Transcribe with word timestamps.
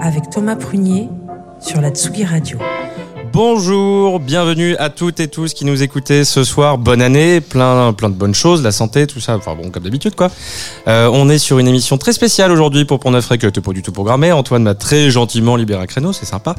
Avec 0.00 0.30
Thomas 0.30 0.56
Prunier 0.56 1.10
sur 1.60 1.82
la 1.82 1.90
Tsugi 1.90 2.24
Radio. 2.24 2.58
Bonjour, 3.36 4.18
bienvenue 4.18 4.76
à 4.78 4.88
toutes 4.88 5.20
et 5.20 5.28
tous 5.28 5.52
qui 5.52 5.66
nous 5.66 5.82
écoutez 5.82 6.24
ce 6.24 6.42
soir. 6.42 6.78
Bonne 6.78 7.02
année, 7.02 7.42
plein, 7.42 7.92
plein 7.92 8.08
de 8.08 8.14
bonnes 8.14 8.34
choses, 8.34 8.62
la 8.62 8.72
santé, 8.72 9.06
tout 9.06 9.20
ça. 9.20 9.36
Enfin 9.36 9.54
bon, 9.54 9.68
comme 9.68 9.82
d'habitude 9.82 10.14
quoi. 10.14 10.30
Euh, 10.88 11.10
on 11.12 11.28
est 11.28 11.36
sur 11.36 11.58
une 11.58 11.68
émission 11.68 11.98
très 11.98 12.14
spéciale 12.14 12.50
aujourd'hui 12.50 12.86
pour 12.86 12.98
Pont 12.98 13.10
Neuf 13.10 13.28
Rec, 13.28 13.42
pas 13.60 13.72
du 13.74 13.82
tout 13.82 13.92
programmé. 13.92 14.32
Antoine 14.32 14.62
m'a 14.62 14.74
très 14.74 15.10
gentiment 15.10 15.54
libéré 15.56 15.82
un 15.82 15.86
créneau, 15.86 16.14
c'est 16.14 16.24
sympa, 16.24 16.54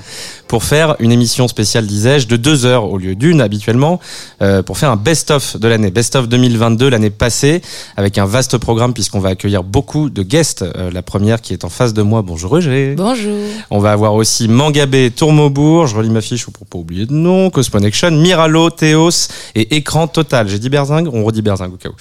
pour 0.47 0.63
faire 0.63 0.95
une 0.99 1.11
émission 1.11 1.47
spéciale, 1.47 1.87
disais-je, 1.87 2.27
de 2.27 2.35
deux 2.35 2.67
heures 2.67 2.83
au 2.83 2.99
lieu 2.99 3.15
d'une 3.15 3.41
habituellement, 3.41 3.99
euh, 4.43 4.61
pour 4.61 4.77
faire 4.77 4.91
un 4.91 4.97
best-of 4.97 5.57
de 5.57 5.67
l'année, 5.67 5.89
best-of 5.89 6.29
2022, 6.29 6.89
l'année 6.89 7.09
passée, 7.09 7.63
avec 7.95 8.19
un 8.19 8.27
vaste 8.27 8.59
programme 8.59 8.93
puisqu'on 8.93 9.19
va 9.19 9.29
accueillir 9.29 9.63
beaucoup 9.63 10.11
de 10.11 10.21
guests. 10.21 10.61
Euh, 10.61 10.91
la 10.91 11.01
première 11.01 11.41
qui 11.41 11.53
est 11.53 11.65
en 11.65 11.69
face 11.69 11.95
de 11.95 12.03
moi, 12.03 12.21
bonjour 12.21 12.51
Roger. 12.51 12.93
Bonjour. 12.95 13.33
On 13.71 13.79
va 13.79 13.93
avoir 13.93 14.13
aussi 14.13 14.47
Mangabé, 14.47 15.09
Tourmaubourg, 15.09 15.87
je 15.87 15.95
relis 15.95 16.11
ma 16.11 16.21
fiche 16.21 16.45
pour 16.45 16.66
pas 16.69 16.77
oublier 16.77 17.05
de 17.05 17.13
nom, 17.13 17.49
Cosmonection, 17.49 18.11
Miralo, 18.11 18.69
Théos 18.69 19.27
et 19.55 19.75
Écran 19.75 20.07
Total. 20.07 20.47
J'ai 20.47 20.59
dit 20.59 20.69
Berzingue, 20.69 21.09
on 21.11 21.23
redit 21.23 21.41
Berzingue 21.41 21.73
au 21.73 21.77
cas 21.77 21.89
où. 21.89 21.95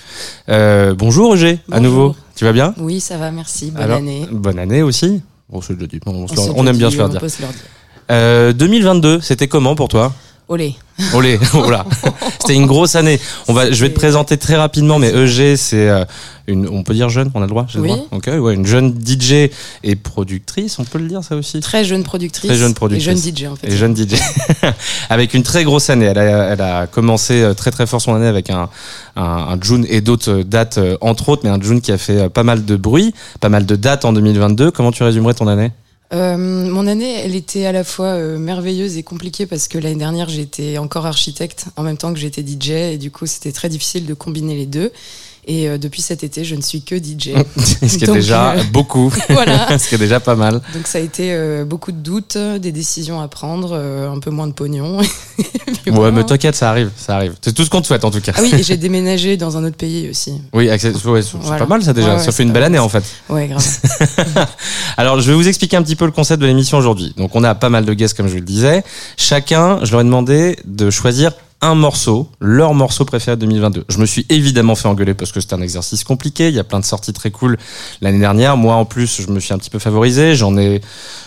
Euh, 0.49 0.95
bonjour 0.95 1.29
Roger, 1.29 1.59
à 1.73 1.81
nouveau. 1.81 2.15
Tu 2.35 2.45
vas 2.45 2.53
bien? 2.53 2.75
Oui, 2.79 3.01
ça 3.01 3.17
va, 3.17 3.31
merci. 3.31 3.71
Bonne 3.71 3.83
Alors, 3.83 3.99
année. 3.99 4.27
Bonne 4.31 4.59
année 4.59 4.83
aussi. 4.83 5.23
Bon. 5.49 5.61
On, 6.57 6.67
aime 6.67 6.77
bien 6.77 6.91
se 6.91 6.97
se 6.97 6.99
leur 6.99 7.09
dire. 7.09 7.21
Euh, 8.11 8.53
2022, 8.53 9.21
c'était 9.21 9.49
comment 9.49 9.75
pour 9.75 9.89
toi? 9.89 10.13
Olé. 10.49 10.77
Olé, 11.13 11.39
voilà. 11.53 11.85
C'était 12.41 12.55
une 12.55 12.67
grosse 12.67 12.95
année. 12.95 13.19
On 13.49 13.53
va, 13.53 13.73
je 13.73 13.81
vais 13.83 13.91
te 13.91 13.97
présenter 13.97 14.37
très 14.37 14.55
rapidement, 14.55 15.01
mais 15.01 15.13
EG, 15.13 15.57
c'est 15.57 15.89
euh, 15.89 16.05
une, 16.47 16.69
on 16.69 16.85
peut 16.85 16.95
dire 16.95 17.09
jeune, 17.09 17.33
on 17.35 17.39
a 17.41 17.43
le 17.43 17.49
droit, 17.49 17.67
j'ai 17.69 17.81
le 17.81 17.89
droit. 17.89 18.07
Ok, 18.13 18.29
ouais, 18.29 18.55
une 18.55 18.65
jeune 18.65 18.95
DJ 18.95 19.51
et 19.83 19.97
productrice, 19.97 20.79
on 20.79 20.85
peut 20.85 20.99
le 20.99 21.09
dire 21.09 21.25
ça 21.25 21.35
aussi. 21.35 21.59
Très 21.59 21.85
jeune 21.85 22.05
productrice. 22.05 22.49
Très 22.49 22.57
jeune 22.57 22.75
productrice. 22.75 23.09
Et 23.09 23.11
jeune 23.11 23.37
DJ, 23.37 23.47
en 23.51 23.57
fait. 23.57 23.67
Et 23.67 23.77
jeune 23.77 23.97
DJ. 23.97 24.15
avec 25.11 25.35
une 25.35 25.43
très 25.43 25.65
grosse 25.65 25.91
année. 25.91 26.07
Elle 26.07 26.19
a, 26.19 26.53
elle 26.53 26.61
a 26.61 26.87
commencé 26.87 27.43
euh, 27.43 27.53
très 27.53 27.73
très 27.73 27.89
fort 27.89 28.01
son 28.01 28.15
année 28.15 28.29
avec 28.29 28.49
un, 28.49 28.69
un, 29.17 29.23
un 29.23 29.61
June 29.61 29.85
et 29.89 30.01
d'autres 30.01 30.31
euh, 30.31 30.45
dates, 30.45 30.79
entre 31.01 31.29
autres, 31.31 31.43
mais 31.43 31.51
un 31.51 31.61
June 31.61 31.81
qui 31.81 31.91
a 31.91 31.99
fait 31.99 32.29
pas 32.29 32.45
mal 32.45 32.65
de 32.65 32.77
bruit, 32.77 33.15
pas 33.41 33.49
mal 33.49 33.67
de 33.67 33.75
dates 33.75 34.05
en 34.05 34.13
2022. 34.13 34.71
Comment 34.71 34.93
tu 34.93 35.03
résumerais 35.03 35.35
ton 35.35 35.49
année? 35.49 35.73
Euh, 36.13 36.37
mon 36.37 36.87
année, 36.87 37.21
elle 37.21 37.35
était 37.35 37.67
à 37.67 37.73
la 37.73 37.83
fois 37.83 38.07
euh, 38.07 38.39
merveilleuse 38.39 38.97
et 38.97 39.03
compliquée 39.03 39.47
parce 39.47 39.67
que 39.67 39.79
l'année 39.79 39.97
dernière, 39.97 40.29
j'étais 40.29 40.79
encore 40.79 41.07
architecte 41.07 41.67
en 41.77 41.83
même 41.83 41.97
temps 41.97 42.13
que 42.13 42.19
j'étais 42.19 42.43
DJ 42.47 42.71
et 42.71 42.99
du 42.99 43.11
coup, 43.11 43.27
c'était 43.27 43.53
très 43.53 43.69
difficile 43.69 44.07
de 44.07 44.15
combiner 44.15 44.57
les 44.57 44.67
deux. 44.67 44.93
Et 45.49 45.69
euh, 45.69 45.79
depuis 45.79 46.03
cet 46.03 46.25
été, 46.25 46.45
je 46.45 46.57
ne 46.57 46.61
suis 46.61 46.83
que 46.83 46.97
DJ. 46.97 47.31
Ce 47.57 47.97
qui 47.99 48.05
est 48.05 48.13
déjà 48.13 48.53
euh, 48.53 48.63
beaucoup. 48.73 49.13
voilà. 49.29 49.79
Ce 49.79 49.89
qui 49.89 49.95
est 49.95 49.99
déjà 49.99 50.19
pas 50.19 50.35
mal. 50.35 50.55
Donc 50.75 50.87
ça 50.87 50.99
a 50.99 51.01
été 51.01 51.33
euh, 51.33 51.65
beaucoup 51.65 51.93
de 51.93 51.99
doutes, 51.99 52.37
des 52.37 52.73
décisions 52.73 53.21
à 53.21 53.29
prendre, 53.29 53.75
un 53.77 54.19
peu 54.19 54.31
moins 54.31 54.49
de 54.49 54.53
pognon. 54.53 54.99
Ouais, 54.99 55.07
voilà. 55.87 56.11
mais 56.11 56.25
t'inquiète, 56.25 56.57
ça 56.57 56.71
arrive, 56.71 56.91
ça 56.97 57.15
arrive. 57.15 57.35
C'est 57.41 57.53
tout 57.53 57.65
ce 57.65 57.71
qu'on 57.71 57.81
te 57.81 57.87
souhaite 57.87 58.05
en 58.05 58.11
tout 58.11 58.21
cas. 58.21 58.33
Ah 58.35 58.41
oui, 58.43 58.53
et 58.53 58.63
j'ai 58.63 58.77
déménagé 58.77 59.37
dans 59.37 59.57
un 59.57 59.65
autre 59.65 59.77
pays 59.77 60.11
aussi. 60.11 60.33
Oui, 60.53 60.69
ouais, 60.69 60.79
c'est 60.79 60.93
Voilà. 60.97 61.59
pas 61.59 61.67
mal 61.67 61.83
ça 61.83 61.93
déjà. 61.93 62.17
Ouais, 62.17 62.23
ça 62.23 62.33
fait 62.33 62.43
une 62.43 62.53
belle 62.53 62.65
année 62.65 62.81
en 62.81 62.89
fait. 62.89 63.05
Ouais, 63.29 63.47
grave. 63.47 63.65
Alors, 64.97 65.21
je 65.21 65.31
vais 65.31 65.37
vous 65.37 65.47
expliquer 65.47 65.77
un 65.77 65.83
petit 65.83 65.97
peu 65.97 66.07
le 66.07 66.11
concept 66.11 66.43
de 66.43 66.47
l'émission 66.47 66.79
aujourd'hui. 66.79 67.15
Donc, 67.17 67.37
on 67.37 67.45
a 67.45 67.55
pas 67.55 67.69
mal 67.69 67.85
de 67.85 67.95
guests, 67.95 68.17
comme 68.17 68.29
je 68.29 68.35
le 68.35 68.41
disais. 68.41 68.83
Chacun, 69.17 69.79
je 69.85 69.93
leur 69.93 70.01
ai 70.01 70.05
demandé 70.05 70.59
de 70.65 70.91
choisir 70.91 71.33
un 71.63 71.75
morceau, 71.75 72.29
leur 72.41 72.75
morceau 72.75 73.05
préféré 73.05 73.37
de 73.37 73.41
2022. 73.41 73.85
Je 73.89 73.99
me 73.99 74.07
suis 74.07 74.27
évidemment 74.29 74.75
fait 74.75 74.89
engueuler 74.89 75.15
parce 75.15 75.33
que 75.33 75.41
c'était 75.41 75.55
un 75.55 75.63
exercice 75.63 76.05
compliqué. 76.05 76.49
Il 76.49 76.55
y 76.55 76.59
a 76.59 76.65
plein 76.65 76.81
de 76.81 76.85
sorties 76.85 77.13
très 77.13 77.31
cool 77.31 77.57
l'année 78.01 78.19
dernière. 78.19 78.57
Moi, 78.57 78.75
en 78.75 78.85
plus, 78.85 79.23
je 79.23 79.31
me 79.31 79.41
suis 79.41 79.55
un 79.55 79.59
petit 79.59 79.71
peu 79.71 79.79
favorisé. 79.79 80.35
J'en 80.35 80.57
ai 80.59 80.81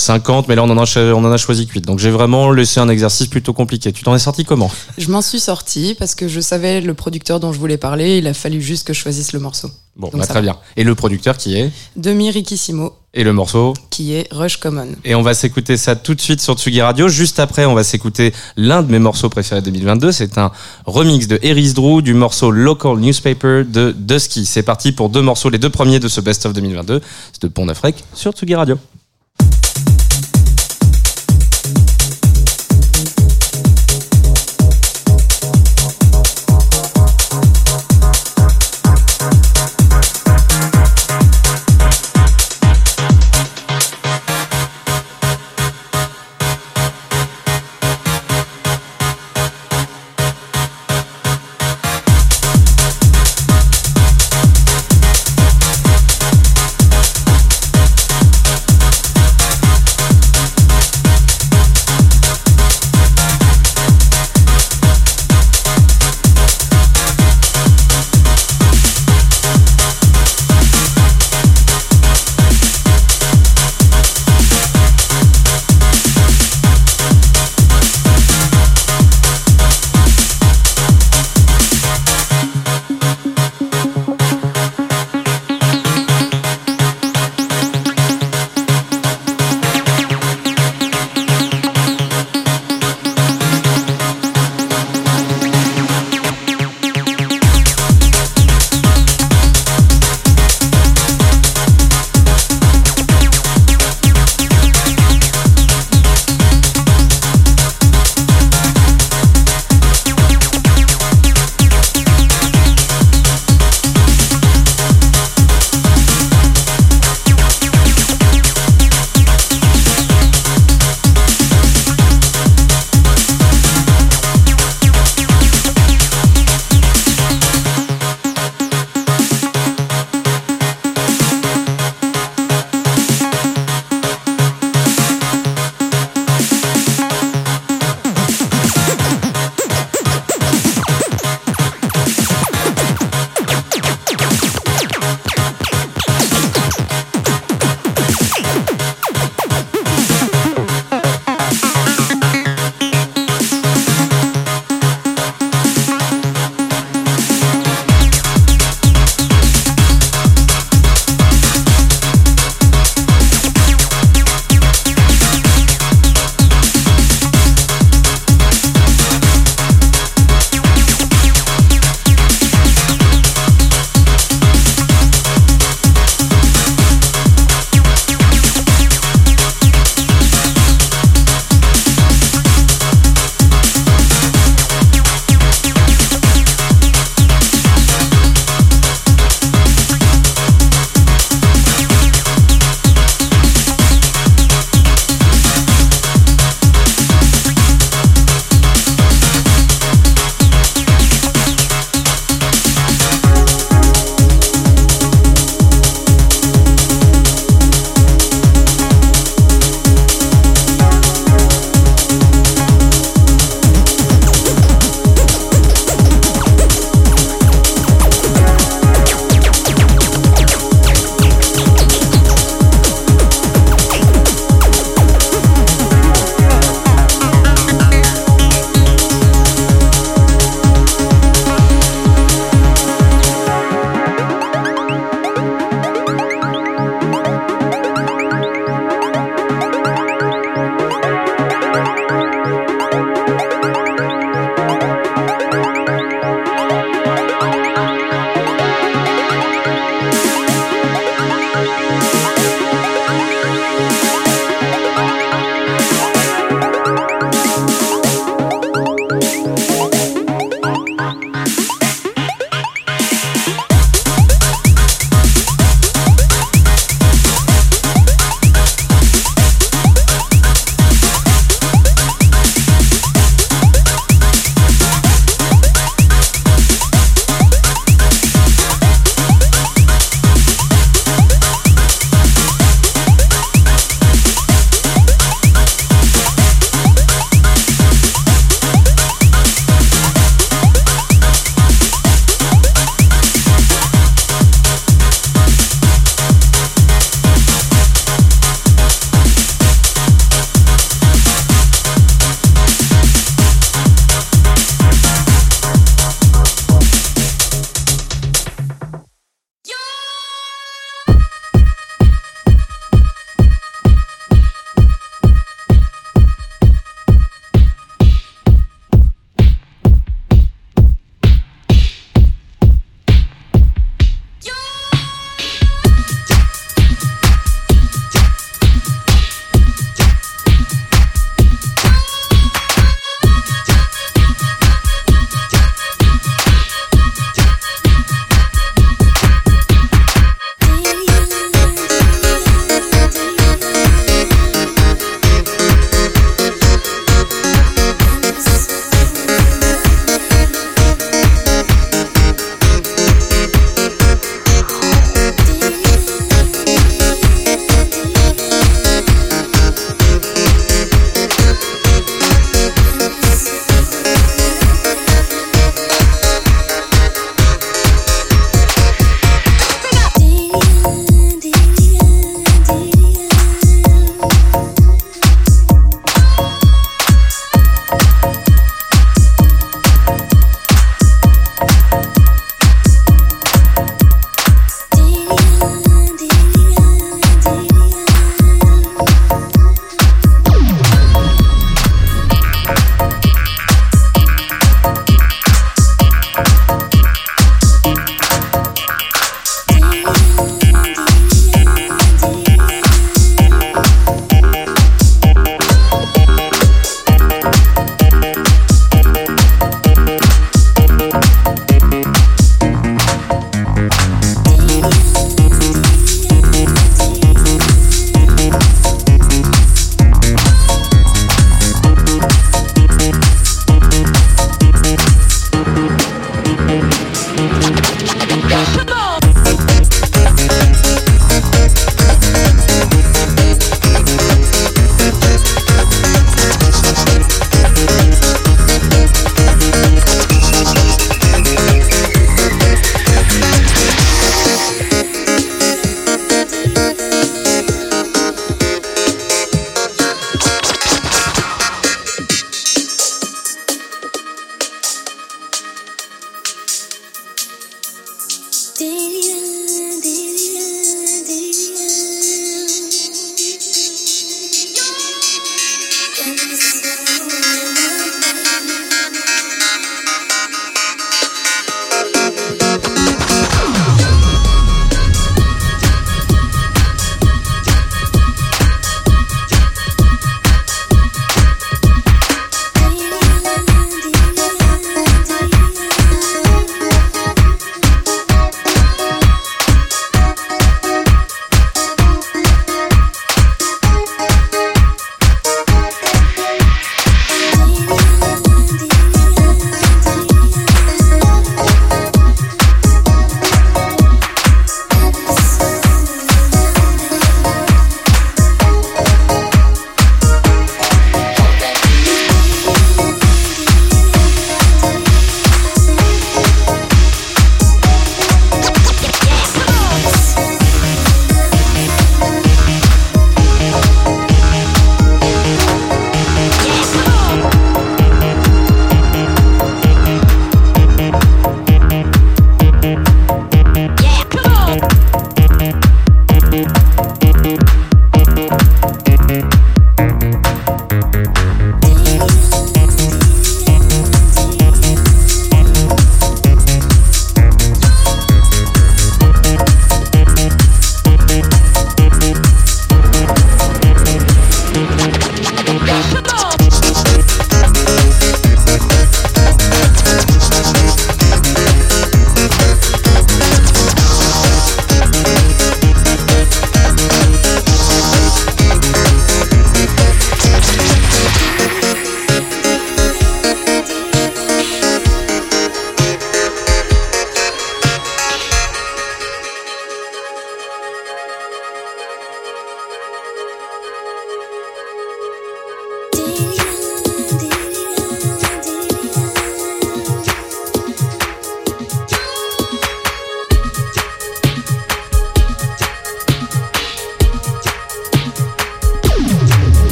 50, 0.00 0.48
mais 0.48 0.54
là, 0.56 0.62
on 0.64 0.70
en 0.70 0.78
a, 0.78 0.84
cho- 0.86 1.00
on 1.14 1.24
en 1.24 1.30
a 1.32 1.36
choisi 1.36 1.66
8. 1.66 1.84
Donc, 1.86 1.98
j'ai 1.98 2.10
vraiment 2.10 2.50
laissé 2.50 2.80
un 2.80 2.88
exercice 2.88 3.26
plutôt 3.28 3.52
compliqué. 3.52 3.92
Tu 3.92 4.02
t'en 4.02 4.14
es 4.14 4.18
sorti 4.18 4.44
comment? 4.44 4.70
Je 4.98 5.08
m'en 5.10 5.22
suis 5.22 5.40
sortie 5.40 5.94
parce 5.98 6.14
que 6.14 6.26
je 6.28 6.40
savais 6.40 6.80
le 6.80 6.94
producteur 6.94 7.38
dont 7.40 7.52
je 7.52 7.58
voulais 7.58 7.78
parler. 7.78 8.18
Il 8.18 8.26
a 8.26 8.34
fallu 8.34 8.60
juste 8.60 8.86
que 8.86 8.92
je 8.92 9.00
choisisse 9.00 9.32
le 9.32 9.40
morceau. 9.40 9.70
Bon, 9.96 10.08
Donc, 10.08 10.20
bah, 10.20 10.26
très 10.26 10.34
va. 10.36 10.40
bien. 10.40 10.56
Et 10.76 10.84
le 10.84 10.94
producteur 10.94 11.36
qui 11.36 11.56
est? 11.56 11.70
Demi 11.96 12.30
Rikissimo, 12.30 12.94
Et 13.12 13.24
le 13.24 13.32
morceau? 13.32 13.74
Qui 13.90 14.14
est 14.14 14.28
Rush 14.30 14.56
Common. 14.58 14.86
Et 15.04 15.14
on 15.16 15.20
va 15.22 15.34
s'écouter 15.34 15.76
ça 15.76 15.96
tout 15.96 16.14
de 16.14 16.20
suite 16.20 16.40
sur 16.40 16.54
Tsugi 16.54 16.80
Radio. 16.80 17.08
Juste 17.08 17.40
après, 17.40 17.66
on 17.66 17.74
va 17.74 17.82
s'écouter 17.84 18.32
l'un 18.56 18.82
de 18.82 18.90
mes 18.90 19.00
morceaux 19.00 19.28
préférés 19.28 19.60
de 19.60 19.66
2022. 19.66 20.12
C'est 20.12 20.38
un 20.38 20.52
remix 20.86 21.26
de 21.26 21.38
Eris 21.42 21.72
Drew 21.74 22.00
du 22.02 22.14
morceau 22.14 22.50
Local 22.52 22.96
Newspaper 22.98 23.64
de 23.66 23.92
Dusky. 23.98 24.46
C'est 24.46 24.62
parti 24.62 24.92
pour 24.92 25.10
deux 25.10 25.22
morceaux, 25.22 25.50
les 25.50 25.58
deux 25.58 25.70
premiers 25.70 25.98
de 25.98 26.08
ce 26.08 26.20
Best 26.20 26.46
of 26.46 26.52
2022. 26.54 27.00
C'est 27.32 27.42
de 27.42 27.48
Pont 27.48 27.66
Rec 27.82 27.96
sur 28.14 28.32
Tsugi 28.32 28.54
Radio. 28.54 28.76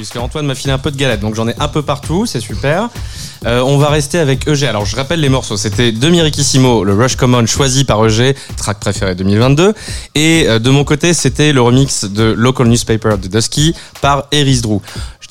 Parce 0.00 0.10
qu'Antoine 0.10 0.46
m'a 0.46 0.54
filé 0.54 0.72
un 0.72 0.78
peu 0.78 0.90
de 0.90 0.96
galette, 0.96 1.20
donc 1.20 1.34
j'en 1.34 1.46
ai 1.46 1.54
un 1.58 1.68
peu 1.68 1.82
partout, 1.82 2.24
c'est 2.24 2.40
super. 2.40 2.88
Euh, 3.46 3.60
on 3.60 3.76
va 3.76 3.88
rester 3.88 4.18
avec 4.18 4.48
EG. 4.48 4.64
Alors 4.64 4.86
je 4.86 4.96
rappelle 4.96 5.20
les 5.20 5.28
morceaux, 5.28 5.56
c'était 5.56 5.92
de 5.92 6.08
Mirikissimo, 6.08 6.84
le 6.84 6.94
Rush 6.94 7.16
Common 7.16 7.46
choisi 7.46 7.84
par 7.84 8.04
EG, 8.06 8.34
track 8.56 8.80
préféré 8.80 9.14
2022. 9.14 9.74
Et 10.14 10.46
euh, 10.46 10.58
de 10.58 10.70
mon 10.70 10.84
côté, 10.84 11.12
c'était 11.12 11.52
le 11.52 11.60
remix 11.60 12.04
de 12.04 12.24
Local 12.24 12.68
Newspaper 12.68 13.16
de 13.20 13.28
Dusky 13.28 13.74
par 14.00 14.24
Eris 14.32 14.62
Drew 14.62 14.80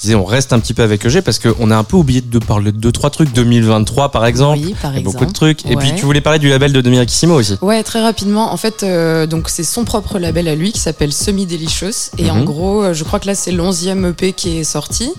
disais, 0.01 0.15
on 0.15 0.25
reste 0.25 0.53
un 0.53 0.59
petit 0.59 0.73
peu 0.73 0.83
avec 0.83 1.05
EG 1.05 1.21
parce 1.21 1.39
qu'on 1.39 1.71
a 1.71 1.75
un 1.77 1.83
peu 1.83 1.97
oublié 1.97 2.21
de 2.21 2.39
parler 2.39 2.71
de 2.71 2.77
deux, 2.77 2.91
trois 2.91 3.09
trucs. 3.09 3.31
2023, 3.33 4.09
par 4.11 4.25
exemple. 4.25 4.59
Oui, 4.63 4.75
par 4.81 4.91
Il 4.91 4.95
y 4.95 4.97
a 4.97 4.99
exemple. 4.99 5.17
beaucoup 5.17 5.25
de 5.29 5.33
trucs. 5.33 5.65
Et 5.65 5.75
puis, 5.75 5.93
tu 5.95 6.05
voulais 6.05 6.21
parler 6.21 6.39
du 6.39 6.49
label 6.49 6.71
de 6.73 6.81
Domirikissimo 6.81 7.35
aussi. 7.35 7.57
Ouais, 7.61 7.83
très 7.83 8.01
rapidement. 8.01 8.51
En 8.53 8.57
fait, 8.57 8.83
euh, 8.83 9.25
donc 9.27 9.49
c'est 9.49 9.63
son 9.63 9.83
propre 9.85 10.19
label 10.19 10.47
à 10.47 10.55
lui 10.55 10.71
qui 10.71 10.79
s'appelle 10.79 11.11
Semi 11.13 11.45
Delicious. 11.45 12.11
Et 12.17 12.23
Mhm. 12.25 12.29
en 12.31 12.43
gros, 12.43 12.83
euh, 12.83 12.93
je 12.93 13.03
crois 13.03 13.19
que 13.19 13.27
là 13.27 13.35
c'est 13.35 13.51
l'onzième 13.51 14.05
EP 14.05 14.33
qui 14.33 14.57
est 14.59 14.63
sorti. 14.63 15.11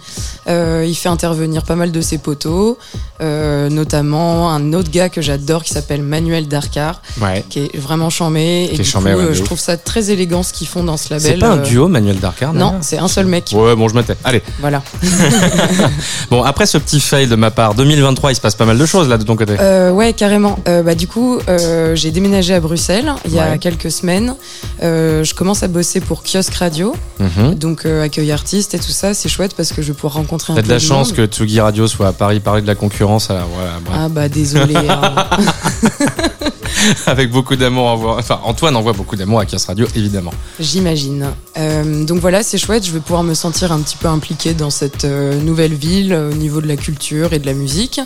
Euh, 0.48 0.84
il 0.88 0.94
fait 0.94 1.08
intervenir 1.08 1.62
pas 1.64 1.76
mal 1.76 1.92
de 1.92 2.00
ses 2.00 2.18
potos, 2.18 2.76
euh, 3.20 3.68
notamment 3.68 4.50
un 4.50 4.72
autre 4.72 4.90
gars 4.90 5.08
que 5.08 5.20
j'adore 5.20 5.62
qui 5.64 5.72
s'appelle 5.72 6.02
Manuel 6.02 6.48
Darkar, 6.48 7.02
Ouais. 7.20 7.44
qui 7.48 7.60
est 7.60 7.76
vraiment 7.76 8.10
charmé. 8.10 8.64
Et 8.64 8.68
Qui 8.68 8.74
est 8.76 8.78
du 8.78 8.84
charmé, 8.84 9.12
coup, 9.12 9.18
ouais, 9.18 9.28
de 9.28 9.32
je 9.32 9.42
trouve 9.42 9.58
ça 9.58 9.76
très 9.76 10.10
élégant 10.10 10.42
ce 10.42 10.52
qu'ils 10.52 10.66
font 10.68 10.84
dans 10.84 10.96
ce 10.96 11.12
label. 11.12 11.32
C'est 11.32 11.38
pas 11.38 11.50
un 11.50 11.56
duo, 11.58 11.88
Manuel 11.88 12.18
Darkar 12.18 12.52
Non, 12.52 12.66
d'ailleurs 12.68 12.78
c'est 12.82 12.98
un 12.98 13.08
seul 13.08 13.26
mec. 13.26 13.50
Ouais, 13.52 13.74
bon, 13.76 13.88
je 13.88 13.98
tais. 14.00 14.16
Allez. 14.24 14.42
Voilà. 14.60 14.69
Bon, 16.30 16.42
après 16.42 16.66
ce 16.66 16.78
petit 16.78 17.00
fail 17.00 17.26
de 17.26 17.34
ma 17.34 17.50
part, 17.50 17.74
2023, 17.74 18.32
il 18.32 18.34
se 18.36 18.40
passe 18.40 18.54
pas 18.54 18.64
mal 18.64 18.78
de 18.78 18.86
choses 18.86 19.08
là 19.08 19.18
de 19.18 19.24
ton 19.24 19.34
côté. 19.36 19.56
Euh, 19.58 19.90
ouais, 19.90 20.12
carrément. 20.12 20.58
Euh, 20.68 20.82
bah, 20.82 20.94
du 20.94 21.08
coup, 21.08 21.38
euh, 21.48 21.94
j'ai 21.96 22.10
déménagé 22.10 22.54
à 22.54 22.60
Bruxelles 22.60 23.12
il 23.24 23.34
y 23.34 23.38
a 23.40 23.50
Ouais. 23.52 23.58
quelques 23.58 23.90
semaines. 23.90 24.34
Euh, 24.82 25.24
je 25.24 25.34
commence 25.34 25.62
à 25.62 25.68
bosser 25.68 26.00
pour 26.00 26.22
Kiosque 26.22 26.54
Radio. 26.54 26.94
Mhm. 27.18 27.54
Donc 27.54 27.84
accueil 27.86 28.30
artiste 28.32 28.74
et 28.74 28.78
tout 28.78 28.92
ça, 28.92 29.14
c'est 29.14 29.28
chouette 29.28 29.54
parce 29.56 29.72
que 29.72 29.82
je 29.82 29.88
vais 29.88 29.94
pouvoir 29.94 30.14
rencontrer 30.14 30.52
un 30.52 30.56
peu 30.56 30.62
de 30.62 30.68
la 30.68 30.74
de 30.76 30.80
chance 30.80 31.08
monde. 31.08 31.16
que 31.16 31.26
Tsugi 31.26 31.60
Radio 31.60 31.86
soit 31.88 32.08
à 32.08 32.12
Paris, 32.12 32.38
parler 32.40 32.62
de 32.62 32.66
la 32.66 32.74
concurrence. 32.76 33.30
Alors, 33.30 33.48
voilà, 33.54 33.72
bref. 33.84 33.98
Ah 34.00 34.08
bah 34.08 34.28
désolé. 34.28 34.74
hein. 34.76 35.26
Avec 37.06 37.30
beaucoup 37.30 37.56
d'amour, 37.56 38.16
enfin 38.18 38.40
Antoine 38.44 38.74
envoie 38.76 38.92
beaucoup 38.92 39.16
d'amour 39.16 39.40
à 39.40 39.44
Kios 39.46 39.58
Radio, 39.66 39.86
évidemment. 39.96 40.32
J'imagine. 40.58 41.26
Euh, 41.58 42.04
donc 42.04 42.20
voilà, 42.20 42.42
c'est 42.42 42.58
chouette. 42.58 42.86
Je 42.86 42.92
vais 42.92 43.00
pouvoir 43.00 43.22
me 43.22 43.34
sentir 43.34 43.72
un 43.72 43.80
petit 43.80 43.96
peu 43.96 44.08
impliquée 44.08 44.54
dans 44.60 44.70
cette 44.70 45.04
euh, 45.06 45.40
nouvelle 45.40 45.72
ville 45.74 46.12
euh, 46.12 46.30
au 46.30 46.34
niveau 46.34 46.60
de 46.60 46.68
la 46.68 46.76
culture 46.76 47.32
et 47.32 47.38
de 47.38 47.46
la 47.46 47.54
musique. 47.54 48.00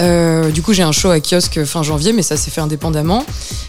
Euh, 0.00 0.50
du 0.50 0.62
coup, 0.62 0.72
j'ai 0.72 0.82
un 0.82 0.90
show 0.92 1.10
à 1.10 1.20
kiosque 1.20 1.64
fin 1.64 1.82
janvier, 1.82 2.12
mais 2.12 2.22
ça 2.22 2.36
s'est 2.36 2.50
fait 2.50 2.60
indépendamment. 2.60 3.24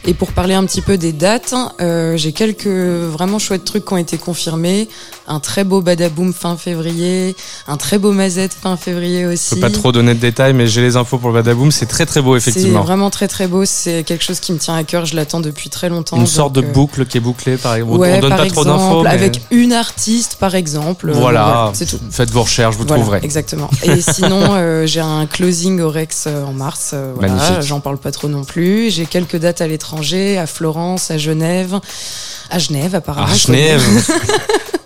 Et 0.05 0.13
pour 0.13 0.31
parler 0.31 0.55
un 0.55 0.65
petit 0.65 0.81
peu 0.81 0.97
des 0.97 1.13
dates, 1.13 1.53
euh, 1.79 2.17
j'ai 2.17 2.31
quelques 2.31 2.65
vraiment 2.67 3.39
chouettes 3.39 3.63
trucs 3.65 3.85
qui 3.85 3.93
ont 3.93 3.97
été 3.97 4.17
confirmés. 4.17 4.89
Un 5.27 5.39
très 5.39 5.63
beau 5.63 5.81
Badaboom 5.81 6.33
fin 6.33 6.57
février, 6.57 7.35
un 7.67 7.77
très 7.77 7.97
beau 7.97 8.11
Mazette 8.11 8.51
fin 8.53 8.75
février 8.75 9.25
aussi. 9.25 9.49
Je 9.51 9.55
peux 9.55 9.61
pas 9.61 9.69
trop 9.69 9.91
donner 9.93 10.15
de 10.15 10.19
détails, 10.19 10.53
mais 10.53 10.67
j'ai 10.67 10.81
les 10.81 10.97
infos 10.97 11.17
pour 11.17 11.29
le 11.29 11.35
Badaboom. 11.35 11.71
C'est 11.71 11.85
très 11.85 12.05
très 12.05 12.21
beau, 12.21 12.37
C'est 12.39 12.49
effectivement. 12.49 12.81
vraiment 12.81 13.09
très 13.09 13.27
très 13.29 13.47
beau. 13.47 13.63
C'est 13.63 14.03
quelque 14.03 14.23
chose 14.23 14.39
qui 14.41 14.51
me 14.51 14.57
tient 14.57 14.75
à 14.75 14.83
cœur. 14.83 15.05
Je 15.05 15.15
l'attends 15.15 15.39
depuis 15.39 15.69
très 15.69 15.87
longtemps. 15.87 16.17
Une 16.17 16.27
sorte 16.27 16.53
de 16.53 16.61
euh, 16.61 16.71
boucle 16.73 17.05
qui 17.05 17.17
est 17.17 17.21
bouclée, 17.21 17.55
par 17.57 17.75
exemple. 17.75 17.99
Ouais, 17.99 18.15
on 18.17 18.21
donne 18.21 18.29
par 18.31 18.39
pas 18.39 18.47
trop 18.47 18.65
d'infos. 18.65 19.03
mais- 19.03 19.09
Avec 19.09 19.39
une 19.51 19.71
artiste, 19.71 20.37
par 20.39 20.55
exemple. 20.55 21.11
Voilà, 21.13 21.71
c'est 21.73 21.85
tout. 21.85 21.99
Faites 22.23 22.31
vos 22.33 22.43
recherches, 22.43 22.77
vous 22.77 22.85
Voilà, 22.87 23.03
trouverez. 23.03 23.19
exactement. 23.23 23.69
Et 23.83 23.99
sinon, 24.13 24.53
euh, 24.53 24.85
j'ai 24.85 25.01
un 25.01 25.25
closing 25.25 25.81
au 25.81 25.89
Rex 25.89 26.23
euh, 26.27 26.45
en 26.45 26.53
mars. 26.53 26.91
euh, 26.93 27.11
voilà. 27.15 27.59
J'en 27.61 27.81
parle 27.81 27.97
pas 27.97 28.11
trop 28.11 28.29
non 28.29 28.45
plus. 28.45 28.89
J'ai 28.91 29.05
quelques 29.05 29.35
dates 29.35 29.59
à 29.59 29.67
l'étranger, 29.67 30.37
à 30.37 30.47
Florence, 30.47 31.11
à 31.11 31.17
Genève. 31.17 31.79
À 32.49 32.59
Genève, 32.59 32.95
apparemment. 32.95 33.27
Ah, 33.29 33.35
Genève. 33.35 33.81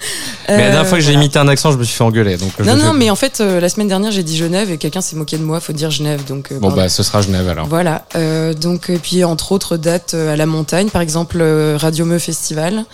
Mais 0.49 0.57
la 0.57 0.63
dernière 0.71 0.87
fois 0.87 0.97
que 0.97 1.03
j'ai 1.03 1.09
Euh, 1.09 1.13
voilà. 1.13 1.25
imité 1.25 1.39
un 1.39 1.47
accent, 1.49 1.71
je 1.73 1.77
me 1.77 1.83
suis 1.83 1.95
fait 1.97 2.03
engueuler. 2.05 2.37
Donc 2.37 2.51
je 2.57 2.63
Non, 2.63 2.75
non, 2.77 2.91
fais- 2.93 2.97
mais 2.99 3.09
en 3.09 3.15
fait, 3.17 3.41
euh, 3.41 3.59
la 3.59 3.67
semaine 3.67 3.89
dernière, 3.89 4.11
j'ai 4.11 4.23
dit 4.23 4.37
Genève 4.37 4.71
et 4.71 4.77
quelqu'un 4.77 5.01
s'est 5.01 5.17
moqué 5.17 5.37
de 5.37 5.43
moi. 5.43 5.59
Faut 5.59 5.73
dire 5.73 5.91
Genève, 5.91 6.21
donc. 6.25 6.51
euh, 6.51 6.55
Bon, 6.55 6.67
pardon. 6.69 6.75
bah, 6.83 6.89
ce 6.89 7.03
sera 7.03 7.21
Genève 7.21 7.49
alors. 7.49 7.67
Voilà. 7.67 8.05
Euh, 8.15 8.53
donc, 8.53 8.89
et 8.89 8.97
puis 8.97 9.23
entre 9.25 9.51
autres 9.51 9.75
dates 9.75 10.13
euh, 10.13 10.31
à 10.33 10.37
la 10.37 10.45
montagne, 10.45 10.89
par 10.89 11.01
exemple 11.01 11.37
euh, 11.41 11.77
Radio 11.77 12.05
Meu 12.05 12.17
Festival. 12.19 12.85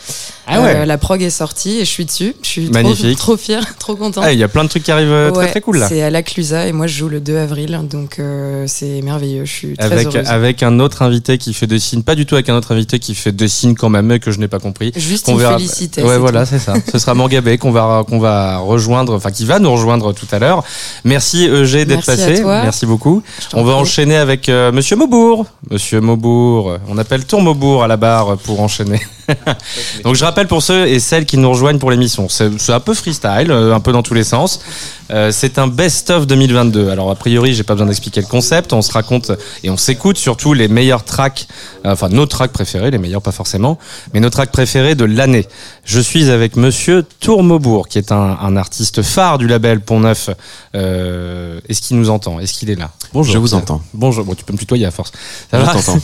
Ah 0.48 0.62
ouais. 0.62 0.75
Euh, 0.77 0.86
la 0.86 0.98
prog 0.98 1.22
est 1.22 1.29
sortie 1.29 1.77
et 1.77 1.86
je 1.86 1.89
suis 1.89 2.05
dessus. 2.05 2.36
Je 2.41 2.48
suis 2.48 2.65
trop- 2.65 2.74
Magnifique. 2.74 3.17
trop, 3.17 3.38
fière, 3.38 3.63
trop 3.79 3.96
contente. 3.96 4.24
Ah, 4.25 4.34
il 4.34 4.39
y 4.39 4.43
a 4.43 4.48
plein 4.48 4.63
de 4.63 4.70
trucs 4.70 4.84
qui 4.84 4.91
arrivent 4.91 5.10
euh, 5.12 5.29
très 5.32 5.39
Ouais, 5.43 5.51
très 5.51 5.62
cool 5.62 5.77
là. 5.77 5.88
C'est 5.88 6.01
à 6.01 6.10
la 6.10 6.24
Clusa 6.24 6.67
et 6.67 6.72
moi 6.74 6.88
je 6.88 6.98
joue 6.98 7.08
le 7.10 7.20
2 7.20 7.38
avril, 7.38 7.79
donc 7.89 8.17
euh, 8.20 8.65
c'est 8.67 9.01
merveilleux. 9.03 9.46
Je 9.46 9.51
suis 9.51 9.77
très 9.77 9.86
Avec, 9.91 10.08
heureuse. 10.08 10.27
avec 10.27 10.63
un 10.63 10.79
autre 10.79 11.01
invité 11.03 11.38
qui 11.38 11.53
fait 11.53 11.67
des 11.67 11.79
signes, 11.79 12.01
pas 12.01 12.15
du 12.15 12.25
tout 12.25 12.34
avec 12.36 12.50
un 12.50 12.55
autre 12.55 12.72
invité 12.74 12.98
qui 13.00 13.13
fait 13.15 13.32
des 13.32 13.48
signes 13.48 13.75
quand 13.75 13.89
même, 13.89 14.17
que 14.20 14.32
je 14.32 14.39
n'ai 14.39 14.48
pas 14.48 14.60
compris. 14.60 14.91
Juste 14.96 15.27
qu'on 15.27 15.34
une 15.34 15.39
verra- 15.39 15.58
félicité. 15.58 16.03
Ouais, 16.03 16.17
voilà, 16.17 16.46
c'est 16.46 16.60
ça. 16.60 16.74
Sera 17.03 17.15
Mangabé 17.15 17.57
qu'on 17.57 17.72
va, 17.72 18.05
qu'on 18.07 18.17
va 18.17 18.60
rejoindre, 18.60 19.13
enfin, 19.15 19.29
qui 19.29 19.43
va 19.43 19.60
nous 19.60 19.69
rejoindre 19.69 20.13
tout 20.13 20.27
à 20.31 20.39
l'heure. 20.39 20.63
Merci 21.03 21.43
EG 21.48 21.83
d'être 21.86 22.07
Merci 22.07 22.12
à 22.12 22.15
passé. 22.27 22.41
toi. 22.41 22.62
Merci 22.63 22.86
beaucoup. 22.86 23.22
On 23.53 23.65
va 23.65 23.74
enchaîner 23.74 24.15
avec 24.15 24.48
euh, 24.48 24.72
Monsieur 24.72 24.95
Maubourg. 24.95 25.45
Monsieur 25.69 26.00
Maubourg. 26.00 26.77
On 26.88 26.98
appelle 26.98 27.25
Tour 27.25 27.41
Maubourg 27.41 27.83
à 27.83 27.88
la 27.88 27.98
barre 27.98 28.38
pour 28.38 28.62
enchaîner. 28.62 29.01
Donc 30.03 30.15
je 30.15 30.23
rappelle 30.25 30.47
pour 30.47 30.61
ceux 30.61 30.87
et 30.87 30.99
celles 30.99 31.25
qui 31.25 31.37
nous 31.37 31.49
rejoignent 31.49 31.79
pour 31.79 31.91
l'émission, 31.91 32.27
c'est 32.29 32.49
c'est 32.59 32.73
un 32.73 32.79
peu 32.79 32.93
freestyle, 32.93 33.51
euh, 33.51 33.73
un 33.75 33.79
peu 33.79 33.91
dans 33.91 34.03
tous 34.03 34.13
les 34.13 34.23
sens. 34.23 34.59
Euh, 35.11 35.31
c'est 35.31 35.59
un 35.59 35.67
best-of 35.67 36.25
2022. 36.27 36.89
Alors 36.89 37.11
a 37.11 37.15
priori, 37.15 37.53
j'ai 37.53 37.63
pas 37.63 37.73
besoin 37.73 37.87
d'expliquer 37.87 38.21
le 38.21 38.27
concept. 38.27 38.73
On 38.73 38.81
se 38.81 38.91
raconte 38.91 39.31
et 39.63 39.69
on 39.69 39.77
s'écoute 39.77 40.17
surtout 40.17 40.53
les 40.53 40.67
meilleurs 40.67 41.03
tracks, 41.03 41.47
euh, 41.85 41.91
enfin 41.91 42.09
nos 42.09 42.25
tracks 42.25 42.51
préférés, 42.51 42.89
les 42.91 42.97
meilleurs 42.97 43.21
pas 43.21 43.31
forcément, 43.31 43.77
mais 44.13 44.19
nos 44.19 44.29
tracks 44.29 44.51
préférés 44.51 44.95
de 44.95 45.05
l'année. 45.05 45.47
Je 45.85 45.99
suis 45.99 46.29
avec 46.29 46.55
Monsieur 46.55 47.03
Tourmaubourg, 47.19 47.87
qui 47.87 47.97
est 47.97 48.11
un, 48.11 48.37
un 48.41 48.55
artiste 48.57 49.01
phare 49.01 49.37
du 49.37 49.47
label 49.47 49.81
Pont 49.81 49.99
Neuf. 49.99 50.29
Euh, 50.75 51.59
Est-ce 51.69 51.81
qu'il 51.81 51.97
nous 51.97 52.09
entend? 52.09 52.39
Est-ce 52.39 52.53
qu'il 52.53 52.69
est 52.69 52.75
là? 52.75 52.91
Bonjour. 53.13 53.33
Je 53.33 53.37
vous 53.37 53.53
entends. 53.53 53.81
Bonjour. 53.93 54.25
Bon, 54.25 54.33
tu 54.33 54.43
peux 54.43 54.53
me 54.53 54.57
tutoyer 54.57 54.85
à 54.85 54.91
force. 54.91 55.11
Ça 55.51 55.59
Je 55.59 55.65
va? 55.65 55.73
t'entends. 55.73 55.99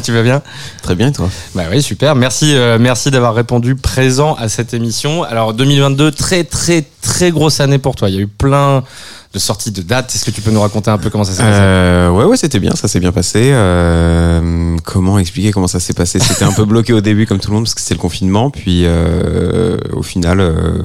Tu 0.02 0.12
vas 0.12 0.22
bien? 0.22 0.42
Très 0.82 0.94
bien, 0.94 1.12
toi? 1.12 1.28
Bah 1.54 1.64
oui, 1.70 1.82
super. 1.82 2.14
Merci, 2.16 2.49
euh, 2.54 2.78
merci 2.80 3.10
d'avoir 3.10 3.34
répondu 3.34 3.76
présent 3.76 4.34
à 4.34 4.48
cette 4.48 4.74
émission. 4.74 5.22
Alors 5.22 5.54
2022, 5.54 6.10
très 6.10 6.44
très 6.44 6.84
très 7.02 7.30
grosse 7.30 7.60
année 7.60 7.78
pour 7.78 7.96
toi. 7.96 8.08
Il 8.08 8.14
y 8.14 8.18
a 8.18 8.22
eu 8.22 8.26
plein 8.26 8.84
de 9.32 9.38
sorties 9.38 9.70
de 9.70 9.82
dates. 9.82 10.12
Est-ce 10.14 10.24
que 10.24 10.30
tu 10.32 10.40
peux 10.40 10.50
nous 10.50 10.60
raconter 10.60 10.90
un 10.90 10.98
peu 10.98 11.08
comment 11.08 11.22
ça 11.24 11.32
s'est 11.32 11.42
passé 11.42 11.52
euh, 11.60 12.10
Ouais, 12.10 12.24
ouais, 12.24 12.36
c'était 12.36 12.58
bien, 12.58 12.74
ça 12.74 12.88
s'est 12.88 12.98
bien 13.00 13.12
passé. 13.12 13.50
Euh, 13.52 14.76
comment 14.84 15.18
expliquer 15.18 15.52
comment 15.52 15.68
ça 15.68 15.78
s'est 15.80 15.92
passé? 15.92 16.18
C'était 16.18 16.44
un 16.44 16.52
peu 16.52 16.64
bloqué 16.64 16.92
au 16.92 17.00
début, 17.00 17.26
comme 17.26 17.38
tout 17.38 17.50
le 17.50 17.54
monde, 17.54 17.64
parce 17.64 17.74
que 17.74 17.80
c'était 17.80 17.94
le 17.94 18.00
confinement. 18.00 18.50
Puis, 18.50 18.82
euh, 18.86 19.76
au 19.92 20.02
final, 20.02 20.40
euh, 20.40 20.82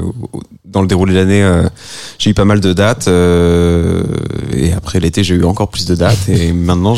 dans 0.63 0.81
le 0.81 0.87
déroulé 0.87 1.13
de 1.13 1.19
l'année, 1.19 1.41
euh, 1.43 1.67
j'ai 2.19 2.29
eu 2.29 2.33
pas 2.35 2.45
mal 2.45 2.59
de 2.59 2.73
dates. 2.73 3.07
euh, 3.07 4.03
et 4.53 4.73
après 4.73 4.99
l'été, 4.99 5.23
j'ai 5.23 5.33
eu 5.35 5.43
encore 5.45 5.69
plus 5.69 5.85
de 5.85 5.95
dates. 5.95 6.29
Et 6.29 6.53
maintenant, 6.53 6.95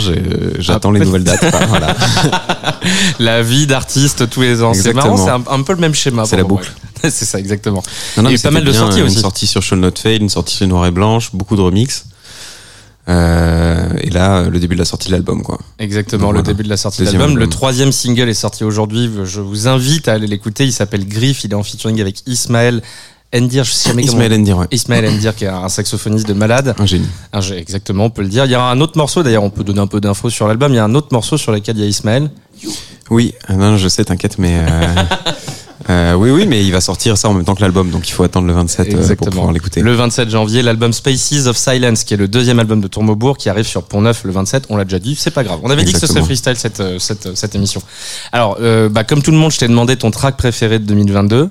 j'attends 0.60 0.92
les 0.92 1.00
peu- 1.00 1.06
nouvelles 1.06 1.24
dates. 1.24 1.46
voilà. 1.70 1.96
La 3.20 3.42
vie 3.42 3.68
d'artiste 3.68 4.30
tous 4.30 4.42
les 4.42 4.62
ans. 4.64 4.74
C'est 4.74 4.94
marrant, 4.94 5.18
c'est 5.18 5.30
un, 5.32 5.44
un 5.50 5.62
peu 5.64 5.74
le 5.74 5.80
même 5.80 5.94
schéma. 5.94 6.26
C'est 6.26 6.38
la 6.38 6.44
boucle. 6.44 6.72
c'est 7.04 7.26
ça, 7.26 7.40
exactement. 7.40 7.84
Non, 8.16 8.24
non, 8.24 8.30
Il 8.30 8.34
y 8.34 8.36
a 8.36 8.40
eu 8.40 8.42
pas 8.42 8.52
mal 8.52 8.64
de 8.64 8.72
sorties 8.72 9.02
aussi. 9.02 9.16
Une 9.16 9.22
sortie 9.22 9.48
sur 9.48 9.62
Shall 9.62 9.80
Not 9.80 9.92
Fail, 10.02 10.18
une 10.20 10.30
sortie 10.30 10.56
sur 10.56 10.68
Noir 10.68 10.86
et 10.86 10.92
Blanche, 10.92 11.32
beaucoup 11.38 11.56
de 11.56 11.62
remix. 11.62 12.06
Euh, 13.10 13.88
et 14.02 14.10
là, 14.10 14.44
le 14.50 14.60
début 14.60 14.76
de 14.76 14.80
la 14.80 14.86
sortie 14.86 15.08
de 15.08 15.14
l'album, 15.14 15.42
quoi. 15.42 15.60
Exactement, 15.80 16.32
le 16.32 16.42
début 16.42 16.64
de 16.64 16.70
la 16.70 16.76
sortie 16.78 17.02
de 17.02 17.06
l'album. 17.06 17.38
Le 17.38 17.48
troisième 17.48 17.92
single 17.94 18.28
est 18.28 18.34
sorti 18.34 18.64
aujourd'hui. 18.66 19.10
Je 19.24 19.40
vous 19.40 19.68
invite 19.68 20.08
à 20.10 20.14
aller 20.14 20.28
l'écouter. 20.28 20.66
Il 20.66 20.74
s'appelle 20.74 21.08
Griff. 21.08 21.44
Il 21.46 21.52
est 21.52 21.56
en 21.56 21.64
featuring 21.64 22.02
avec 22.02 22.24
Ismaël 22.28 22.82
Endir. 23.34 23.64
Je 23.64 23.72
sais 23.72 23.90
jamais 23.90 24.04
comment- 24.04 24.14
Ismaël 24.22 24.34
Endir, 24.42 24.58
ouais. 24.58 24.66
Ismaël 24.72 25.08
Endir, 25.08 25.36
qui 25.36 25.46
est 25.46 25.50
un 25.50 25.70
saxophoniste 25.70 26.28
de 26.28 26.34
malade. 26.34 26.76
Un 26.78 26.86
génie. 26.86 27.08
Un 27.32 27.40
exactement, 27.42 28.06
on 28.06 28.10
peut 28.10 28.24
le 28.24 28.30
dire. 28.30 28.44
Il 28.46 28.52
y 28.52 28.56
aura 28.56 28.72
un 28.72 28.82
autre 28.82 28.98
morceau, 28.98 29.24
d'ailleurs, 29.24 29.44
on 29.44 29.50
peut 29.52 29.64
donner 29.64 29.80
un 29.80 29.88
peu 29.88 30.02
d'infos 30.02 30.30
sur 30.30 30.48
l'album. 30.48 30.74
Il 30.74 30.76
y 30.76 30.80
a 30.80 30.84
un 30.84 30.94
autre 30.96 31.10
morceau 31.12 31.38
sur 31.38 31.54
lequel 31.54 31.78
il 31.78 31.84
y 31.84 31.86
a 31.86 31.88
Ismaël. 31.88 32.30
Oui, 33.10 33.34
euh, 33.50 33.54
non, 33.54 33.78
je 33.78 33.88
sais, 33.88 34.04
t'inquiète, 34.04 34.38
mais 34.38 34.60
euh, 34.60 34.96
euh, 35.90 36.14
oui, 36.16 36.32
oui, 36.32 36.46
mais 36.46 36.66
il 36.66 36.72
va 36.72 36.82
sortir 36.82 37.18
ça 37.18 37.30
en 37.30 37.34
même 37.34 37.46
temps 37.46 37.56
que 37.56 37.62
l'album, 37.62 37.90
donc 37.90 38.08
il 38.10 38.12
faut 38.12 38.24
attendre 38.24 38.46
le 38.48 38.54
27 38.54 38.94
euh, 38.94 39.16
pour 39.16 39.30
pouvoir 39.30 39.52
l'écouter. 39.54 39.82
Le 39.82 39.94
27 39.94 40.30
janvier, 40.30 40.62
l'album 40.62 40.92
Spaces 40.92 41.48
of 41.48 41.56
Silence, 41.56 42.04
qui 42.04 42.14
est 42.14 42.18
le 42.18 42.28
deuxième 42.28 42.60
album 42.60 42.82
de 42.82 42.88
Tourmaubourg, 42.88 43.38
qui 43.38 43.50
arrive 43.50 43.66
sur 43.66 43.84
Pont 43.84 44.02
Neuf 44.02 44.24
le 44.26 44.32
27. 44.32 44.66
On 44.70 44.76
l'a 44.78 44.84
déjà 44.84 45.00
dit, 45.00 45.16
c'est 45.16 45.32
pas 45.32 45.44
grave. 45.44 45.60
On 45.64 45.70
avait 45.70 45.84
dit 45.84 45.94
que 45.94 46.00
ce 46.00 46.08
serait 46.08 46.22
freestyle 46.24 46.56
cette, 46.58 46.80
euh, 46.82 47.00
cette, 47.00 47.36
cette 47.38 47.56
émission. 47.56 47.82
Alors, 48.32 48.58
euh, 48.62 48.90
bah, 48.90 49.04
comme 49.04 49.22
tout 49.22 49.32
le 49.32 49.38
monde, 49.38 49.52
je 49.52 49.60
t'ai 49.60 49.68
demandé 49.68 49.96
ton 49.96 50.12
track 50.12 50.36
préféré 50.38 50.80
de 50.80 50.86
2022. 50.86 51.50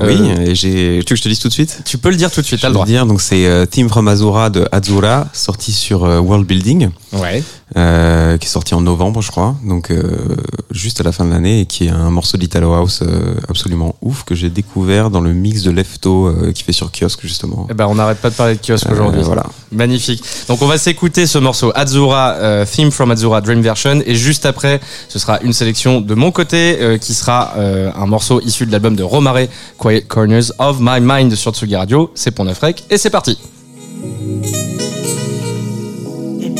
Oui, 0.00 0.14
Euh, 0.20 0.40
et 0.50 0.54
j'ai. 0.54 1.02
Tu 1.04 1.12
veux 1.12 1.14
que 1.14 1.16
je 1.16 1.22
te 1.22 1.28
dise 1.28 1.40
tout 1.40 1.48
de 1.48 1.52
suite? 1.52 1.80
Tu 1.84 1.98
peux 1.98 2.10
le 2.10 2.16
dire 2.16 2.30
tout 2.30 2.40
de 2.40 2.46
suite, 2.46 2.60
Je 2.60 2.62
t'as 2.62 2.68
le 2.68 2.74
droit. 2.74 2.86
dire, 2.86 3.04
donc 3.04 3.20
c'est 3.20 3.46
euh, 3.46 3.66
Team 3.66 3.88
from 3.88 4.06
Azura 4.06 4.48
de 4.48 4.68
Azura, 4.70 5.26
sorti 5.32 5.72
sur 5.72 6.04
euh, 6.04 6.20
World 6.20 6.46
Building. 6.46 6.90
Ouais. 7.12 7.42
euh, 7.76 8.36
qui 8.36 8.46
est 8.46 8.50
sorti 8.50 8.74
en 8.74 8.80
novembre, 8.80 9.22
je 9.22 9.30
crois, 9.30 9.56
donc 9.64 9.90
euh, 9.90 10.36
juste 10.70 11.00
à 11.00 11.04
la 11.04 11.12
fin 11.12 11.24
de 11.24 11.30
l'année, 11.30 11.60
et 11.60 11.66
qui 11.66 11.86
est 11.86 11.90
un 11.90 12.10
morceau 12.10 12.36
d'Italo 12.36 12.72
House 12.74 13.00
euh, 13.02 13.34
absolument 13.48 13.94
ouf 14.02 14.24
que 14.24 14.34
j'ai 14.34 14.50
découvert 14.50 15.10
dans 15.10 15.20
le 15.20 15.32
mix 15.32 15.62
de 15.62 15.70
Lefto 15.70 16.34
qui 16.54 16.62
fait 16.62 16.72
sur 16.72 16.90
kiosque 16.92 17.20
justement. 17.22 17.66
Eh 17.70 17.74
ben, 17.74 17.86
on 17.86 17.94
n'arrête 17.94 18.18
pas 18.18 18.30
de 18.30 18.34
parler 18.34 18.54
de 18.56 18.60
kiosque 18.60 18.90
aujourd'hui. 18.90 19.22
voilà. 19.22 19.44
Magnifique. 19.72 20.22
Donc 20.48 20.62
on 20.62 20.66
va 20.66 20.78
s'écouter 20.78 21.26
ce 21.26 21.38
morceau 21.38 21.72
Azura, 21.74 22.64
Theme 22.66 22.90
from 22.90 23.10
Azura 23.10 23.40
Dream 23.40 23.62
Version, 23.62 24.02
et 24.04 24.14
juste 24.14 24.46
après, 24.46 24.80
ce 25.08 25.18
sera 25.18 25.40
une 25.40 25.52
sélection 25.52 26.00
de 26.00 26.14
mon 26.14 26.30
côté 26.30 26.98
qui 27.00 27.14
sera 27.14 27.54
un 27.56 28.06
morceau 28.06 28.40
issu 28.40 28.66
de 28.66 28.72
l'album 28.72 28.96
de 28.96 29.02
Romare, 29.02 29.46
Quiet 29.78 30.02
Corners 30.02 30.52
of 30.58 30.78
My 30.80 31.00
Mind 31.00 31.34
sur 31.34 31.52
Tsugi 31.52 31.76
Radio. 31.76 32.10
C'est 32.14 32.30
pour 32.32 32.44
neuf 32.44 32.58
et 32.90 32.98
c'est 32.98 33.10
parti. 33.10 33.38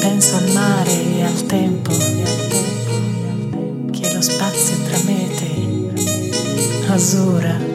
E 0.09 0.11
penso 0.11 0.37
al 0.37 0.51
mare 0.53 1.17
e 1.17 1.23
al 1.23 1.47
tempo. 1.47 1.91
Che 3.91 4.13
lo 4.15 4.21
spazio 4.23 4.77
tramete 4.87 5.47
azzurra 6.89 7.68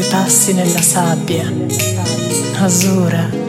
nostri 0.00 0.08
passi 0.08 0.52
nella 0.54 0.80
sabbia 0.80 1.52
azzurra 2.58 3.39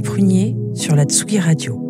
Prunier 0.00 0.56
sur 0.74 0.94
la 0.96 1.04
Tsugi 1.04 1.38
Radio. 1.38 1.81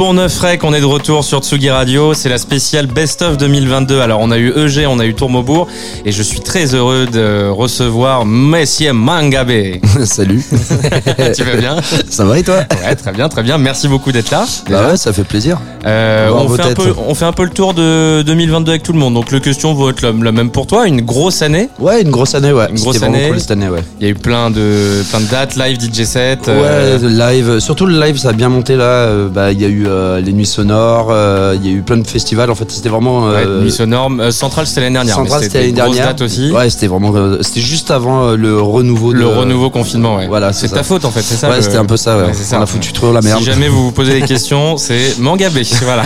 Pont 0.00 0.14
Neuf 0.14 0.38
Rec, 0.38 0.64
on 0.64 0.72
est 0.72 0.80
de 0.80 0.86
retour 0.86 1.24
sur 1.24 1.40
Tsugi 1.40 1.68
Radio. 1.68 2.14
C'est 2.14 2.30
la 2.30 2.38
spéciale 2.38 2.86
Best 2.86 3.20
of 3.20 3.36
2022. 3.36 4.00
Alors, 4.00 4.20
on 4.22 4.30
a 4.30 4.38
eu 4.38 4.50
EG, 4.56 4.86
on 4.86 4.98
a 4.98 5.04
eu 5.04 5.12
Tourmobourg. 5.12 5.68
Et 6.06 6.10
je 6.10 6.22
suis 6.22 6.40
très 6.40 6.74
heureux 6.74 7.04
de 7.04 7.50
recevoir 7.50 8.24
Messier 8.24 8.92
Mangabe. 8.92 9.52
Salut. 10.06 10.42
tu 11.36 11.44
vas 11.44 11.56
bien? 11.56 11.76
Ça 12.08 12.24
va 12.24 12.38
et 12.38 12.42
toi? 12.42 12.64
Ouais, 12.82 12.96
très 12.96 13.12
bien, 13.12 13.28
très 13.28 13.42
bien. 13.42 13.58
Merci 13.58 13.88
beaucoup 13.88 14.10
d'être 14.10 14.30
là. 14.30 14.46
Bah 14.70 14.88
ouais, 14.88 14.96
ça 14.96 15.12
fait 15.12 15.22
plaisir. 15.22 15.60
Euh, 15.86 16.30
on, 16.34 16.48
fait 16.48 16.62
un 16.62 16.74
peu, 16.74 16.94
on 17.08 17.14
fait 17.14 17.24
un 17.24 17.32
peu 17.32 17.44
le 17.44 17.50
tour 17.50 17.74
de 17.74 18.22
2022 18.22 18.70
avec 18.72 18.82
tout 18.82 18.92
le 18.92 18.98
monde. 18.98 19.14
Donc, 19.14 19.30
le 19.30 19.40
question 19.40 19.74
va 19.74 19.90
être 19.90 20.02
la, 20.02 20.12
la 20.12 20.32
même 20.32 20.50
pour 20.50 20.66
toi. 20.66 20.86
Une 20.86 21.00
grosse 21.00 21.42
année. 21.42 21.68
Ouais, 21.78 22.02
une 22.02 22.10
grosse 22.10 22.34
année, 22.34 22.52
ouais. 22.52 22.66
Une 22.70 22.78
grosse 22.78 23.02
année. 23.02 23.28
cool 23.28 23.40
cette 23.40 23.50
année, 23.52 23.68
ouais. 23.68 23.82
Il 24.00 24.04
y 24.04 24.08
a 24.08 24.12
eu 24.12 24.14
plein 24.14 24.50
de, 24.50 25.02
plein 25.10 25.20
de 25.20 25.26
dates, 25.30 25.56
live, 25.56 25.78
DJ 25.80 26.04
set. 26.04 26.48
euh, 26.48 26.98
Ouais, 26.98 27.08
live, 27.08 27.58
surtout 27.60 27.86
le 27.86 27.98
live, 28.00 28.18
ça 28.18 28.30
a 28.30 28.32
bien 28.32 28.48
monté 28.48 28.76
là. 28.76 28.84
Euh, 28.84 29.28
Bah, 29.28 29.52
il 29.52 29.60
y 29.60 29.64
a 29.64 29.68
eu 29.68 29.86
euh, 29.86 30.20
les 30.20 30.32
nuits 30.32 30.46
sonores, 30.46 31.12
il 31.54 31.66
y 31.66 31.70
a 31.72 31.76
eu 31.76 31.82
plein 31.82 31.96
de 31.96 32.06
festivals. 32.06 32.50
En 32.50 32.54
fait, 32.54 32.70
c'était 32.70 32.88
vraiment. 32.88 33.28
ouais, 33.30 33.44
euh, 33.46 33.62
Nuit 33.62 33.72
sonore. 33.72 34.10
Euh, 34.20 34.30
Central, 34.30 34.66
c'était 34.66 34.82
l'année 34.82 34.94
dernière. 34.94 35.14
Central, 35.16 35.42
c'était 35.42 35.60
l'année 35.60 35.72
dernière. 35.72 36.14
aussi. 36.20 36.50
Ouais, 36.50 36.68
c'était 36.70 36.86
vraiment. 36.88 37.12
C'était 37.40 37.60
juste 37.60 37.90
avant 37.90 38.32
le 38.32 38.60
renouveau. 38.60 39.12
Le 39.12 39.20
de- 39.20 39.24
renouveau 39.24 39.70
confinement, 39.70 40.16
ouais. 40.16 40.26
Voilà, 40.28 40.52
c'est 40.52 40.68
ta 40.68 40.82
faute 40.82 41.04
en 41.04 41.10
fait, 41.10 41.22
c'est 41.22 41.36
ça. 41.36 41.48
Ouais, 41.48 41.56
le- 41.56 41.62
c'était 41.62 41.76
un 41.78 41.84
peu 41.86 41.96
ça. 41.96 42.16
Ouais. 42.16 42.24
Ouais, 42.24 42.30
c'est 42.34 42.44
ça. 42.44 42.58
On 42.58 42.62
a 42.62 42.66
foutu 42.66 42.92
trop 42.92 43.12
la 43.12 43.20
merde. 43.22 43.38
Si 43.38 43.44
jamais 43.44 43.68
vous 43.68 43.84
vous 43.84 43.92
posez 43.92 44.20
des 44.20 44.26
questions, 44.26 44.76
c'est 44.76 45.18
Mangabé. 45.18 45.62
Voilà. 45.82 46.02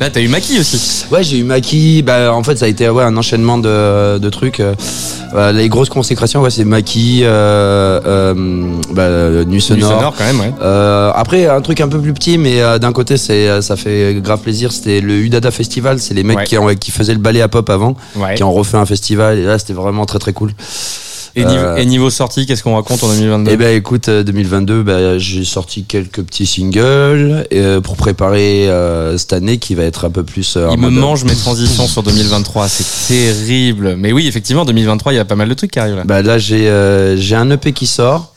Là, 0.00 0.10
t'as 0.10 0.20
eu 0.20 0.28
Maki 0.28 0.58
aussi. 0.58 1.04
Ouais, 1.10 1.22
j'ai 1.22 1.38
eu 1.38 1.44
Maki. 1.44 2.02
Bah, 2.02 2.32
en 2.34 2.42
fait, 2.42 2.56
ça 2.56 2.64
a 2.66 2.68
été 2.68 2.88
ouais, 2.88 3.02
un 3.04 3.16
enchaînement 3.16 3.58
de, 3.58 4.18
de 4.18 4.28
trucs. 4.30 4.60
Euh, 4.60 4.74
euh, 5.34 5.52
les 5.52 5.68
grosses 5.68 5.88
consécrations, 5.88 6.40
ouais, 6.42 6.50
c'est 6.50 6.64
Maki, 6.64 7.20
euh, 7.22 8.00
euh, 8.04 8.34
bah, 8.92 9.08
Nuit 9.44 9.46
Nuit 9.46 9.60
Sonore. 9.60 9.90
sonore 9.90 10.14
quand 10.16 10.24
même, 10.24 10.40
ouais. 10.40 10.52
Euh, 10.62 11.12
après, 11.14 11.46
un 11.46 11.60
truc 11.60 11.80
un 11.80 11.88
peu 11.88 12.00
plus 12.00 12.12
petit, 12.12 12.38
mais 12.38 12.60
euh, 12.60 12.78
d'un 12.78 12.92
côté, 12.92 13.16
c'est 13.16 13.60
ça 13.62 13.76
fait 13.76 14.16
grave 14.22 14.40
plaisir. 14.40 14.72
C'était 14.72 15.00
le 15.00 15.14
Udada 15.14 15.50
Festival. 15.50 15.98
C'est 16.00 16.14
les 16.14 16.22
mecs 16.24 16.38
Ouais. 16.38 16.44
qui, 16.44 16.58
ont- 16.58 16.74
qui 16.74 16.90
faisaient 16.90 17.12
le 17.14 17.18
ballet 17.20 17.40
à 17.42 17.48
pop 17.48 17.68
avant, 17.70 17.94
ouais. 18.16 18.34
qui 18.34 18.42
ont 18.42 18.52
refait 18.52 18.76
un 18.76 18.86
festival. 18.86 19.38
Et 19.38 19.44
là, 19.44 19.58
c'était 19.58 19.72
vraiment 19.72 20.06
très 20.06 20.18
très 20.18 20.32
cool. 20.32 20.52
Et, 21.36 21.44
niveau, 21.44 21.62
euh, 21.64 21.76
et 21.76 21.84
niveau 21.86 22.10
sortie, 22.10 22.44
qu'est-ce 22.46 22.62
qu'on 22.62 22.74
raconte 22.74 23.04
en 23.04 23.08
2022 23.08 23.52
Et 23.52 23.56
ben 23.56 23.76
écoute, 23.76 24.08
euh, 24.08 24.22
2022, 24.24 24.82
bah, 24.82 25.18
j'ai 25.18 25.44
sorti 25.44 25.84
quelques 25.84 26.22
petits 26.22 26.46
singles 26.46 27.46
euh, 27.52 27.80
pour 27.80 27.96
préparer 27.96 28.68
euh, 28.68 29.16
cette 29.16 29.32
année 29.32 29.58
qui 29.58 29.74
va 29.74 29.84
être 29.84 30.04
un 30.04 30.10
peu 30.10 30.24
plus. 30.24 30.54
euh, 30.56 30.68
Il 30.72 30.78
me 30.78 30.90
mange 30.90 31.24
mes 31.24 31.34
transitions 31.36 31.86
sur 31.86 32.02
2023, 32.02 32.68
c'est 32.68 33.06
terrible. 33.08 33.96
Mais 33.96 34.12
oui, 34.12 34.26
effectivement, 34.26 34.64
2023, 34.64 35.12
il 35.12 35.16
y 35.16 35.18
a 35.20 35.24
pas 35.24 35.36
mal 35.36 35.48
de 35.48 35.54
trucs 35.54 35.70
qui 35.70 35.78
arrivent 35.78 35.96
là. 35.96 36.04
Bah 36.04 36.22
là 36.22 36.38
j'ai 36.38 36.68
euh, 36.68 37.16
j'ai 37.16 37.36
un 37.36 37.50
EP 37.50 37.72
qui 37.72 37.86
sort. 37.86 38.32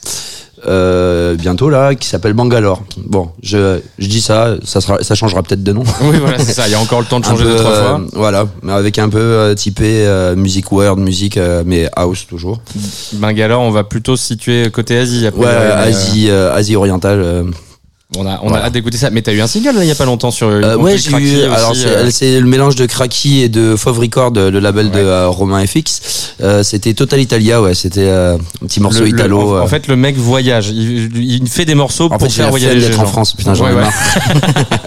Euh, 0.66 1.34
bientôt 1.34 1.68
là, 1.70 1.94
qui 1.94 2.08
s'appelle 2.08 2.32
Bangalore. 2.32 2.82
Bon, 2.96 3.30
je, 3.42 3.80
je 3.98 4.08
dis 4.08 4.20
ça, 4.20 4.54
ça 4.64 4.80
sera, 4.80 5.02
ça 5.02 5.14
changera 5.14 5.42
peut-être 5.42 5.62
de 5.62 5.72
nom. 5.72 5.82
Oui, 6.02 6.18
voilà, 6.20 6.38
c'est 6.38 6.52
ça. 6.52 6.66
Il 6.68 6.72
y 6.72 6.74
a 6.74 6.80
encore 6.80 7.00
le 7.00 7.06
temps 7.06 7.20
de 7.20 7.24
changer 7.24 7.44
peu, 7.44 7.50
deux, 7.50 7.56
trois 7.56 7.70
euh, 7.72 7.82
fois. 7.88 8.00
Voilà, 8.14 8.46
mais 8.62 8.72
avec 8.72 8.98
un 8.98 9.08
peu 9.08 9.18
euh, 9.18 9.54
typé 9.54 10.04
euh, 10.06 10.36
musique 10.36 10.70
world, 10.72 10.98
musique 11.00 11.36
euh, 11.36 11.62
mais 11.66 11.88
house 11.96 12.26
toujours. 12.26 12.60
Bangalore, 13.14 13.62
on 13.62 13.70
va 13.70 13.84
plutôt 13.84 14.16
se 14.16 14.24
situer 14.26 14.70
côté 14.70 14.98
Asie. 14.98 15.26
Après, 15.26 15.40
Ouais, 15.40 15.46
euh, 15.48 15.84
Asie, 15.88 16.28
euh, 16.30 16.54
Asie 16.54 16.76
orientale. 16.76 17.44
Euh. 18.16 18.18
On 18.20 18.26
a, 18.26 18.38
on 18.42 18.48
Voilà. 18.48 18.64
a 18.64 18.66
hâte 18.66 18.72
d'écouter 18.74 18.98
ça. 18.98 19.10
Mais 19.10 19.22
t'as 19.22 19.32
eu 19.32 19.40
un 19.40 19.46
single 19.46 19.74
là, 19.76 19.82
il 19.84 19.88
y 19.88 19.90
a 19.90 19.94
pas 19.94 20.04
longtemps 20.04 20.30
sur. 20.30 20.46
Euh, 20.48 20.74
compris 20.76 20.92
ouais, 20.92 20.98
j'ai 20.98 21.10
eu. 21.16 21.42
Alors 21.44 21.74
c'est 21.74 21.86
euh, 21.88 22.10
c'est 22.10 22.38
le 22.38 22.46
mélange 22.46 22.76
de 22.76 22.86
Cracky 22.86 23.40
et 23.42 23.48
de 23.48 23.76
Fauve 23.76 23.98
Record, 23.98 24.32
le 24.34 24.58
label 24.60 24.90
de 24.90 24.98
euh, 24.98 25.28
Romain 25.28 25.64
FX. 25.66 26.34
Euh, 26.42 26.62
c'était 26.62 26.94
Total 26.94 27.20
Italia, 27.20 27.60
ouais. 27.62 27.74
C'était 27.74 28.02
euh, 28.06 28.36
un 28.62 28.66
petit 28.66 28.80
morceau 28.80 29.00
le- 29.00 29.08
italo. 29.08 29.40
en, 29.40 29.60
en 29.62 29.64
euh. 29.64 29.66
fait, 29.66 29.88
le 29.88 29.96
mec 29.96 30.16
voyage. 30.16 30.68
Il, 30.68 31.16
il 31.16 31.48
fait 31.48 31.64
des 31.64 31.74
morceaux 31.74 32.06
En 32.06 32.18
pour 32.18 32.28
fait, 32.28 32.30
faire 32.34 32.50
voyager 32.50 32.78
les 32.78 32.92
gens. 32.92 33.02
en 33.02 33.06
France. 33.06 33.32
Putain, 33.32 33.54
j'en 33.54 33.68
ai 33.68 33.72
ouais. 33.74 33.80
marre. 33.80 33.92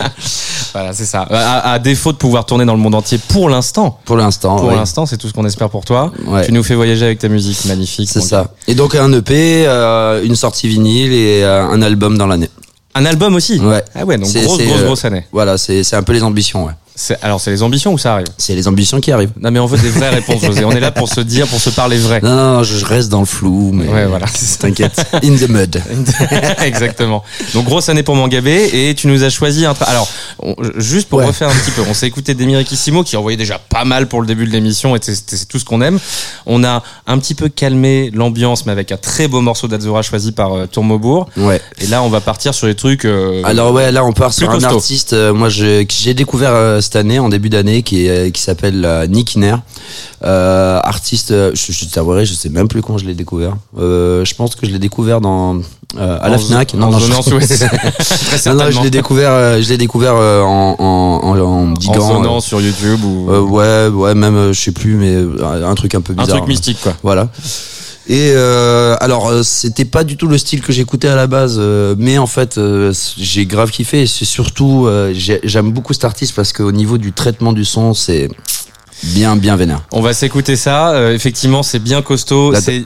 Voilà, 0.74 0.94
c'est 0.94 1.06
ça. 1.06 1.22
À, 1.32 1.72
à 1.72 1.80
défaut 1.80 2.12
de 2.12 2.18
pouvoir 2.18 2.46
tourner 2.46 2.64
dans 2.66 2.74
le 2.74 2.80
monde 2.80 2.94
entier 2.94 3.18
pour 3.30 3.50
l'instant. 3.50 4.00
Pour 4.06 4.16
l'instant. 4.16 4.58
Pour 4.58 4.70
l'instant, 4.72 5.08
c'est 5.08 5.18
tout 5.18 5.28
ce 5.28 5.34
qu'on 5.34 5.46
espère 5.46 5.70
pour 5.72 5.86
toi. 5.86 6.12
Ouais. 6.28 6.46
Tu 6.46 6.52
nous 6.52 6.62
fais 6.62 6.76
voyager 6.76 7.06
avec 7.06 7.18
ta 7.20 7.30
musique 7.30 7.66
magnifique. 7.66 8.10
C'est 8.12 8.22
ça. 8.22 8.52
Et 8.68 8.76
donc 8.76 8.94
un 8.94 9.12
EP, 9.12 9.64
euh, 9.66 10.24
une 10.24 10.36
sortie 10.36 10.68
vinyle 10.68 11.14
et 11.14 11.42
euh, 11.44 11.64
un 11.66 11.82
album 11.82 12.18
dans 12.18 12.28
l'année. 12.28 12.50
Un 12.98 13.06
album 13.06 13.36
aussi. 13.36 13.60
Ouais. 13.60 13.84
Ah 13.94 14.04
ouais, 14.06 14.18
donc 14.18 14.28
C'est- 14.28 14.44
grosse, 14.44 14.62
grosse, 14.64 14.82
euh, 14.82 14.86
grosse 14.86 15.06
année. 15.06 15.26
Voilà, 15.32 15.58
c'est 15.58 15.84
c'est 15.84 15.96
un 15.96 16.04
peu 16.04 16.14
les 16.14 16.24
ambitions, 16.24 16.66
ouais. 16.66 16.72
C'est- 17.00 17.18
Alors, 17.22 17.40
c'est 17.40 17.52
les 17.52 17.62
ambitions 17.62 17.94
ou 17.94 17.98
ça 18.00 18.14
arrive? 18.16 18.26
C'est 18.40 18.56
les 18.56 18.68
ambitions 18.68 19.00
qui 19.00 19.12
arrivent. 19.12 19.30
Non, 19.40 19.52
mais 19.52 19.60
on 19.60 19.68
veut 19.68 19.78
des 19.78 19.90
vraies 19.90 20.10
réponses, 20.10 20.44
José. 20.44 20.66
On 20.66 20.72
est 20.72 20.80
là 20.80 20.92
pour 20.92 21.08
se 21.08 21.22
dire, 21.22 21.48
pour 21.48 21.60
se 21.62 21.70
parler 21.70 21.98
vrai. 21.98 22.20
Non, 22.24 22.36
non, 22.36 22.54
non, 22.56 22.64
je 22.64 22.84
reste 22.84 23.10
dans 23.10 23.20
le 23.20 23.26
flou, 23.28 23.72
mais 23.72 23.88
Ouais, 23.88 24.06
voilà. 24.08 24.26
t'inquiète. 24.60 25.00
In 25.24 25.36
the 25.36 25.48
mud. 25.48 25.82
Exactement. 26.64 27.24
Donc 27.54 27.66
grosse 27.66 27.90
année 27.90 28.04
pour 28.04 28.16
Mangabé 28.16 28.70
et 28.74 28.96
tu 28.96 29.08
nous 29.08 29.24
as 29.24 29.30
choisi 29.30 29.66
un. 29.66 29.74
Alors 29.82 30.08
on- 30.40 30.56
juste 30.78 31.08
pour 31.10 31.20
Ouais. 31.20 31.26
refaire 31.26 31.50
un 31.50 31.54
petit 31.54 31.72
peu, 31.72 31.84
on 31.90 31.94
s'est 31.94 32.08
écouté 32.08 32.34
Demirikissimo 32.34 33.04
qui 33.04 33.16
envoyait 33.18 33.38
déjà 33.38 33.60
pas 33.60 33.86
mal 33.86 34.08
pour 34.08 34.22
le 34.22 34.28
début 34.28 34.46
de 34.46 34.52
l'émission 34.52 34.96
et 34.96 35.00
c'est- 35.02 35.48
tout 35.48 35.60
ce 35.60 35.66
qu'on 35.66 35.82
aime. 35.82 36.00
On 36.46 36.64
a 36.64 36.84
un 37.06 37.18
petit 37.20 37.36
peu 37.36 37.50
calmé 37.50 38.12
l'ambiance 38.14 38.66
mais 38.66 38.72
avec 38.72 38.92
un 38.92 38.98
très 38.98 39.28
beau 39.28 39.42
morceau 39.42 39.68
d'Azura 39.68 40.02
choisi 40.02 40.32
par 40.32 40.54
euh. 40.54 40.66
Ouais. 41.38 41.62
Et 41.80 41.88
là 41.88 42.02
on 42.04 42.10
va 42.10 42.22
partir 42.22 42.54
sur 42.54 42.68
les 42.68 42.76
trucs. 42.76 43.06
euh, 43.06 43.42
Alors 43.44 43.72
ouais, 43.74 43.92
là 43.92 44.04
on 44.06 44.14
part 44.14 44.34
sur 44.34 44.50
un 44.50 44.54
costaud. 44.54 44.76
artiste, 44.78 45.14
euh, 45.14 45.34
moi 45.34 45.50
je, 45.50 45.84
que 45.84 45.94
j'ai 45.94 46.14
découvert 46.14 46.52
euh, 46.54 46.82
cette 46.88 46.95
année, 46.95 47.19
en 47.19 47.30
début 47.30 47.50
d'année, 47.50 47.84
qui, 47.84 48.06
est- 48.08 48.32
qui 48.32 48.41
s'appelle 48.41 48.84
euh, 48.86 49.06
Nick 49.08 49.36
Iner. 49.36 49.56
Euh, 50.23 50.80
artiste, 50.84 51.32
euh, 51.32 51.52
je, 51.54 51.71
je 51.71 51.86
t'avouerai, 51.86 52.26
je 52.26 52.34
sais 52.34 52.50
même 52.50 52.67
plus 52.67 52.82
quand 52.82 52.97
je 52.97 53.06
l'ai 53.06 53.13
découvert. 53.13 53.54
Euh, 53.78 54.26
je 54.26 54.34
pense 54.36 54.56
que 54.56 54.65
je 54.65 54.71
l'ai 54.71 54.80
découvert 54.80 55.21
dans 55.21 55.58
euh, 55.97 56.17
à 56.21 56.30
la 56.30 56.38
Fnac. 56.38 56.73
en 56.80 56.91
zonant 57.00 57.21
je... 57.21 57.30
Très 57.38 58.50
non, 58.50 58.56
non, 58.63 58.71
je 58.71 58.82
l'ai 58.82 58.89
découvert, 58.89 59.62
je 59.62 59.69
l'ai 59.69 59.78
découvert 59.78 60.15
en, 60.15 60.76
en, 60.80 61.39
en, 61.39 61.67
diguant, 61.73 62.39
sur 62.39 62.60
YouTube 62.62 63.04
ou 63.04 63.30
ouais, 63.56 63.88
ouais, 63.88 64.15
même 64.15 64.52
je 64.54 64.60
sais 64.60 64.71
plus, 64.71 64.95
mais 64.95 65.15
un 65.43 65.76
truc 65.76 65.93
un 65.95 66.02
peu 66.02 66.13
un 66.17 66.23
bizarre. 66.23 66.38
truc 66.38 66.47
mystique 66.50 66.80
quoi. 66.82 66.93
Voilà. 67.04 67.30
Et 68.10 68.32
euh, 68.34 68.96
alors 69.02 69.28
euh, 69.28 69.43
c'était 69.43 69.84
pas 69.86 70.04
du 70.06 70.15
tout 70.15 70.28
le 70.28 70.38
style 70.38 70.62
que 70.62 70.72
j'écoutais 70.72 71.10
à 71.10 71.15
la 71.15 71.28
base, 71.28 71.58
euh, 71.60 71.93
mais 71.98 72.17
en 72.17 72.28
fait 72.28 72.58
euh, 72.58 72.93
j'ai 73.17 73.46
grave 73.46 73.70
kiffé. 73.72 74.04
Et 74.04 74.08
c'est 74.08 74.24
surtout 74.26 74.86
euh, 74.88 75.12
j'ai- 75.13 75.41
j'aime 75.43 75.72
beaucoup 75.72 75.93
cet 75.93 76.06
artiste 76.06 76.34
parce 76.34 76.54
qu'au 76.54 76.72
niveau 76.72 76.98
du 76.98 77.12
traitement 77.12 77.52
du 77.52 77.65
son, 77.65 77.93
c'est 77.93 78.30
bien 79.04 79.36
bien 79.36 79.56
vénère. 79.58 79.82
On 79.91 80.02
va 80.02 80.13
s'écouter 80.13 80.56
ça. 80.56 80.91
Euh, 80.91 81.13
effectivement 81.13 81.63
c'est 81.63 81.80
bien 81.80 82.02
costaud. 82.02 82.54
C'est 82.62 82.86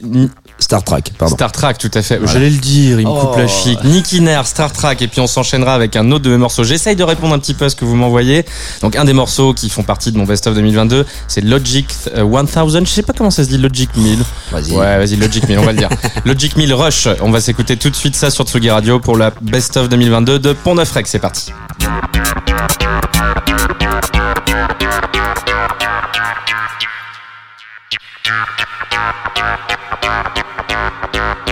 Star 0.62 0.84
Trek, 0.84 1.02
pardon. 1.18 1.34
Star 1.34 1.50
Trek, 1.50 1.74
tout 1.74 1.90
à 1.92 2.02
fait. 2.02 2.20
J'allais 2.24 2.50
le 2.50 2.58
dire, 2.58 3.00
il 3.00 3.06
me 3.06 3.12
coupe 3.12 3.36
la 3.36 3.44
oh. 3.44 3.48
chic. 3.48 3.82
Nicky 3.82 4.20
Nair, 4.20 4.46
Star 4.46 4.72
Trek, 4.72 4.96
et 5.00 5.08
puis 5.08 5.20
on 5.20 5.26
s'enchaînera 5.26 5.74
avec 5.74 5.96
un 5.96 6.10
autre 6.12 6.24
de 6.24 6.30
mes 6.30 6.36
morceaux. 6.36 6.62
J'essaye 6.62 6.94
de 6.94 7.02
répondre 7.02 7.34
un 7.34 7.40
petit 7.40 7.54
peu 7.54 7.64
à 7.64 7.68
ce 7.68 7.74
que 7.74 7.84
vous 7.84 7.96
m'envoyez. 7.96 8.44
Donc, 8.80 8.94
un 8.94 9.04
des 9.04 9.12
morceaux 9.12 9.54
qui 9.54 9.68
font 9.68 9.82
partie 9.82 10.12
de 10.12 10.18
mon 10.18 10.24
Best 10.24 10.46
of 10.46 10.54
2022, 10.54 11.04
c'est 11.26 11.40
Logic 11.40 11.86
euh, 12.14 12.24
1000. 12.24 12.86
Je 12.86 12.90
sais 12.90 13.02
pas 13.02 13.12
comment 13.12 13.30
ça 13.30 13.42
se 13.42 13.48
dit, 13.48 13.58
Logic 13.58 13.90
1000. 13.96 14.20
Ouais, 14.52 14.98
vas-y, 14.98 15.16
Logic 15.16 15.48
1000, 15.48 15.58
on 15.58 15.64
va 15.64 15.72
le 15.72 15.78
dire. 15.78 15.90
Logic 16.24 16.56
1000 16.56 16.72
Rush. 16.74 17.08
On 17.20 17.30
va 17.30 17.40
s'écouter 17.40 17.76
tout 17.76 17.90
de 17.90 17.96
suite 17.96 18.14
ça 18.14 18.30
sur 18.30 18.44
Tsugi 18.44 18.70
Radio 18.70 19.00
pour 19.00 19.16
la 19.16 19.32
Best 19.40 19.76
of 19.76 19.88
2022 19.88 20.38
de 20.38 20.52
Pont 20.52 20.76
Neuf 20.76 20.92
C'est 21.06 21.18
parti. 21.18 21.52
Thank 28.24 28.48
you. 31.48 31.51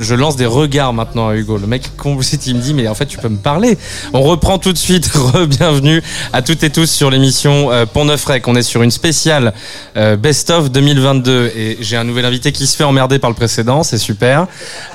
Je, 0.00 0.14
lance 0.14 0.36
des 0.36 0.46
regards 0.46 0.92
maintenant 0.92 1.28
à 1.28 1.34
Hugo. 1.34 1.56
Le 1.56 1.66
mec, 1.66 1.90
vous 2.04 2.22
il 2.46 2.56
me 2.56 2.60
dit, 2.60 2.74
mais 2.74 2.86
en 2.88 2.94
fait, 2.94 3.06
tu 3.06 3.18
peux 3.18 3.28
me 3.28 3.38
parler. 3.38 3.78
On 4.12 4.20
reprend 4.22 4.58
tout 4.58 4.72
de 4.72 4.78
suite. 4.78 5.10
Re-bienvenue 5.14 6.02
à 6.32 6.42
toutes 6.42 6.62
et 6.62 6.70
tous 6.70 6.90
sur 6.90 7.10
l'émission 7.10 7.70
euh, 7.72 7.86
Pont 7.86 8.04
Neuf 8.04 8.24
Rec. 8.24 8.46
On 8.48 8.54
est 8.56 8.62
sur 8.62 8.82
une 8.82 8.90
spéciale 8.90 9.52
euh, 9.96 10.16
Best 10.16 10.50
of 10.50 10.70
2022 10.70 11.52
et 11.56 11.78
j'ai 11.80 11.96
un 11.96 12.04
nouvel 12.04 12.24
invité 12.24 12.52
qui 12.52 12.66
se 12.66 12.76
fait 12.76 12.84
emmerder 12.84 13.18
par 13.18 13.30
le 13.30 13.36
précédent. 13.36 13.82
C'est 13.82 13.98
super. 13.98 14.46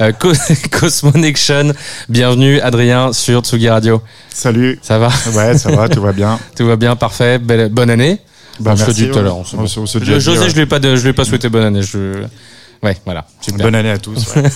Euh, 0.01 0.11
Co- 0.11 0.31
Cosmonection. 0.71 1.73
Bienvenue, 2.09 2.59
Adrien, 2.61 3.13
sur 3.13 3.41
Tsugi 3.41 3.69
Radio. 3.69 4.01
Salut. 4.29 4.79
Ça 4.81 4.99
va? 4.99 5.09
Ouais, 5.33 5.57
ça 5.57 5.71
va, 5.71 5.89
tout 5.89 6.01
va 6.01 6.11
bien. 6.11 6.39
Tout 6.55 6.65
va 6.67 6.75
bien, 6.75 6.95
parfait. 6.95 7.39
Belle- 7.39 7.69
bonne 7.69 7.89
année. 7.89 8.19
Bah, 8.59 8.71
on 8.73 8.77
se 8.77 8.83
merci, 8.85 9.03
dit 9.03 9.09
tout 9.09 9.15
à 9.15 9.17
ouais. 9.17 9.23
l'heure. 9.23 9.37
on 9.37 9.43
se- 9.43 9.67
se- 9.67 9.85
se 9.85 9.97
dit 9.99 10.13
à 10.13 10.19
José, 10.19 10.49
je 10.49 10.55
lui 10.55 10.61
ai 10.61 10.65
pas, 10.65 10.79
de- 10.79 10.95
je 10.95 11.01
lui 11.03 11.09
ai 11.09 11.13
pas 11.13 11.25
souhaité 11.25 11.49
bonne 11.49 11.63
année. 11.63 11.81
Je... 11.81 12.23
Ouais, 12.83 12.95
voilà. 13.05 13.14
Super. 13.57 13.65
Bonne 13.67 13.75
année 13.75 13.91
à 13.91 13.97
tous. 13.97 14.35
ouais. 14.35 14.43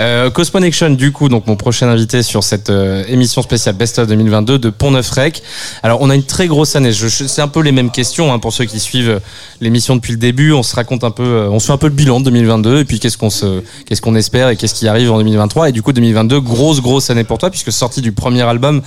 Euh, 0.00 0.30
Cosmonection, 0.30 0.90
du 0.90 1.10
coup, 1.10 1.28
donc 1.28 1.48
mon 1.48 1.56
prochain 1.56 1.88
invité 1.88 2.22
sur 2.22 2.44
cette 2.44 2.70
euh, 2.70 3.02
émission 3.08 3.42
spéciale 3.42 3.74
Best 3.74 3.98
of 3.98 4.06
2022 4.06 4.56
de 4.60 4.70
Pont 4.70 4.92
Neuf 4.92 5.10
Rec. 5.10 5.42
Alors, 5.82 6.00
on 6.00 6.08
a 6.08 6.14
une 6.14 6.22
très 6.22 6.46
grosse 6.46 6.76
année. 6.76 6.92
Je, 6.92 7.08
je- 7.08 7.24
c'est 7.24 7.42
un 7.42 7.48
peu 7.48 7.60
les 7.62 7.72
mêmes 7.72 7.90
questions 7.90 8.32
hein, 8.32 8.38
pour 8.38 8.52
ceux 8.52 8.64
qui 8.64 8.78
suivent 8.78 9.10
euh, 9.10 9.18
l'émission 9.60 9.96
depuis 9.96 10.12
le 10.12 10.18
début. 10.18 10.52
On 10.52 10.62
se 10.62 10.76
raconte 10.76 11.02
un 11.02 11.10
peu, 11.10 11.24
euh, 11.24 11.48
on 11.50 11.58
se 11.58 11.66
fait 11.66 11.72
un 11.72 11.78
peu 11.78 11.88
le 11.88 11.94
bilan 11.94 12.20
de 12.20 12.26
2022 12.26 12.78
et 12.78 12.84
puis 12.84 13.00
qu'est-ce 13.00 13.18
qu'on 13.18 13.28
se, 13.30 13.60
qu'est-ce 13.86 14.00
qu'on 14.00 14.14
espère 14.14 14.50
et 14.50 14.56
qu'est-ce 14.56 14.74
qui 14.74 14.86
arrive 14.86 15.10
en 15.10 15.18
2023. 15.18 15.70
Et 15.70 15.72
du 15.72 15.82
coup, 15.82 15.92
2022, 15.92 16.38
grosse 16.42 16.80
grosse 16.80 17.10
année 17.10 17.24
pour 17.24 17.38
toi 17.38 17.50
puisque 17.50 17.72
sortie 17.72 18.00
du 18.00 18.12
premier 18.12 18.42
album 18.42 18.82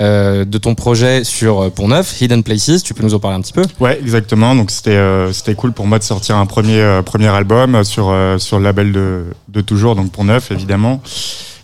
euh, 0.00 0.44
de 0.44 0.58
ton 0.58 0.74
projet 0.74 1.24
sur 1.24 1.62
euh, 1.62 1.70
Pont 1.70 1.88
Neuf, 1.88 2.20
Hidden 2.20 2.42
Places. 2.42 2.82
Tu 2.82 2.94
peux 2.94 3.02
nous 3.02 3.14
en 3.14 3.18
parler 3.18 3.36
un 3.36 3.40
petit 3.40 3.52
peu? 3.52 3.62
Ouais, 3.80 3.98
exactement. 4.00 4.54
Donc 4.54 4.70
c'était 4.70 4.90
euh, 4.90 5.32
c'était 5.32 5.54
cool 5.54 5.72
pour 5.72 5.86
moi 5.86 5.98
de 5.98 6.04
sortir 6.04 6.36
un 6.36 6.46
premier 6.46 7.00
premier 7.04 7.28
album 7.28 7.84
sur 7.84 8.14
sur 8.38 8.58
le 8.58 8.64
label 8.64 8.92
de 8.92 9.24
de 9.48 9.60
toujours 9.60 9.94
donc 9.94 10.12
pour 10.12 10.24
neuf 10.24 10.50
évidemment. 10.50 11.00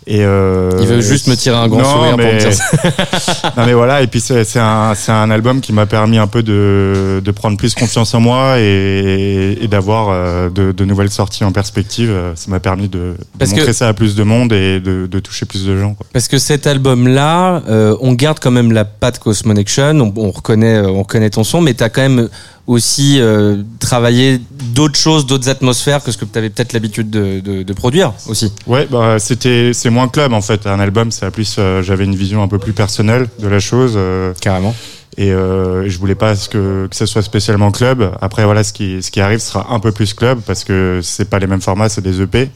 Et 0.07 0.23
euh, 0.25 0.71
Il 0.81 0.87
veut 0.87 0.99
juste 1.01 1.27
me 1.27 1.35
tirer 1.35 1.57
un 1.57 1.67
grand 1.67 1.81
non, 1.83 1.91
sourire 1.91 2.11
pour 2.11 2.17
mais... 2.25 2.33
me 2.33 2.39
dire 2.39 2.53
ça. 3.19 3.53
non 3.57 3.65
mais 3.67 3.73
voilà, 3.73 4.01
et 4.01 4.07
puis 4.07 4.19
c'est 4.19 4.57
un, 4.57 4.93
c'est 4.95 5.11
un 5.11 5.29
album 5.29 5.61
qui 5.61 5.73
m'a 5.73 5.85
permis 5.85 6.17
un 6.17 6.25
peu 6.27 6.41
de, 6.41 7.21
de 7.23 7.31
prendre 7.31 7.55
plus 7.55 7.75
confiance 7.75 8.13
en 8.15 8.19
moi 8.19 8.55
et, 8.59 9.57
et 9.61 9.67
d'avoir 9.67 10.07
euh, 10.09 10.49
de, 10.49 10.71
de 10.71 10.85
nouvelles 10.85 11.11
sorties 11.11 11.43
en 11.43 11.51
perspective. 11.51 12.11
Ça 12.35 12.49
m'a 12.49 12.59
permis 12.59 12.87
de, 12.87 12.97
de 12.97 13.15
Parce 13.37 13.51
que- 13.51 13.57
montrer 13.57 13.73
ça 13.73 13.89
à 13.89 13.93
plus 13.93 14.15
de 14.15 14.23
monde 14.23 14.53
et 14.53 14.79
de, 14.79 15.05
de 15.05 15.19
toucher 15.19 15.45
plus 15.45 15.65
de 15.65 15.77
gens. 15.79 15.93
Quoi. 15.93 16.07
Parce 16.13 16.27
que 16.27 16.39
cet 16.39 16.65
album-là, 16.65 17.61
euh, 17.69 17.95
on 18.01 18.13
garde 18.13 18.39
quand 18.41 18.51
même 18.51 18.71
la 18.71 18.85
patte 18.85 19.19
Cosmonection, 19.19 19.99
on, 19.99 20.13
on 20.19 20.31
reconnaît, 20.31 20.79
on 20.81 20.99
reconnaît 21.03 21.29
ton 21.29 21.43
son, 21.43 21.61
mais 21.61 21.73
t'as 21.75 21.89
quand 21.89 22.01
même 22.01 22.27
aussi 22.67 23.17
euh, 23.19 23.57
travaillé 23.79 24.39
d'autres 24.73 24.97
choses, 24.97 25.25
d'autres 25.25 25.49
atmosphères 25.49 26.03
que 26.03 26.11
ce 26.11 26.17
que 26.17 26.25
tu 26.25 26.37
avais 26.37 26.49
peut-être 26.49 26.73
l'habitude 26.73 27.09
de, 27.09 27.39
de, 27.39 27.63
de 27.63 27.73
produire 27.73 28.13
aussi. 28.27 28.51
Ouais, 28.67 28.87
bah 28.89 29.17
c'était 29.19 29.71
c'est 29.73 29.89
moins 29.89 30.07
club 30.07 30.33
en 30.33 30.41
fait. 30.41 30.65
Un 30.67 30.79
album, 30.79 31.11
c'est 31.11 31.29
plus 31.31 31.55
euh, 31.59 31.81
j'avais 31.81 32.05
une 32.05 32.15
vision 32.15 32.41
un 32.43 32.47
peu 32.47 32.59
plus 32.59 32.73
personnelle 32.73 33.27
de 33.39 33.47
la 33.47 33.59
chose. 33.59 33.93
euh, 33.95 34.33
Carrément. 34.41 34.75
et 35.17 35.31
euh, 35.31 35.89
je 35.89 35.97
voulais 35.99 36.15
pas 36.15 36.35
que 36.35 36.87
que 36.87 36.95
ça 36.95 37.05
soit 37.07 37.21
spécialement 37.23 37.71
club. 37.71 38.11
Après 38.21 38.45
voilà, 38.45 38.63
ce 38.63 38.71
qui 38.73 39.01
ce 39.03 39.11
qui 39.11 39.19
arrive 39.21 39.39
sera 39.39 39.73
un 39.73 39.79
peu 39.79 39.91
plus 39.91 40.13
club 40.13 40.39
parce 40.45 40.63
que 40.63 40.99
c'est 41.03 41.29
pas 41.29 41.39
les 41.39 41.47
mêmes 41.47 41.61
formats, 41.61 41.89
c'est 41.89 42.01
des 42.01 42.21
EP. 42.21 42.49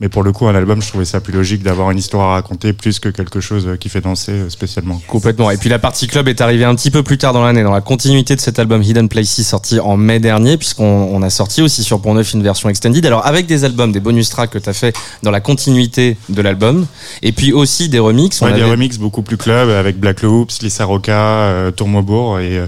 Mais 0.00 0.10
pour 0.10 0.22
le 0.22 0.30
coup, 0.32 0.46
un 0.46 0.54
album, 0.54 0.82
je 0.82 0.88
trouvais 0.88 1.06
ça 1.06 1.20
plus 1.20 1.32
logique 1.32 1.62
d'avoir 1.62 1.90
une 1.90 1.96
histoire 1.96 2.28
à 2.28 2.32
raconter 2.34 2.74
plus 2.74 2.98
que 3.00 3.08
quelque 3.08 3.40
chose 3.40 3.66
qui 3.80 3.88
fait 3.88 4.02
danser 4.02 4.32
euh, 4.32 4.50
spécialement. 4.50 5.00
Complètement. 5.08 5.50
Et 5.50 5.56
puis 5.56 5.70
la 5.70 5.78
partie 5.78 6.06
club 6.06 6.28
est 6.28 6.42
arrivée 6.42 6.64
un 6.66 6.74
petit 6.74 6.90
peu 6.90 7.02
plus 7.02 7.16
tard 7.16 7.32
dans 7.32 7.42
l'année, 7.42 7.62
dans 7.62 7.72
la 7.72 7.80
continuité 7.80 8.36
de 8.36 8.40
cet 8.40 8.58
album 8.58 8.82
Hidden 8.82 9.08
Places 9.08 9.40
sorti 9.40 9.80
en 9.80 9.96
mai 9.96 10.20
dernier, 10.20 10.58
puisqu'on 10.58 10.84
on 10.84 11.22
a 11.22 11.30
sorti 11.30 11.62
aussi 11.62 11.82
sur 11.82 12.02
Pont 12.02 12.12
Neuf 12.12 12.34
une 12.34 12.42
version 12.42 12.68
extended. 12.68 13.06
Alors 13.06 13.26
avec 13.26 13.46
des 13.46 13.64
albums, 13.64 13.90
des 13.90 14.00
bonus 14.00 14.28
tracks 14.28 14.50
que 14.50 14.58
tu 14.58 14.68
as 14.68 14.74
fait 14.74 14.94
dans 15.22 15.30
la 15.30 15.40
continuité 15.40 16.18
de 16.28 16.42
l'album, 16.42 16.86
et 17.22 17.32
puis 17.32 17.54
aussi 17.54 17.88
des 17.88 17.98
remixes. 17.98 18.42
Ouais, 18.42 18.50
on 18.52 18.54
des 18.54 18.60
avait- 18.60 18.70
remixes 18.72 18.98
beaucoup 18.98 19.22
plus 19.22 19.38
club 19.38 19.70
avec 19.70 19.98
Black 19.98 20.20
Loops, 20.20 20.60
Lisa 20.60 20.84
Roca, 20.84 21.12
euh, 21.18 21.70
Tourmobourg 21.70 22.38
et 22.38 22.58
euh, 22.58 22.66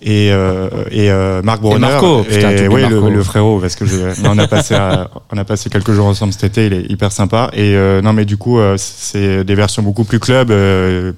et 0.00 0.32
euh, 0.32 0.68
et 0.90 1.10
euh, 1.10 1.42
Marc 1.42 1.60
Brunner 1.60 1.78
Marco, 1.80 2.22
putain, 2.22 2.50
et 2.50 2.66
ouais, 2.68 2.88
le, 2.88 3.00
Marco. 3.00 3.10
le 3.10 3.22
frérot 3.22 3.60
parce 3.60 3.76
que 3.76 3.84
j'ai- 3.86 4.12
on 4.24 4.38
a 4.38 4.48
passé 4.48 4.74
à- 4.74 5.10
on 5.32 5.36
a 5.38 5.44
passé 5.44 5.70
quelques 5.70 5.92
jours 5.92 6.06
ensemble 6.06 6.32
cet 6.32 6.44
été 6.44 6.66
il 6.66 6.72
est 6.72 6.90
hyper 6.90 7.12
sympa 7.12 7.50
et 7.52 7.76
euh, 7.76 8.00
non 8.02 8.12
mais 8.12 8.24
du 8.24 8.36
coup 8.36 8.58
c'est 8.76 9.44
des 9.44 9.54
versions 9.54 9.82
beaucoup 9.82 10.04
plus 10.04 10.18
club 10.18 10.48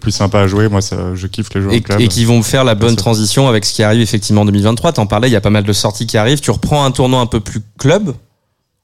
plus 0.01 0.11
sympa 0.13 0.41
à 0.41 0.47
jouer 0.47 0.69
moi 0.69 0.81
ça 0.81 0.97
je 1.15 1.27
kiffe 1.27 1.49
les 1.55 1.63
jeux 1.63 1.73
et, 1.73 1.81
club 1.81 2.01
et 2.01 2.09
qui 2.09 2.25
vont 2.25 2.43
faire 2.43 2.65
la 2.65 2.75
bonne 2.75 2.97
transition 2.97 3.49
avec 3.49 3.65
ce 3.65 3.73
qui 3.73 3.83
arrive 3.83 4.03
effectivement 4.03 4.43
en 4.43 4.45
2023. 4.47 4.93
T'en 4.93 5.07
parlais, 5.07 5.29
il 5.29 5.33
y 5.33 5.37
a 5.37 5.41
pas 5.41 5.51
mal 5.51 5.65
de 5.65 5.73
sorties 5.73 6.07
qui 6.07 6.17
arrivent. 6.17 6.41
Tu 6.41 6.51
reprends 6.51 6.85
un 6.85 6.91
tournoi 6.91 7.21
un 7.21 7.27
peu 7.27 7.41
plus 7.41 7.61
club. 7.79 8.13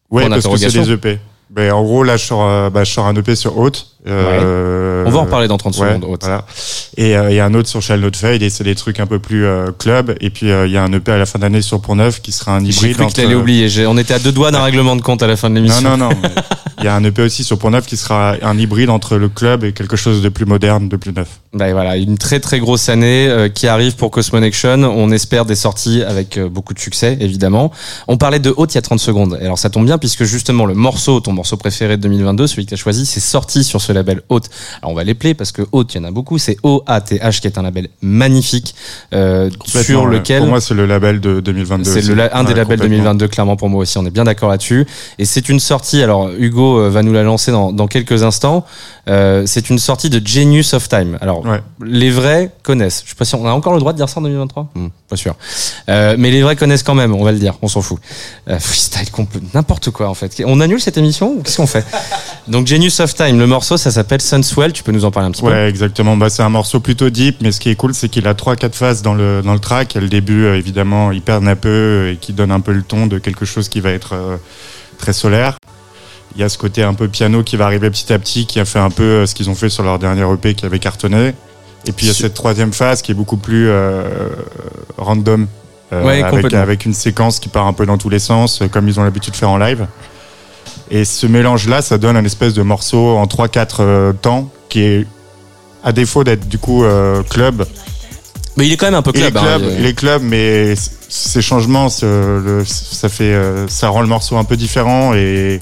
point 0.09 0.29
parce 0.29 0.47
que 0.47 0.57
c'est 0.57 0.73
des 0.73 0.93
EP 0.93 1.19
ben, 1.51 1.73
en 1.73 1.83
gros 1.83 2.05
là 2.05 2.17
je 2.17 2.25
sors 2.25 2.71
bah, 2.71 2.85
je 2.85 2.93
sors 2.93 3.07
un 3.07 3.15
EP 3.17 3.35
sur 3.35 3.59
Haute 3.59 3.97
euh, 4.07 5.05
On 5.07 5.11
va 5.11 5.19
en 5.19 5.25
reparler 5.25 5.49
dans 5.49 5.57
30 5.59 5.77
Ouais, 5.79 5.89
secondes. 5.95 6.17
Voilà. 6.21 6.45
Et 6.97 7.17
euh, 7.17 7.31
il 7.31 7.37
y 7.37 7.41
a 7.41 7.45
un 7.45 7.55
autre 7.55 7.69
sur 7.69 7.83
Shall 7.83 8.01
Not 8.01 8.11
Fade 8.15 8.43
et 8.43 8.51
c'est 8.51 8.65
des 8.65 8.75
trucs 8.75 9.01
un 9.01 9.07
peu 9.07 9.19
plus 9.19 9.45
euh, 9.45 9.71
club. 9.77 10.15
Et 10.21 10.31
puis 10.31 10.47
il 10.47 10.71
y 10.71 10.77
a 10.77 10.83
un 10.83 10.93
EP 10.93 11.13
à 11.13 11.19
la 11.19 11.27
fin 11.27 11.39
d'année 11.39 11.63
sur 11.63 11.81
Pont 11.81 11.97
Neuf 11.97 12.21
qui 12.23 12.33
sera 12.33 12.57
un 12.57 12.65
J'ai 12.65 12.71
hybride. 12.71 12.97
cru 12.97 13.07
que 13.07 13.13
t'allais 13.13 13.35
oublier. 13.35 13.69
J'ai- 13.69 13.87
On 13.87 13.99
était 13.99 14.15
à 14.15 14.19
deux 14.19 14.33
doigts 14.33 14.51
d'un 14.51 14.63
règlement 14.63 14.97
de 14.97 15.03
compte 15.03 15.23
à 15.23 15.27
la 15.27 15.37
fin 15.37 15.51
de 15.51 15.55
Non, 15.55 15.61
l'émission. 15.63 15.97
non, 15.97 15.97
non. 15.97 16.11
mais 16.23 16.29
Il 16.79 16.85
y 16.85 16.89
a 16.89 16.95
un 16.95 17.05
EP 17.05 17.21
aussi 17.23 17.45
sur 17.45 17.59
Pont 17.59 17.71
Neuf 17.71 17.87
qui 17.87 17.97
sera 17.99 18.37
un 18.43 18.57
hybride 18.59 18.89
entre 18.91 19.17
le 19.17 19.29
club 19.29 19.65
et 19.65 19.73
quelque 19.73 19.97
chose 19.97 20.23
de 20.23 20.29
plus 20.31 20.47
moderne, 20.47 20.89
de 20.89 20.97
plus 20.97 21.13
neuf. 21.13 21.29
Bah, 21.53 21.69
et 21.69 21.73
voilà, 21.73 21.97
une 21.97 22.17
très 22.17 22.41
très 22.41 22.59
grosse 22.59 22.89
année 22.89 23.49
qui 23.55 23.67
arrive 23.67 23.97
pour 23.97 24.11
Cosmonection. 24.11 24.83
On 24.85 25.11
espère 25.11 25.45
des 25.45 25.57
sorties 25.57 26.03
avec 26.03 26.39
beaucoup 26.39 26.73
de 26.73 26.79
succès, 26.79 27.19
évidemment. 27.21 27.71
On 28.09 28.17
parlait 28.17 28.39
de 28.39 28.55
Haute 28.57 28.73
il 28.73 28.77
y 28.77 28.79
a 28.79 28.83
30 28.83 28.99
secondes. 29.01 29.37
Et 29.41 29.45
alors 29.45 29.59
ça 29.59 29.69
tombe 29.69 29.85
bien 29.85 29.99
puisque 29.99 30.25
justement 30.25 30.65
le 30.65 30.75
morceau, 30.75 31.21
ton 31.21 31.33
morceau 31.33 31.57
préféré 31.59 31.97
de 31.99 32.03
2022, 32.03 32.47
celui 32.47 32.65
que 32.65 32.69
tu 32.71 32.75
as 32.75 32.79
choisi, 32.79 33.05
c'est 33.05 33.21
sorti 33.21 33.63
sur 33.65 33.81
ce 33.83 33.90
label 33.93 34.23
Haute. 34.29 34.49
Alors 34.83 34.93
on 34.93 34.95
va 34.95 35.05
les 35.05 35.15
player 35.15 35.35
parce 35.35 35.53
que 35.53 35.63
Haute, 35.73 35.95
il 35.95 35.99
y 35.99 36.01
en 36.01 36.05
a 36.05 36.11
beaucoup. 36.11 36.39
C'est 36.39 36.57
OATH 36.63 37.41
qui 37.41 37.47
est 37.47 37.59
un 37.59 37.63
label 37.63 37.89
magnifique 38.03 38.75
euh, 39.15 39.51
sur 39.67 40.07
lequel... 40.07 40.41
Pour 40.41 40.49
moi, 40.49 40.61
c'est 40.61 40.75
le 40.75 40.87
label 40.87 41.21
de 41.21 41.41
2022. 41.41 41.85
C'est 42.01 42.15
la- 42.15 42.37
un 42.37 42.45
des 42.45 42.51
Ouais, 42.51 42.57
labels 42.57 42.79
complètement. 42.79 42.89
2022 42.97 43.29
clairement 43.29 43.57
pour 43.57 43.69
moi 43.69 43.83
aussi. 43.83 43.99
On 43.99 44.07
est 44.07 44.11
bien 44.11 44.25
d'accord 44.25 44.49
là-dessus. 44.51 44.87
Et 45.19 45.25
c'est 45.25 45.49
une 45.49 45.61
sortie. 45.61 46.03
Alors 46.03 46.31
Hugo 46.31 46.79
euh, 46.81 46.91
va 46.91 47.03
nous 47.03 47.13
la 47.13 47.23
lancer 47.23 47.53
dans, 47.53 47.73
dans 47.73 47.87
quelques 47.87 48.23
instants. 48.23 48.65
Euh, 49.09 49.45
c'est 49.47 49.71
une 49.71 49.79
sortie 49.79 50.11
de 50.11 50.25
Genius 50.25 50.75
of 50.75 50.89
Time. 50.89 51.19
Alors 51.21 51.45
Ouais. 51.47 51.61
les 51.85 52.11
vrais 52.11 52.51
connaissent. 52.63 53.03
Je 53.05 53.11
sais 53.11 53.17
pas 53.17 53.25
si 53.25 53.35
on 53.35 53.47
a 53.47 53.51
encore 53.53 53.73
le 53.75 53.81
droit 53.81 53.93
de 53.93 53.97
dire 53.97 54.09
ça 54.09 54.21
en 54.21 54.23
2023. 54.23 54.69
Hmm, 54.75 54.89
pas 55.09 55.17
sûr. 55.17 55.35
Euh, 55.89 56.15
mais 56.19 56.31
les 56.31 56.43
vrais 56.43 56.57
connaissent 56.57 56.83
quand 56.83 56.95
même. 56.95 57.15
On 57.15 57.25
va 57.25 57.33
le 57.33 57.39
dire. 57.39 57.55
On 57.63 57.69
s'en 57.69 57.83
fout. 57.83 57.99
Freestyle 58.59 59.09
n'importe 59.55 59.91
quoi 59.91 60.09
en 60.09 60.15
fait. 60.15 60.43
On 60.47 60.61
annule 60.61 60.81
cette 60.81 60.99
émission 60.99 61.33
ou 61.39 61.43
qu'est-ce 61.43 61.57
qu'on 61.57 61.67
fait? 61.67 61.85
Donc 62.49 62.67
Genius 62.67 63.01
of 63.01 63.15
Time. 63.15 63.39
Le 63.39 63.47
morceau 63.47 63.77
ça 63.81 63.91
s'appelle 63.91 64.21
Sunswell. 64.21 64.73
Tu 64.73 64.83
peux 64.83 64.93
nous 64.93 65.05
en 65.05 65.11
parler 65.11 65.29
un 65.29 65.33
petit 65.33 65.43
peu 65.43 65.49
Ouais, 65.49 65.69
exactement. 65.69 66.17
Bah, 66.17 66.31
c'est 66.31 66.43
un 66.43 66.49
morceau 66.49 66.81
plutôt 66.81 67.11
deep, 67.11 67.39
mais 67.41 67.53
ce 67.53 67.61
qui 67.61 67.71
est 67.71 67.75
cool, 67.75 67.95
c'est 67.95 68.09
qu'il 68.09 68.27
a 68.29 68.35
trois, 68.35 68.57
quatre 68.57 68.75
phases 68.75 69.03
dans 69.03 69.15
le 69.15 69.43
dans 69.43 69.53
le 69.53 69.59
track. 69.59 69.95
Il 69.95 69.97
y 69.97 69.99
a 69.99 70.01
le 70.03 70.09
début, 70.09 70.45
euh, 70.45 70.57
évidemment, 70.57 71.13
hyper 71.13 71.41
nappeux 71.41 72.11
et 72.13 72.17
qui 72.17 72.33
donne 72.33 72.51
un 72.51 72.61
peu 72.61 72.73
le 72.73 72.83
ton 72.83 73.07
de 73.07 73.19
quelque 73.19 73.45
chose 73.45 73.69
qui 73.69 73.81
va 73.81 73.91
être 73.91 74.15
euh, 74.15 74.37
très 74.99 75.13
solaire. 75.13 75.57
Il 76.37 76.41
y 76.41 76.45
a 76.45 76.49
ce 76.49 76.59
côté 76.59 76.83
un 76.85 76.95
peu 76.95 77.09
piano 77.09 77.43
qui 77.43 77.57
va 77.57 77.65
arriver 77.67 77.91
petit 77.91 78.13
à 78.13 78.19
petit, 78.19 78.47
qui 78.47 78.61
a 78.61 78.65
fait 78.65 78.79
un 78.79 78.91
peu 78.91 79.03
euh, 79.03 79.27
ce 79.27 79.35
qu'ils 79.35 79.51
ont 79.51 79.57
fait 79.57 79.69
sur 79.69 79.83
leur 79.83 79.99
dernier 79.99 80.25
EP 80.33 80.55
qui 80.55 80.65
avait 80.65 80.79
cartonné. 80.79 81.35
Et 81.87 81.93
puis 81.93 82.07
il 82.07 82.09
y 82.09 82.11
a 82.11 82.15
cette 82.15 82.35
troisième 82.35 82.73
phase 82.73 83.03
qui 83.03 83.11
est 83.11 83.15
beaucoup 83.15 83.39
plus 83.39 83.69
euh, 83.69 84.29
random, 84.99 85.47
euh, 85.93 86.05
Ouais, 86.05 86.23
avec, 86.23 86.53
avec 86.55 86.85
une 86.85 86.95
séquence 86.95 87.41
qui 87.41 87.49
part 87.49 87.67
un 87.67 87.73
peu 87.73 87.85
dans 87.87 87.99
tous 87.99 88.11
les 88.11 88.19
sens, 88.19 88.63
euh, 88.63 88.69
comme 88.69 88.87
ils 88.87 89.01
ont 89.01 89.03
l'habitude 89.03 89.33
de 89.33 89.39
faire 89.39 89.51
en 89.51 89.59
live. 89.59 89.87
Et 90.91 91.05
ce 91.05 91.27
mélange-là, 91.27 91.83
ça 91.83 91.99
donne 91.99 92.17
un 92.17 92.25
espèce 92.25 92.53
de 92.55 92.63
morceau 92.63 93.17
en 93.17 93.25
3-4 93.27 93.77
euh, 93.81 94.13
temps 94.13 94.51
qui 94.69 94.81
est, 94.83 95.07
à 95.85 95.93
défaut 95.93 96.25
d'être 96.25 96.47
du 96.49 96.59
coup 96.59 96.85
euh, 96.85 97.23
club, 97.23 97.65
Mais 98.57 98.67
il 98.67 98.73
est 98.73 98.77
quand 98.77 98.87
même 98.87 98.95
un 98.97 99.03
peu 99.03 99.13
il 99.15 99.23
est 99.23 99.31
club. 99.31 99.63
hein. 99.65 99.75
Il 99.79 99.87
est- 99.87 99.95
club, 99.95 100.23
mais 100.23 100.75
ces 101.09 101.41
changements, 101.43 101.87
le- 102.03 102.65
ça 102.67 103.09
fait, 103.09 103.33
euh, 103.33 103.67
ça 103.69 103.89
rend 103.89 104.01
le 104.03 104.07
morceau 104.09 104.37
un 104.37 104.45
peu 104.45 104.57
différent 104.57 105.15
et 105.15 105.59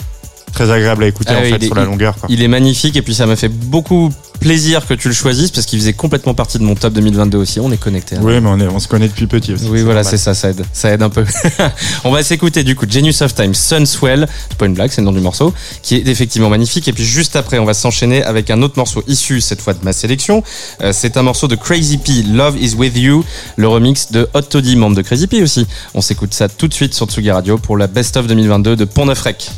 très 0.53 0.71
agréable 0.71 1.05
à 1.05 1.07
écouter 1.07 1.33
Ah 1.37 1.39
en 1.41 1.43
fait 1.43 1.63
est- 1.63 1.67
sur 1.67 1.75
la 1.75 1.85
longueur. 1.85 2.17
Quoi. 2.17 2.27
Il 2.33 2.43
est 2.43 2.49
magnifique 2.49 2.97
et 2.97 3.03
puis 3.03 3.15
ça 3.15 3.27
m'a 3.27 3.37
fait 3.37 3.49
beaucoup 3.49 4.11
plaisir 4.39 4.87
que 4.87 4.95
tu 4.95 5.09
le 5.09 5.15
choisisses 5.15 5.51
parce 5.51 5.67
qu'il 5.67 5.79
faisait 5.79 5.93
complètement 5.93 6.35
partie 6.35 6.59
de 6.59 6.63
mon 6.63 6.75
top 6.75 6.93
2022 6.95 7.39
aussi. 7.39 7.61
On 7.61 7.71
est 7.71 7.77
connecté. 7.77 8.17
Oui, 8.21 8.41
mais 8.41 8.49
on, 8.49 8.59
est, 8.61 8.67
on 8.67 8.79
se 8.79 8.89
connaît 8.89 9.09
depuis 9.09 9.27
petit 9.27 9.53
aussi. 9.53 9.67
Oui, 9.69 9.83
voilà, 9.83 10.05
c'est 10.05 10.19
ça, 10.19 10.35
ça 10.35 10.51
aide, 10.51 10.65
ça 10.73 10.91
aide 10.93 11.03
un 11.03 11.11
peu. 11.11 11.25
on 12.05 12.11
va 12.11 12.23
s'écouter 12.23 12.65
du 12.65 12.75
coup 12.77 12.87
Genius 12.89 13.23
of 13.23 13.35
Time, 13.35 13.55
Sunswell, 13.55 14.29
c'est 14.49 14.59
pas 14.59 14.67
une 14.67 14.75
blague, 14.75 14.91
c'est 14.91 15.01
le 15.01 15.07
nom 15.07 15.13
du 15.13 15.21
morceau, 15.21 15.53
qui 15.83 15.97
est 15.97 16.09
effectivement 16.09 16.49
magnifique. 16.49 16.89
Et 16.89 16.93
puis 16.93 17.05
juste 17.05 17.37
après, 17.37 17.59
on 17.59 17.65
va 17.65 17.75
s'enchaîner 17.75 18.23
avec 18.23 18.51
un 18.51 18.63
autre 18.63 18.75
morceau 18.77 19.03
issu 19.07 19.41
cette 19.41 19.61
fois 19.61 19.75
de 19.75 19.85
ma 19.85 19.93
sélection. 19.93 20.43
Euh, 20.83 20.93
c'est 20.93 21.17
un 21.17 21.23
morceau 21.23 21.49
de 21.49 21.57
Crazy 21.57 21.99
P, 21.99 22.23
Love 22.23 22.57
Is 22.61 22.75
With 22.75 22.97
You, 22.97 23.25
le 23.57 23.69
remix 23.69 24.11
de 24.13 24.29
Hot 24.35 24.43
Toddy, 24.43 24.77
membre 24.77 24.97
de 24.97 25.03
Crazy 25.03 25.27
P 25.27 25.43
aussi. 25.43 25.67
On 25.95 26.01
s'écoute 26.01 26.35
ça 26.35 26.49
tout 26.49 26.69
de 26.69 26.75
suite 26.75 26.95
sur 26.95 27.07
Tsugi 27.07 27.31
Radio 27.31 27.59
pour 27.59 27.77
la 27.77 27.87
Best 27.87 28.17
of 28.17 28.27
2022 28.27 28.77
de 28.77 28.85
Pont 28.85 29.07
Neuf 29.07 29.23
Rec. 29.23 29.51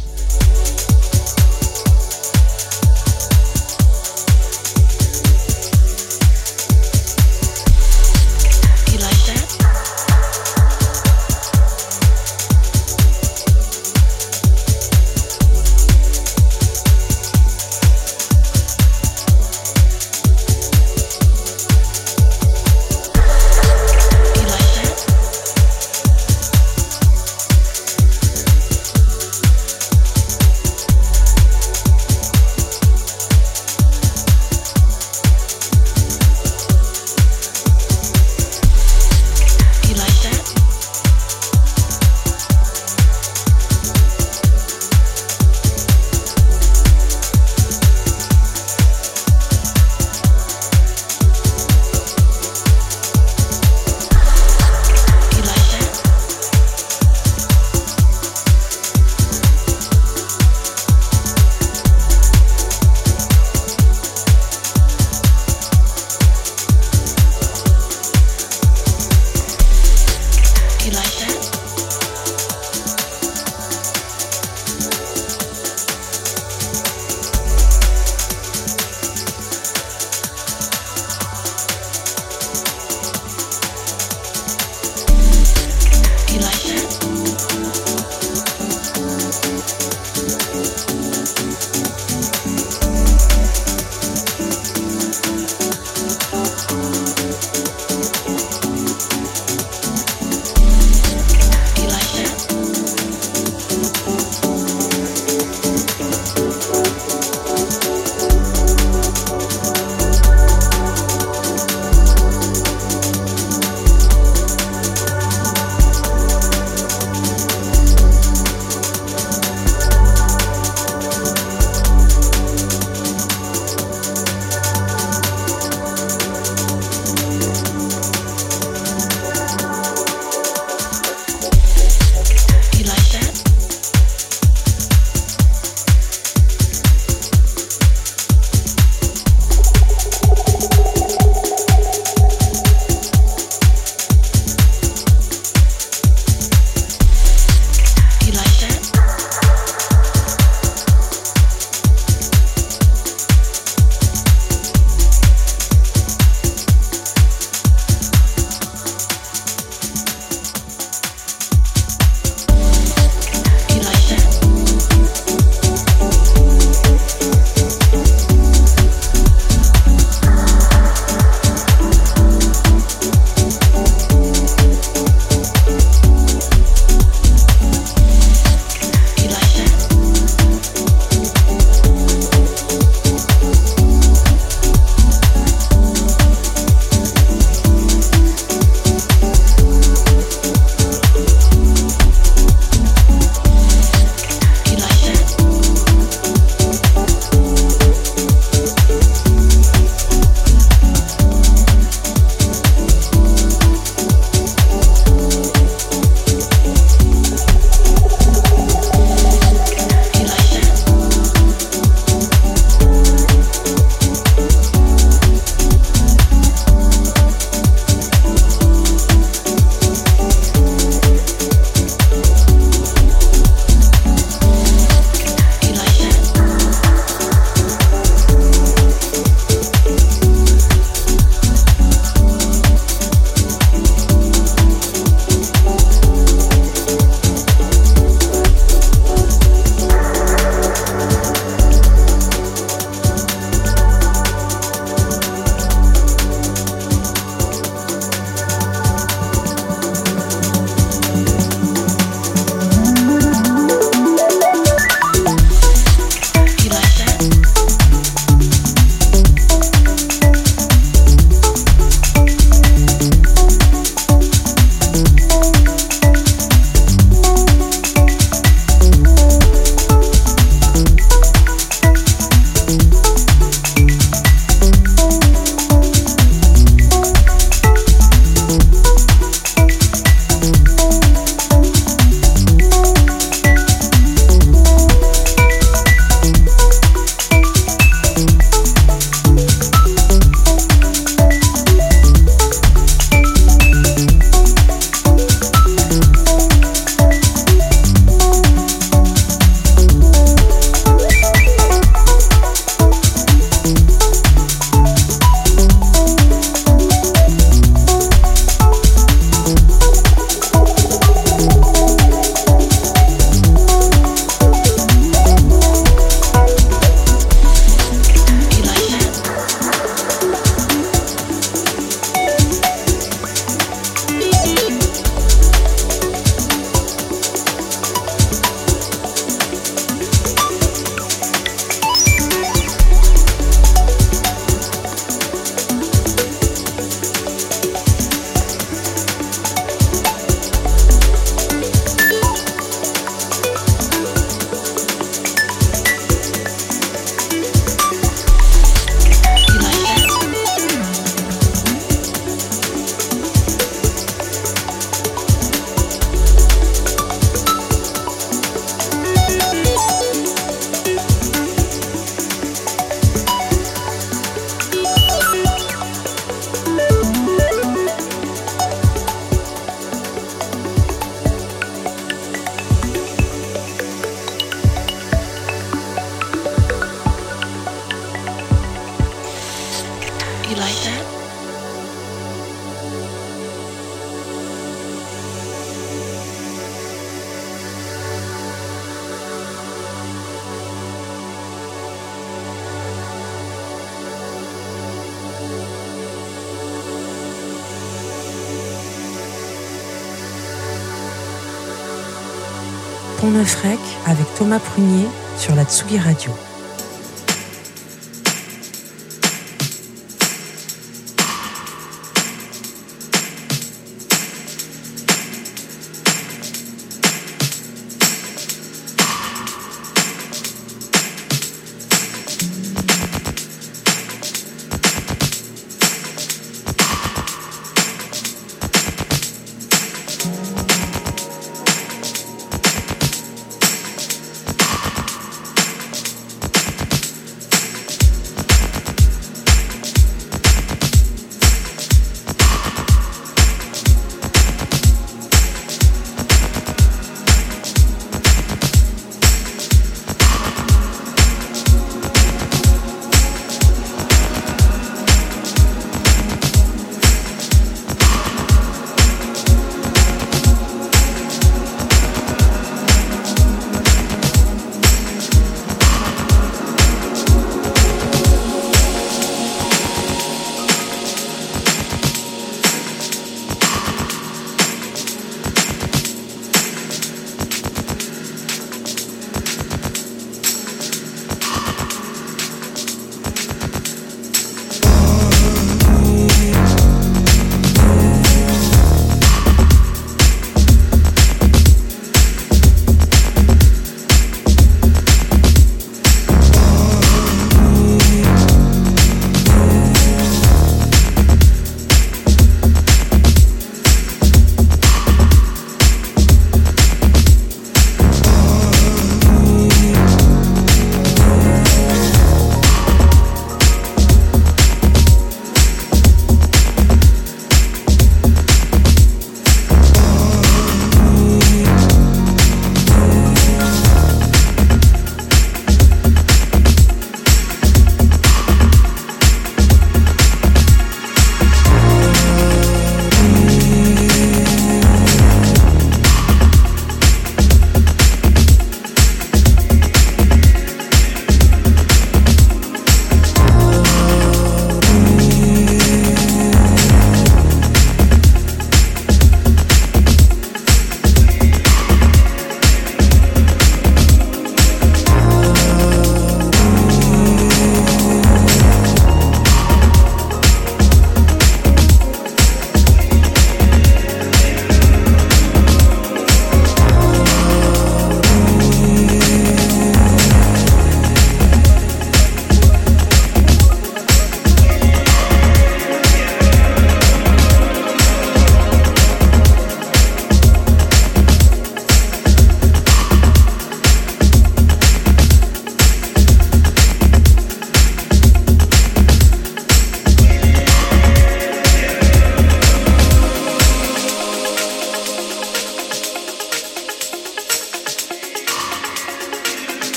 Thomas 404.81 405.19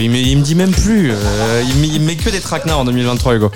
il, 0.00 0.10
me, 0.10 0.16
il 0.16 0.38
me 0.38 0.42
dit 0.42 0.54
même 0.54 0.72
plus. 0.72 1.10
euh, 1.12 1.62
il, 1.68 1.74
me, 1.76 1.84
il 1.86 2.00
me 2.00 2.06
met 2.06 2.16
que 2.16 2.30
des 2.30 2.40
traquenards 2.40 2.80
en 2.80 2.84
2023, 2.84 3.34
Hugo. 3.36 3.50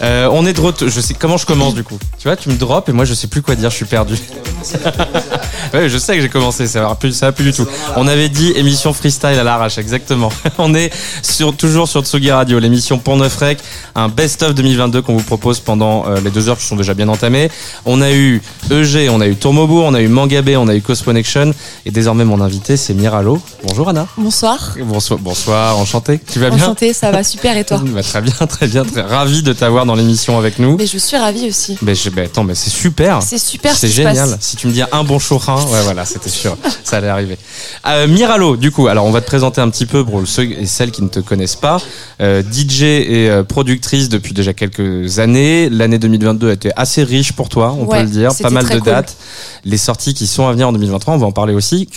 Euh, 0.00 0.28
on 0.30 0.46
est 0.46 0.52
de 0.52 0.60
retour. 0.60 0.88
Je 0.88 1.00
sais 1.00 1.14
comment 1.14 1.36
je 1.36 1.46
commence 1.46 1.74
du 1.74 1.82
coup? 1.82 1.98
Tu 2.18 2.28
vois, 2.28 2.36
tu 2.36 2.48
me 2.50 2.54
drops 2.56 2.88
et 2.88 2.92
moi 2.92 3.04
je 3.04 3.14
sais 3.14 3.26
plus 3.26 3.42
quoi 3.42 3.56
dire. 3.56 3.68
Je 3.70 3.74
suis 3.76 3.84
perdu. 3.84 4.14
ouais, 5.74 5.88
je 5.88 5.98
sais 5.98 6.14
que 6.14 6.22
j'ai 6.22 6.28
commencé. 6.28 6.66
Ça 6.66 6.82
va 6.82 6.94
plus, 6.94 7.20
va 7.20 7.32
plus 7.32 7.44
du 7.46 7.52
tout. 7.52 7.66
On 7.96 8.06
avait 8.06 8.28
dit 8.28 8.52
émission 8.54 8.92
freestyle 8.92 9.38
à 9.38 9.42
l'arrache, 9.42 9.78
exactement. 9.78 10.30
on 10.58 10.74
est 10.74 10.92
sur 11.22 11.56
toujours 11.56 11.88
sur 11.88 12.04
Tsugi 12.04 12.30
Radio, 12.30 12.58
l'émission 12.60 12.98
Pont 12.98 13.16
Neuf 13.16 13.36
Rec, 13.38 13.58
un 13.96 14.08
best-of 14.08 14.54
2022 14.54 15.02
qu'on 15.02 15.16
vous 15.16 15.24
propose 15.24 15.58
pendant 15.60 16.06
euh, 16.06 16.20
les 16.20 16.30
deux 16.30 16.48
heures 16.48 16.58
qui 16.58 16.66
sont 16.66 16.76
déjà 16.76 16.94
bien 16.94 17.08
entamées. 17.08 17.50
On 17.84 18.00
a 18.00 18.12
eu 18.12 18.40
EG, 18.70 19.08
on 19.10 19.20
a 19.22 19.26
eu 19.26 19.34
Tourmobourg, 19.34 19.84
on 19.86 19.94
a 19.94 20.00
eu 20.02 20.08
Mangabé, 20.08 20.56
on 20.58 20.68
a 20.68 20.74
eu 20.74 20.82
Cosmonection 20.82 21.54
et 21.86 21.90
désormais 21.90 22.24
mon 22.26 22.40
invité 22.42 22.76
c'est 22.76 22.92
Miralo. 22.92 23.40
Bonjour 23.66 23.88
Anna. 23.88 24.06
Bonsoir. 24.18 24.74
Bonsoir, 24.84 25.18
bonsoir, 25.18 25.78
enchanté. 25.78 26.20
Tu 26.30 26.38
vas 26.38 26.50
bien 26.50 26.62
Enchantée, 26.64 26.92
ça 26.92 27.10
va 27.10 27.24
super 27.24 27.56
et 27.56 27.64
toi 27.64 27.80
Bah, 27.94 28.02
Très 28.02 28.20
bien, 28.20 28.32
très 28.46 28.66
bien, 28.66 28.84
très 28.84 29.00
ravi 29.00 29.42
de 29.42 29.54
t'avoir 29.54 29.86
dans 29.86 29.94
l'émission 29.94 30.36
avec 30.38 30.58
nous. 30.58 30.76
Mais 30.76 30.86
je 30.86 30.98
suis 30.98 31.16
ravie 31.16 31.48
aussi. 31.48 31.78
Mais 31.80 31.94
je- 31.94 32.10
attends, 32.20 32.44
mais 32.44 32.54
c'est 32.54 32.68
super. 32.68 33.22
C'est 33.22 33.38
super 33.38 33.72
ce 33.72 33.80
C'est 33.80 33.88
génial. 33.88 34.36
Si 34.38 34.56
tu 34.56 34.66
me 34.66 34.72
dis 34.72 34.82
un 34.92 35.02
bon 35.04 35.18
chauffin, 35.18 35.56
ouais, 35.56 35.82
voilà, 35.84 36.04
c'était 36.04 36.28
sûr. 36.28 36.56
ça 36.84 36.98
allait 36.98 37.08
arriver. 37.08 37.38
Euh, 37.86 38.06
Miralo, 38.06 38.56
du 38.56 38.70
coup, 38.70 38.86
alors 38.88 39.06
on 39.06 39.10
va 39.12 39.22
te 39.22 39.26
présenter 39.26 39.62
un 39.62 39.70
petit 39.70 39.86
peu 39.86 40.04
pour 40.04 40.26
ceux 40.28 40.44
et 40.44 40.66
celles 40.66 40.90
qui 40.90 41.02
ne 41.02 41.08
te 41.08 41.20
connaissent 41.20 41.56
pas. 41.56 41.80
Euh, 42.20 42.42
DJ 42.42 42.82
et 42.82 43.30
euh, 43.30 43.44
productrice 43.44 44.10
depuis 44.10 44.34
déjà 44.34 44.52
quelques 44.52 45.20
années. 45.20 45.70
L'année 45.70 45.98
2022 45.98 46.50
a 46.50 46.52
été 46.52 46.70
assez 46.76 47.02
riche 47.02 47.32
pour 47.32 47.48
toi, 47.48 47.74
on 47.78 47.84
Ouais, 47.86 47.98
peut 48.00 48.04
le 48.04 48.10
dire. 48.10 48.30
Pas 48.42 48.50
mal 48.62 48.74
de 48.74 48.78
cool. 48.80 48.92
dates. 48.92 49.16
Les 49.64 49.76
sorties 49.76 50.14
qui 50.14 50.26
sont 50.26 50.46
à 50.46 50.52
venir 50.52 50.68
en 50.68 50.72
2023, 50.72 51.14
on 51.14 51.18
va 51.18 51.26
en 51.26 51.32
parler 51.32 51.54
aussi. 51.54 51.88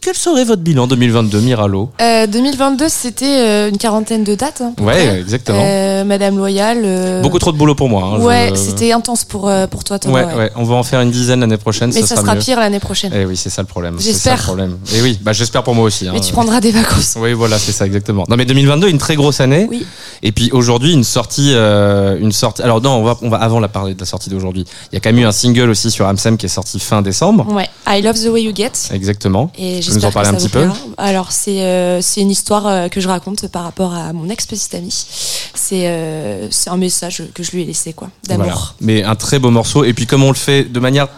Quel 0.00 0.14
serait 0.14 0.44
votre 0.44 0.62
bilan 0.62 0.86
2022, 0.86 1.40
Miralo 1.40 1.90
Euh, 2.00 2.26
2022, 2.26 2.86
c'était 2.88 3.24
euh, 3.26 3.68
une 3.68 3.78
quarantaine 3.78 4.24
de 4.24 4.34
dates. 4.34 4.60
hein, 4.62 4.72
Ouais, 4.80 4.94
près. 5.06 5.20
exactement. 5.20 5.58
Euh, 5.62 6.04
Madame 6.04 6.36
Loyal. 6.36 6.78
euh, 6.84 7.22
Beaucoup 7.22 7.38
trop 7.38 7.52
de 7.52 7.58
boulot 7.58 7.74
pour 7.74 7.88
moi. 7.88 8.02
hein, 8.14 8.20
Ouais, 8.20 8.50
je- 8.50 8.56
c'était 8.56 8.92
intense 8.92 9.24
pour, 9.24 9.48
euh, 9.48 9.66
pour 9.66 9.84
toi, 9.84 9.98
Thomas. 9.98 10.24
Ouais, 10.24 10.32
ouais. 10.32 10.38
ouais, 10.38 10.50
on 10.56 10.64
va 10.64 10.74
en 10.76 10.82
faire 10.82 11.00
une 11.00 11.10
dizaine 11.10 11.40
l'année 11.40 11.56
prochaine. 11.56 11.90
Mais 11.94 12.02
ça 12.02 12.16
sera, 12.16 12.36
pire 12.36 12.58
l'année 12.58 12.80
prochaine. 12.80 13.12
Eh 13.14 13.24
oui, 13.24 13.36
c'est 13.36 13.50
ça 13.50 13.62
le 13.62 13.68
problème. 13.68 13.96
J'espère. 14.00 14.54
Et 14.94 15.02
oui, 15.02 15.18
bah 15.22 15.32
j'espère 15.32 15.62
pour 15.62 15.74
moi 15.74 15.84
aussi. 15.84 16.08
hein. 16.08 16.12
Mais 16.14 16.20
tu 16.20 16.32
prendras 16.32 16.60
des 16.60 16.70
vacances. 16.70 17.14
Oui, 17.18 17.32
voilà, 17.32 17.58
c'est 17.58 17.72
ça 17.72 17.86
exactement. 17.86 18.24
Non, 18.28 18.36
mais 18.36 18.44
2022, 18.44 18.88
une 18.88 18.98
très 18.98 19.16
grosse 19.16 19.40
année. 19.40 19.66
Oui. 19.70 19.84
Et 20.22 20.32
puis 20.32 20.50
aujourd'hui, 20.52 20.92
une 20.92 21.04
sortie, 21.04 21.52
euh, 21.54 22.18
une 22.18 22.32
sortie. 22.32 22.62
Alors 22.62 22.80
non, 22.80 22.90
on 22.92 23.04
va, 23.04 23.16
on 23.22 23.28
va 23.28 23.36
avant 23.38 23.60
la 23.60 23.68
parler 23.68 23.94
de 23.94 24.00
la 24.00 24.06
sortie 24.06 24.30
d'aujourd'hui. 24.30 24.64
Il 24.92 24.94
y 24.94 24.98
a 24.98 25.00
quand 25.00 25.10
même 25.10 25.18
eu 25.22 25.26
un 25.26 25.32
single 25.38 25.70
aussi 25.70 25.90
sur 25.90 26.06
Amsem 26.06 26.36
qui 26.36 26.46
est 26.46 26.50
sorti 26.50 26.78
fin 26.80 27.02
décembre. 27.02 27.50
Ouais, 27.52 27.68
I 27.86 28.02
Love 28.02 28.18
the 28.22 28.28
Way 28.28 28.42
You 28.42 28.52
Get. 28.54 28.72
Exactement. 28.92 29.50
Et 29.56 29.80
Tu 29.80 29.90
peux 29.90 29.96
nous 29.96 30.04
en 30.04 30.12
parler 30.12 30.28
un 30.28 30.34
petit 30.34 30.48
peu 30.48 30.60
plaira. 30.60 30.76
Alors 30.96 31.32
c'est 31.32 31.62
euh, 31.62 32.00
une 32.16 32.30
histoire 32.30 32.66
euh, 32.66 32.88
que 32.88 33.00
je 33.00 33.08
raconte 33.08 33.48
par 33.48 33.62
rapport 33.62 33.94
à 33.94 34.12
mon 34.12 34.28
ex 34.28 34.46
petite 34.46 34.74
amie. 34.74 35.06
C'est 35.54 35.84
euh, 35.86 36.48
un 36.66 36.76
message 36.76 37.22
que 37.34 37.42
je 37.42 37.52
lui 37.52 37.62
ai 37.62 37.64
laissé 37.64 37.92
quoi, 37.92 38.10
d'amour. 38.26 38.46
Voilà. 38.46 38.60
Mais 38.80 39.02
un 39.04 39.14
très 39.14 39.38
beau 39.38 39.50
morceau. 39.50 39.84
Et 39.84 39.92
puis 39.92 40.06
comme 40.06 40.22
on 40.22 40.28
le 40.30 40.34
fait 40.36 40.64
de 40.64 40.80
manière 40.80 41.08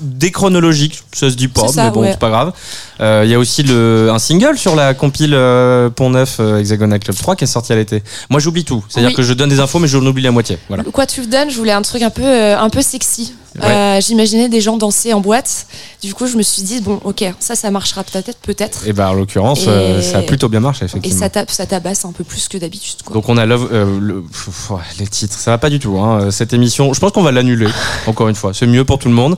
déchronologique, 0.00 1.02
ça 1.12 1.30
se 1.30 1.34
dit 1.34 1.48
pas, 1.48 1.68
ça, 1.68 1.84
mais 1.84 1.90
bon, 1.90 2.00
ouais. 2.02 2.12
c'est 2.12 2.18
pas 2.18 2.30
grave. 2.30 2.52
Euh, 3.00 3.22
Il 3.24 3.30
y 3.30 3.34
a 3.34 3.38
aussi 3.38 3.62
le, 3.62 4.10
un 4.12 4.18
single 4.18 4.56
sur 4.58 4.76
la 4.76 4.94
compile 4.94 5.34
euh, 5.34 5.90
Pont 5.90 6.10
Neuf 6.10 6.36
euh, 6.40 6.58
Hexagonal 6.58 7.00
Club 7.00 7.16
3 7.16 7.36
qui 7.36 7.44
est 7.44 7.48
sorti 7.48 7.72
à 7.72 7.76
l'été. 7.76 8.02
Moi, 8.30 8.40
j'oublie 8.40 8.64
tout. 8.64 8.84
C'est-à-dire 8.88 9.10
Oui. 9.10 9.16
que 9.16 9.22
je 9.22 9.32
donne 9.32 9.50
des 9.50 9.60
infos, 9.60 9.78
mais 9.78 9.88
je 9.88 9.98
oublie 9.98 10.22
la 10.22 10.30
moitié. 10.30 10.58
Voilà. 10.68 10.84
Quoi 10.84 11.06
tu 11.06 11.26
donnes, 11.26 11.50
je 11.50 11.56
voulais 11.56 11.72
un 11.72 11.82
truc 11.82 12.02
un 12.02 12.10
peu 12.10 12.24
un 12.24 12.70
peu 12.70 12.82
sexy. 12.82 13.34
Ouais. 13.60 13.66
Euh, 13.68 14.00
J'imaginais 14.00 14.48
des 14.48 14.60
gens 14.60 14.76
danser 14.76 15.12
en 15.12 15.20
boîte. 15.20 15.66
Du 16.02 16.14
coup, 16.14 16.26
je 16.26 16.36
me 16.36 16.42
suis 16.42 16.62
dit 16.62 16.80
bon, 16.80 17.00
ok, 17.04 17.24
ça, 17.40 17.54
ça 17.56 17.70
marchera 17.70 18.04
peut-être, 18.04 18.38
peut-être. 18.38 18.86
Et 18.86 18.92
bah, 18.92 19.10
en 19.10 19.14
l'occurrence, 19.14 19.64
Et- 19.64 19.68
euh, 19.68 20.02
ça 20.02 20.18
a 20.18 20.22
plutôt 20.22 20.48
bien 20.48 20.60
marché, 20.60 20.84
Et 20.84 20.86
effectivement. 20.86 21.18
ça 21.20 21.28
tape, 21.30 21.50
ça 21.50 21.66
tabasse 21.66 22.04
un 22.04 22.12
peu 22.12 22.24
plus 22.24 22.48
que 22.48 22.56
d'habitude. 22.58 22.96
Donc 23.12 23.28
on 23.28 23.36
a 23.36 23.46
Love, 23.46 23.68
euh, 23.72 23.98
le- 24.00 24.22
pff, 24.22 24.70
les 25.00 25.06
titres, 25.08 25.36
ça 25.38 25.50
va 25.50 25.58
pas 25.58 25.70
du 25.70 25.78
tout. 25.78 25.98
Hein. 25.98 26.30
Cette 26.30 26.52
émission, 26.52 26.92
je 26.94 27.00
pense 27.00 27.12
qu'on 27.12 27.22
va 27.22 27.32
l'annuler. 27.32 27.68
Encore 28.06 28.28
une 28.28 28.34
fois, 28.36 28.52
c'est 28.54 28.66
mieux 28.66 28.84
pour 28.84 28.98
tout 28.98 29.08
le 29.08 29.14
monde. 29.14 29.36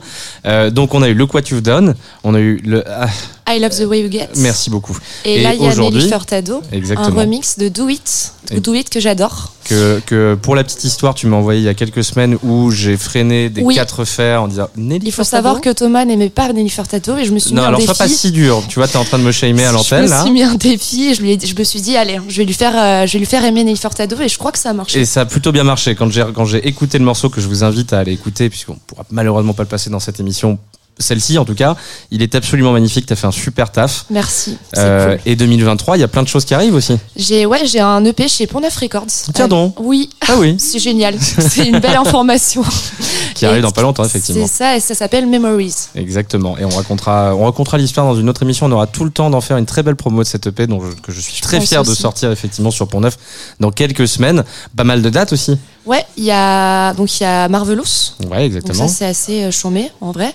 Donc 0.71 0.93
on 0.93 1.01
a 1.01 1.09
eu 1.09 1.13
Look 1.13 1.33
What 1.33 1.41
You've 1.49 1.61
Done, 1.61 1.95
on 2.23 2.35
a 2.35 2.39
eu 2.39 2.57
le. 2.63 2.83
ah, 2.87 3.07
I 3.49 3.59
Love 3.59 3.71
the 3.77 3.85
Way 3.87 4.01
You 4.01 4.11
Get. 4.11 4.29
merci 4.37 4.69
beaucoup. 4.69 4.97
Et, 5.25 5.35
Et 5.39 5.43
là, 5.43 5.53
il 5.53 5.61
y 5.61 5.67
a 5.67 5.75
Nelly 5.75 6.07
Furtado, 6.07 6.61
un 6.71 7.09
remix 7.09 7.57
de 7.57 7.67
Do 7.69 7.89
It, 7.89 8.33
Do 8.63 8.73
It 8.73 8.89
que 8.89 8.99
j'adore. 8.99 9.51
Que, 9.65 10.01
que 10.05 10.35
pour 10.41 10.55
la 10.55 10.63
petite 10.63 10.83
histoire, 10.83 11.13
tu 11.13 11.27
m'as 11.27 11.37
envoyé 11.37 11.59
il 11.59 11.63
y 11.63 11.69
a 11.69 11.73
quelques 11.73 12.03
semaines 12.03 12.37
où 12.43 12.71
j'ai 12.71 12.97
freiné 12.97 13.49
des 13.49 13.61
Oui. 13.61 13.75
quatre 13.75 14.05
fers 14.05 14.41
en 14.43 14.47
disant 14.47 14.69
Nelly 14.75 15.05
Il 15.07 15.11
faut 15.11 15.23
Furtado 15.23 15.43
savoir 15.43 15.61
que 15.61 15.69
Thomas 15.71 16.03
n'aimait 16.05 16.29
pas 16.29 16.51
Nelly 16.51 16.69
Furtado 16.69 17.15
et 17.17 17.25
je 17.25 17.31
me 17.31 17.39
suis 17.39 17.53
Non, 17.53 17.61
mis 17.61 17.65
un 17.65 17.67
alors 17.69 17.79
défi. 17.79 17.85
sois 17.87 17.95
pas 18.05 18.07
si 18.07 18.31
dur. 18.31 18.63
Tu 18.67 18.79
vois, 18.79 18.87
t'es 18.87 18.97
en 18.97 19.03
train 19.05 19.19
de 19.19 19.23
me 19.23 19.31
shamer 19.31 19.65
à 19.65 19.69
je 19.69 19.73
l'antenne 19.75 20.05
me 20.05 20.09
là. 20.09 20.21
suis 20.23 20.31
mis 20.31 20.43
un 20.43 20.55
défi 20.55 21.07
et 21.09 21.13
je, 21.13 21.21
lui 21.21 21.31
ai 21.31 21.37
dit- 21.37 21.47
je 21.47 21.55
me 21.55 21.63
suis 21.63 21.79
dit 21.81 21.95
allez, 21.95 22.19
je 22.27 22.37
vais 22.37 22.45
lui 22.45 22.53
faire, 22.53 22.73
euh, 22.75 23.05
je 23.05 23.13
vais 23.13 23.19
lui 23.19 23.25
faire 23.25 23.45
aimer 23.45 23.63
Nelly 23.63 23.77
Furtado 23.77 24.15
et 24.19 24.27
je 24.29 24.37
crois 24.37 24.51
que 24.51 24.59
ça 24.59 24.71
a 24.71 24.73
marché. 24.73 24.99
Et 24.99 25.05
ça 25.05 25.21
a 25.21 25.25
plutôt 25.25 25.51
bien 25.51 25.63
marché. 25.63 25.95
Quand 25.95 26.09
j'ai 26.09 26.25
quand 26.33 26.45
j'ai 26.45 26.67
écouté 26.67 26.97
le 26.97 27.05
morceau 27.05 27.29
que 27.29 27.39
je 27.41 27.47
vous 27.47 27.63
invite 27.63 27.93
à 27.93 27.99
aller 27.99 28.13
écouter, 28.13 28.49
puisqu'on 28.49 28.75
pourra 28.87 29.03
malheureusement 29.11 29.53
pas 29.53 29.63
le 29.63 29.69
passer 29.69 29.89
dans 29.89 29.99
cette 29.99 30.19
émission, 30.19 30.57
celle-ci 30.99 31.37
en 31.37 31.45
tout 31.45 31.55
cas, 31.55 31.75
il 32.11 32.21
est 32.21 32.35
absolument 32.35 32.71
magnifique. 32.73 33.05
T'as 33.05 33.15
fait 33.15 33.27
un 33.27 33.31
super 33.31 33.71
taf. 33.71 34.05
Merci. 34.09 34.57
Euh, 34.77 35.11
cool. 35.17 35.19
Et 35.25 35.35
2023, 35.35 35.97
il 35.97 36.01
y 36.01 36.03
a 36.03 36.07
plein 36.07 36.23
de 36.23 36.27
choses 36.27 36.45
qui 36.45 36.53
arrivent 36.53 36.75
aussi. 36.75 36.97
J'ai 37.15 37.45
ouais, 37.45 37.65
j'ai 37.65 37.79
un 37.79 38.03
EP 38.05 38.27
chez 38.27 38.47
Pont 38.47 38.59
Neuf 38.59 38.75
Records. 38.77 39.05
Tiens 39.33 39.47
donc. 39.47 39.79
oui, 39.79 40.09
Ah 40.29 40.33
oui, 40.37 40.55
c'est 40.59 40.79
génial. 40.79 41.15
c'est 41.19 41.67
une 41.67 41.79
belle 41.79 41.97
information. 41.97 42.63
qui 43.35 43.45
arrive 43.45 43.59
Et 43.59 43.61
dans 43.61 43.71
pas 43.71 43.81
longtemps 43.81 44.03
effectivement. 44.03 44.45
C'est 44.45 44.53
ça 44.57 44.75
et 44.77 44.79
ça 44.79 44.93
s'appelle 44.93 45.25
Memories. 45.25 45.73
Exactement. 45.95 46.57
Et 46.57 46.65
on 46.65 46.69
racontera, 46.69 47.33
on 47.35 47.45
racontera 47.45 47.77
l'histoire 47.77 48.05
dans 48.05 48.19
une 48.19 48.29
autre 48.29 48.43
émission. 48.43 48.65
On 48.67 48.71
aura 48.71 48.87
tout 48.87 49.05
le 49.05 49.09
temps 49.11 49.29
d'en 49.29 49.41
faire 49.41 49.57
une 49.57 49.65
très 49.65 49.83
belle 49.83 49.95
promo 49.95 50.21
de 50.21 50.27
cette 50.27 50.47
EP, 50.47 50.67
dont 50.67 50.81
je- 50.81 50.95
que 51.01 51.11
je 51.11 51.19
suis 51.21 51.41
très 51.41 51.61
fier 51.61 51.83
de 51.83 51.93
sortir 51.93 52.31
effectivement 52.31 52.71
sur 52.71 52.87
Pont 52.87 52.99
Neuf 53.01 53.17
dans 53.59 53.71
quelques 53.71 54.07
semaines. 54.07 54.43
Pas 54.75 54.83
mal 54.83 55.01
de 55.01 55.09
dates 55.09 55.33
aussi. 55.33 55.57
Ouais, 55.85 56.05
il 56.15 56.23
y 56.23 56.31
a 56.31 56.93
donc 56.93 57.19
il 57.19 57.23
y 57.23 57.25
a 57.25 57.47
Marvelous. 57.47 57.83
Ouais, 58.21 58.27
Donc 58.49 58.57
exactement. 58.57 58.87
ça 58.87 58.93
c'est 58.93 59.05
assez 59.05 59.43
euh, 59.43 59.51
chômé 59.51 59.91
en 59.99 60.11
vrai. 60.11 60.33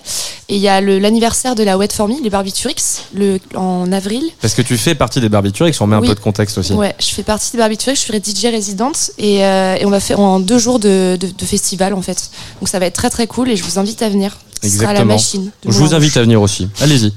Et 0.49 0.55
il 0.55 0.61
y 0.61 0.67
a 0.67 0.81
l'anniversaire 0.81 1.55
de 1.55 1.63
la 1.63 1.77
Wet 1.77 1.87
For 1.93 2.07
Me, 2.07 2.21
les 2.21 2.29
Barbiturix, 2.29 3.03
le 3.13 3.39
en 3.55 3.91
avril. 3.91 4.23
Parce 4.41 4.53
que 4.53 4.61
tu 4.61 4.77
fais 4.77 4.93
partie 4.95 5.21
des 5.21 5.29
Barbiturix, 5.29 5.73
on 5.79 5.87
met 5.87 5.95
un 5.95 6.01
peu 6.01 6.15
de 6.15 6.19
contexte 6.19 6.57
aussi. 6.57 6.73
Ouais, 6.73 6.93
je 6.99 7.07
fais 7.07 7.23
partie 7.23 7.51
des 7.53 7.57
Barbiturix, 7.59 7.95
je 7.95 8.01
suis 8.01 8.13
DJ 8.13 8.45
résidente 8.51 9.11
et, 9.17 9.45
euh, 9.45 9.75
et 9.75 9.85
on 9.85 9.89
va 9.89 9.99
faire 10.01 10.19
en 10.19 10.39
deux 10.41 10.59
jours 10.59 10.79
de, 10.79 11.17
de, 11.19 11.27
de 11.27 11.45
festival 11.45 11.93
en 11.93 12.01
fait. 12.01 12.29
Donc 12.59 12.67
ça 12.67 12.79
va 12.79 12.85
être 12.85 12.95
très 12.95 13.09
très 13.09 13.27
cool 13.27 13.49
et 13.49 13.55
je 13.55 13.63
vous 13.63 13.79
invite 13.79 14.01
à 14.01 14.09
venir. 14.09 14.37
Ce 14.63 14.69
sera 14.69 14.89
à 14.89 14.93
la 14.93 15.01
Exactement. 15.01 15.13
machine. 15.13 15.51
Je 15.65 15.77
vous 15.77 15.93
invite 15.93 16.17
à 16.17 16.21
venir 16.23 16.41
aussi. 16.41 16.67
Allez-y. 16.81 17.13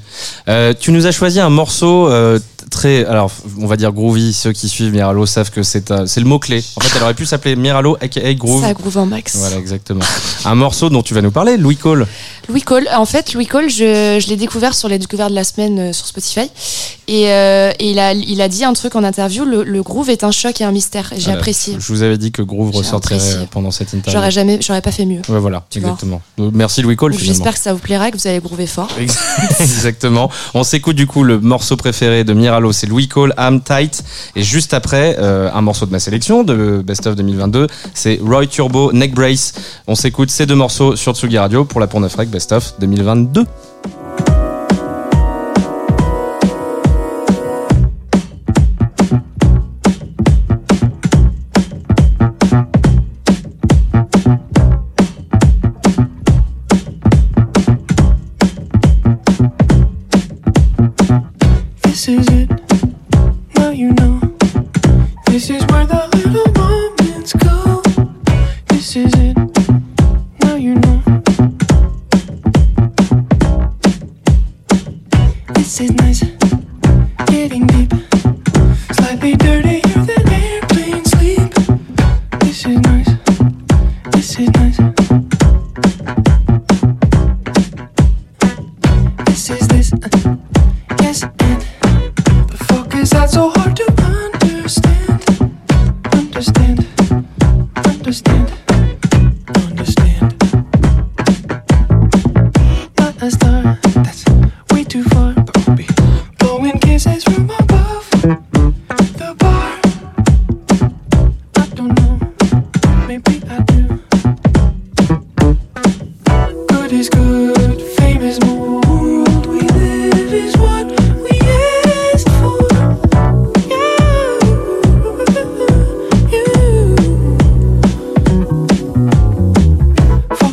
Euh, 0.47 0.73
tu 0.79 0.91
nous 0.91 1.07
as 1.07 1.11
choisi 1.11 1.39
un 1.39 1.49
morceau 1.49 2.07
euh, 2.07 2.39
très, 2.69 3.05
alors 3.05 3.31
on 3.59 3.65
va 3.67 3.77
dire 3.77 3.91
groovy. 3.91 4.33
Ceux 4.33 4.51
qui 4.53 4.69
suivent 4.69 4.91
Miralo 4.91 5.25
savent 5.25 5.49
que 5.51 5.63
c'est 5.63 5.91
un- 5.91 6.05
c'est 6.07 6.19
le 6.19 6.25
mot 6.27 6.39
clé. 6.39 6.63
En 6.75 6.81
fait, 6.81 6.97
elle 6.97 7.03
aurait 7.03 7.13
pu 7.13 7.25
s'appeler 7.25 7.55
Miralo 7.55 7.97
aka 8.01 8.33
Groove. 8.33 8.61
Ça 8.63 8.73
groove 8.73 8.97
en 8.97 9.05
max. 9.05 9.35
Voilà, 9.37 9.57
exactement. 9.57 10.03
Un 10.45 10.55
morceau 10.55 10.89
dont 10.89 11.01
tu 11.03 11.13
vas 11.13 11.21
nous 11.21 11.31
parler, 11.31 11.57
Louis 11.57 11.77
Cole. 11.77 12.07
Louis 12.49 12.61
Cole, 12.61 12.87
en 12.95 13.05
fait, 13.05 13.33
Louis 13.33 13.45
Cole, 13.47 13.69
je, 13.69 14.19
je 14.21 14.27
l'ai 14.27 14.35
découvert 14.35 14.73
sur 14.75 14.87
les 14.89 14.97
découvertes 14.99 15.29
de 15.29 15.35
la 15.35 15.43
semaine 15.43 15.79
euh, 15.79 15.93
sur 15.93 16.05
Spotify. 16.07 16.49
Et, 17.07 17.29
euh, 17.31 17.71
et 17.79 17.91
il, 17.91 17.99
a, 17.99 18.13
il 18.13 18.41
a 18.41 18.47
dit 18.47 18.63
un 18.63 18.73
truc 18.73 18.95
en 18.95 19.03
interview 19.03 19.43
le, 19.45 19.63
le 19.63 19.83
groove 19.83 20.09
est 20.09 20.23
un 20.23 20.31
choc 20.31 20.59
et 20.61 20.63
un 20.63 20.71
mystère. 20.71 21.11
J'ai 21.17 21.31
apprécié. 21.31 21.75
Je 21.79 21.87
vous 21.93 22.01
avais 22.03 22.17
dit 22.17 22.31
que 22.31 22.41
Groove 22.41 22.71
ressortirait 22.75 23.15
apprécié. 23.15 23.47
pendant 23.51 23.71
cette 23.71 23.93
interview. 23.93 24.11
J'aurais 24.19 24.31
jamais, 24.31 24.59
j'aurais 24.61 24.81
pas 24.81 24.91
fait 24.91 25.05
mieux. 25.05 25.21
Ouais, 25.29 25.39
voilà, 25.39 25.65
Tu 25.69 25.79
exactement. 25.79 26.21
Donc, 26.37 26.51
Merci 26.53 26.81
Louis 26.81 26.95
Cole. 26.95 27.13
J'espère 27.17 27.53
que 27.53 27.59
ça 27.59 27.73
vous 27.73 27.79
plaira, 27.79 28.11
que 28.11 28.17
vous 28.17 28.27
allez 28.27 28.39
groover 28.39 28.67
fort. 28.67 28.89
Exactement. 29.59 30.29
On 30.53 30.63
s'écoute 30.63 30.95
du 30.95 31.07
coup 31.07 31.23
le 31.23 31.39
morceau 31.39 31.75
préféré 31.77 32.23
de 32.23 32.33
Miralo, 32.33 32.50
c'est 32.71 32.87
Louis 32.87 33.07
Cole, 33.07 33.33
I'm 33.37 33.61
Tight. 33.61 34.03
Et 34.35 34.43
juste 34.43 34.73
après, 34.73 35.15
euh, 35.19 35.49
un 35.53 35.61
morceau 35.61 35.85
de 35.85 35.91
ma 35.91 35.99
sélection 35.99 36.43
de 36.43 36.81
Best 36.85 37.07
of 37.07 37.15
2022, 37.15 37.67
c'est 37.93 38.19
Roy 38.21 38.47
Turbo, 38.47 38.91
Neck 38.93 39.13
Brace. 39.13 39.53
On 39.87 39.95
s'écoute 39.95 40.29
ces 40.29 40.45
deux 40.45 40.55
morceaux 40.55 40.95
sur 40.95 41.13
Tsugi 41.15 41.37
Radio 41.37 41.65
pour 41.65 41.79
la 41.79 41.87
Rec 41.87 42.29
Best 42.29 42.51
of 42.51 42.73
2022. 42.79 43.45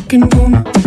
fucking 0.09 0.39
woman. 0.39 0.78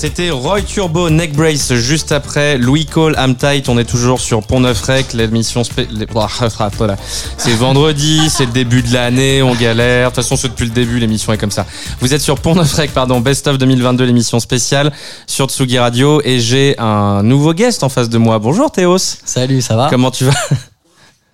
C'était 0.00 0.30
Roy 0.30 0.62
Turbo 0.62 1.10
Neck 1.10 1.34
Brace 1.34 1.74
juste 1.74 2.10
après 2.10 2.56
Louis 2.56 2.86
Cole 2.86 3.14
Am 3.18 3.34
Tight. 3.34 3.68
On 3.68 3.76
est 3.76 3.84
toujours 3.84 4.18
sur 4.18 4.42
Pont 4.42 4.60
Neuf 4.60 4.80
Rec, 4.80 5.12
l'émission 5.12 5.62
spé... 5.62 5.86
C'est 7.36 7.52
vendredi, 7.52 8.30
c'est 8.30 8.46
le 8.46 8.52
début 8.52 8.80
de 8.80 8.94
l'année, 8.94 9.42
on 9.42 9.54
galère. 9.54 10.10
De 10.10 10.14
toute 10.14 10.24
façon, 10.24 10.36
c'est 10.36 10.48
depuis 10.48 10.64
le 10.64 10.70
début, 10.70 10.98
l'émission 10.98 11.34
est 11.34 11.38
comme 11.38 11.50
ça. 11.50 11.66
Vous 12.00 12.14
êtes 12.14 12.22
sur 12.22 12.38
Pont 12.38 12.54
Neuf 12.54 12.72
Rec, 12.72 12.92
pardon, 12.94 13.20
Best 13.20 13.46
of 13.46 13.58
2022, 13.58 14.04
l'émission 14.04 14.40
spéciale 14.40 14.90
sur 15.26 15.50
Tsugi 15.50 15.78
Radio 15.78 16.22
et 16.24 16.40
j'ai 16.40 16.78
un 16.78 17.22
nouveau 17.22 17.52
guest 17.52 17.82
en 17.82 17.90
face 17.90 18.08
de 18.08 18.16
moi. 18.16 18.38
Bonjour 18.38 18.70
Théos. 18.70 19.18
Salut, 19.26 19.60
ça 19.60 19.76
va 19.76 19.88
Comment 19.90 20.10
tu 20.10 20.24
vas? 20.24 20.32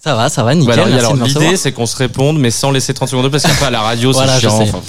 Ça 0.06 0.14
va, 0.14 0.28
ça 0.28 0.44
va, 0.44 0.54
nickel. 0.54 0.72
Voilà, 0.76 0.98
alors 0.98 1.16
de 1.16 1.24
l'idée 1.24 1.56
c'est 1.56 1.72
qu'on 1.72 1.84
se 1.84 1.96
réponde 1.96 2.38
mais 2.38 2.52
sans 2.52 2.70
laisser 2.70 2.94
30 2.94 3.08
secondes 3.08 3.28
parce 3.28 3.42
qu'après 3.42 3.66
à 3.66 3.70
la 3.70 3.80
radio 3.80 4.12
c'est 4.12 4.18
Voilà, 4.18 4.38
chiant. 4.38 4.60
Enfin, 4.60 4.80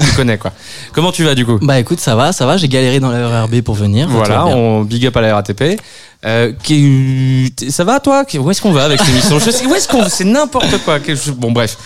tu 0.00 0.12
connais 0.12 0.36
quoi. 0.36 0.52
Comment 0.96 1.12
tu 1.12 1.24
vas 1.24 1.34
du 1.34 1.44
coup? 1.44 1.58
Bah 1.60 1.78
écoute, 1.78 2.00
ça 2.00 2.16
va, 2.16 2.32
ça 2.32 2.46
va, 2.46 2.56
j'ai 2.56 2.68
galéré 2.68 3.00
dans 3.00 3.10
la 3.10 3.42
RRB 3.42 3.60
pour 3.60 3.74
venir. 3.74 4.08
Voilà, 4.08 4.46
on 4.46 4.80
big 4.80 5.06
up 5.06 5.14
à 5.18 5.20
la 5.20 5.34
RATP. 5.34 5.78
Euh, 6.24 6.52
qui- 6.62 7.52
ça 7.68 7.84
va 7.84 8.00
toi? 8.00 8.24
Où 8.40 8.50
est-ce 8.50 8.62
qu'on 8.62 8.72
va 8.72 8.84
avec 8.84 8.98
cette 9.00 9.10
émission? 9.10 9.38
Je 9.38 9.50
sais, 9.50 9.66
Où 9.66 9.74
est-ce 9.74 9.86
qu'on 9.86 10.08
C'est 10.08 10.24
n'importe 10.24 10.78
quoi. 10.86 10.98
Bon 11.36 11.52
bref. 11.52 11.76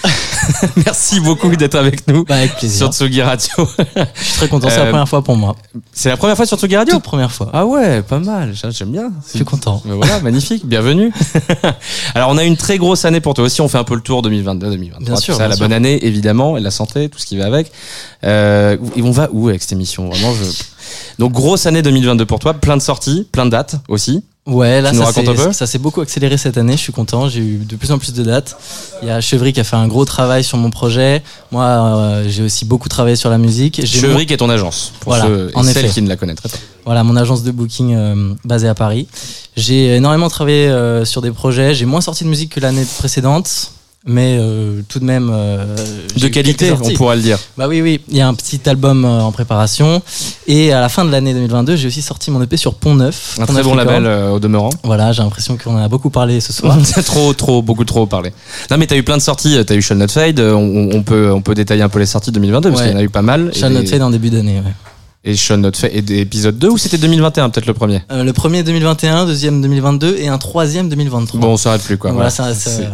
Merci 0.85 1.21
beaucoup 1.21 1.55
d'être 1.57 1.75
avec 1.77 2.07
nous 2.09 2.25
Bah 2.25 2.37
avec 2.37 2.57
plaisir. 2.57 2.93
sur 2.93 2.93
Tsugi 3.07 3.23
Radio. 3.23 3.51
Je 3.59 4.23
suis 4.23 4.35
très 4.37 4.49
content, 4.49 4.69
c'est 4.69 4.79
Euh, 4.79 4.85
la 4.85 4.91
première 4.91 5.09
fois 5.09 5.23
pour 5.23 5.37
moi. 5.37 5.57
C'est 5.93 6.09
la 6.09 6.17
première 6.17 6.37
fois 6.37 6.47
sur 6.47 6.59
Tsugi 6.59 6.77
Radio 6.77 6.95
Toute 6.95 7.03
première 7.05 7.31
fois. 7.33 7.51
Ah 7.53 7.67
ouais, 7.67 8.03
pas 8.03 8.19
mal. 8.19 8.55
J'aime- 8.71 8.91
bien. 8.91 9.11
Je 9.27 9.37
suis 9.37 9.45
content. 9.45 9.83
Mais 9.85 9.95
voilà, 9.95 10.21
magnifique, 10.23 10.67
bienvenue. 10.67 11.13
Alors 12.15 12.31
on 12.31 12.39
a 12.39 12.45
une 12.45 12.57
très 12.57 12.79
grosse 12.79 13.05
année 13.05 13.21
pour 13.21 13.35
toi 13.35 13.45
aussi, 13.45 13.61
on 13.61 13.69
fait 13.69 13.79
un 13.79 13.85
peu 13.85 13.95
le 13.95 14.01
tour 14.01 14.23
2022, 14.23 14.71
2023, 14.71 15.05
Bien 15.07 15.17
sûr, 15.17 15.35
ça, 15.35 15.41
bien 15.41 15.49
la 15.49 15.57
sûr. 15.57 15.65
bonne 15.65 15.73
année 15.73 16.05
évidemment, 16.07 16.57
et 16.57 16.61
la 16.61 16.71
santé, 16.71 17.09
tout 17.09 17.19
ce 17.19 17.27
qui 17.27 17.37
va 17.37 17.47
avec. 17.47 17.71
Euh, 18.25 18.77
et 18.97 19.03
on 19.03 19.11
va 19.11 19.29
où 19.33 19.49
avec 19.49 19.63
cette 19.63 19.73
émission? 19.73 20.09
Vraiment, 20.09 20.33
je... 20.35 20.45
Donc 21.19 21.33
grosse 21.33 21.67
année 21.67 21.83
2022 21.83 22.27
pour 22.27 22.39
toi, 22.39 22.55
plein 22.55 22.77
de 22.77 22.83
sorties, 22.83 23.27
plein 23.31 23.45
de 23.47 23.51
dates 23.51 23.77
aussi. 23.89 24.25
Ouais, 24.51 24.81
là 24.81 24.93
ça 25.53 25.67
s'est- 25.67 25.79
beaucoup 25.79 26.01
accéléré 26.01 26.37
cette 26.37 26.59
année, 26.59 26.73
je 26.73 26.83
suis 26.83 26.93
content, 26.93 27.29
j'ai 27.29 27.41
eu 27.41 27.57
de 27.59 27.77
plus 27.77 27.93
en 27.93 27.99
plus 27.99 28.13
de 28.13 28.23
dates. 28.25 28.57
Il 29.03 29.09
y 29.09 29.11
a 29.11 29.21
Chevry 29.21 29.53
qui 29.53 29.61
a 29.61 29.65
fait 29.65 29.77
un 29.77 29.87
gros 29.87 30.05
travail 30.05 30.43
sur 30.45 30.59
mon 30.59 30.71
projet. 30.71 31.23
Moi, 31.53 31.65
euh, 31.65 32.25
j'ai 32.29 32.43
aussi 32.43 32.65
beaucoup 32.65 32.89
travaillé 32.89 33.17
sur 33.17 33.31
la 33.31 33.39
musique. 33.39 33.85
Chevry 33.87 34.27
qui 34.27 34.35
est 34.35 34.39
ton 34.39 34.51
agence, 34.51 34.93
pour 35.01 35.13
Voilà, 35.13 35.27
ceux 35.27 35.51
et 35.53 35.57
en 35.57 35.63
celles 35.63 35.85
effet. 35.85 35.95
qui 35.95 36.03
ne 36.03 36.09
la 36.09 36.17
connaîtraient 36.17 36.49
pas. 36.49 36.59
Voilà, 36.85 37.05
mon 37.05 37.15
agence 37.17 37.43
de 37.45 37.51
booking 37.53 37.95
euh, 37.95 38.35
basée 38.45 38.69
à 38.69 38.75
Paris. 38.75 39.07
J'ai 39.57 39.97
énormément 39.97 40.29
travaillé 40.29 40.67
euh, 40.69 41.05
sur 41.05 41.23
des 41.23 41.31
projets. 41.31 41.75
J'ai 41.75 41.85
moins 41.87 42.01
sorti 42.01 42.25
de 42.25 42.29
musique 42.29 42.53
que 42.55 42.61
l'année 42.61 42.85
précédente, 42.99 43.71
mais 44.07 44.39
euh, 44.41 44.81
tout 44.89 44.99
de 44.99 45.05
même. 45.05 45.31
euh, 45.33 45.77
De 46.17 46.29
qualité, 46.29 46.73
on 46.73 46.91
pourra 46.95 47.17
le 47.17 47.23
dire. 47.23 47.39
Bah 47.59 47.69
oui, 47.69 47.83
oui. 47.83 48.01
Il 48.09 48.17
y 48.17 48.21
a 48.21 48.29
un 48.29 48.35
petit 48.35 48.61
album 48.69 49.05
euh, 49.05 49.21
en 49.21 49.31
préparation. 49.33 50.03
Et 50.47 50.73
à 50.73 50.81
la 50.81 50.89
fin 50.89 51.05
de 51.05 51.11
l'année 51.11 51.35
2022, 51.35 51.77
j'ai 51.77 51.89
aussi 51.89 52.01
sorti 52.03 52.31
mon 52.31 52.41
EP 52.43 52.57
sur 52.57 52.75
Pont 52.75 52.95
Neuf. 52.95 53.37
Un 53.41 53.47
Pont 53.47 53.53
très 53.53 53.63
bon 53.63 53.75
label 53.75 54.07
euh, 54.07 54.31
au 54.31 54.41
demeurant. 54.41 54.71
Voilà, 54.85 55.13
j'ai 55.13 55.23
l'impression 55.23 55.57
qu'on 55.57 55.75
en 55.75 55.83
a 55.85 55.89
beaucoup 55.89 56.11
parlé 56.11 56.41
ce 56.41 56.53
soir. 56.53 56.77
Trop, 57.05 57.33
trop, 57.35 57.61
beaucoup 57.63 57.85
trop 57.85 58.07
parlé. 58.07 58.33
Non, 58.71 58.77
mais 58.79 58.87
t'as 58.87 58.97
eu 58.97 59.03
plein 59.03 59.17
de 59.17 59.23
sorties. 59.23 59.59
T'as 59.67 59.75
eu 59.75 59.83
Shall 59.83 59.99
Not 59.99 60.09
Fade. 60.09 60.41
euh, 60.41 60.55
On, 60.55 60.91
on 60.97 61.03
peut, 61.03 61.31
on 61.33 61.43
peut 61.43 61.55
détailler 61.55 61.83
un 61.83 61.89
peu 61.89 61.99
les 61.99 62.07
sorties 62.07 62.33
2022 62.33 62.71
parce 62.71 62.81
Ouais. 62.83 62.87
qu'il 62.89 62.95
y 62.95 62.99
en 62.99 63.01
a 63.01 63.05
eu 63.05 63.09
pas 63.11 63.23
mal. 63.23 63.53
Shall 63.55 63.73
et, 63.73 63.75
Not 63.83 63.87
Fade 63.87 64.03
en 64.03 64.11
début 64.11 64.31
d'année, 64.31 64.57
ouais. 64.65 64.73
Et 65.23 65.37
Shall 65.37 65.61
Not 65.61 65.73
Fade. 65.75 65.91
Et 65.93 66.01
des 66.01 66.21
épisodes 66.21 66.59
2 66.59 66.69
ou 66.71 66.79
c'était 66.79 66.97
2021 66.97 67.51
peut-être 67.51 67.67
le 67.67 67.75
premier 67.75 68.01
Euh, 68.11 68.25
le 68.25 68.33
premier 68.33 68.63
2021, 68.63 69.27
deuxième 69.27 69.61
2022 69.61 70.17
et 70.19 70.29
un 70.29 70.39
troisième 70.39 70.89
2023. 70.89 71.39
Bon, 71.41 71.49
on 71.49 71.57
s'arrête 71.59 71.83
plus 71.83 71.99
quoi. 71.99 72.13
Voilà, 72.13 72.31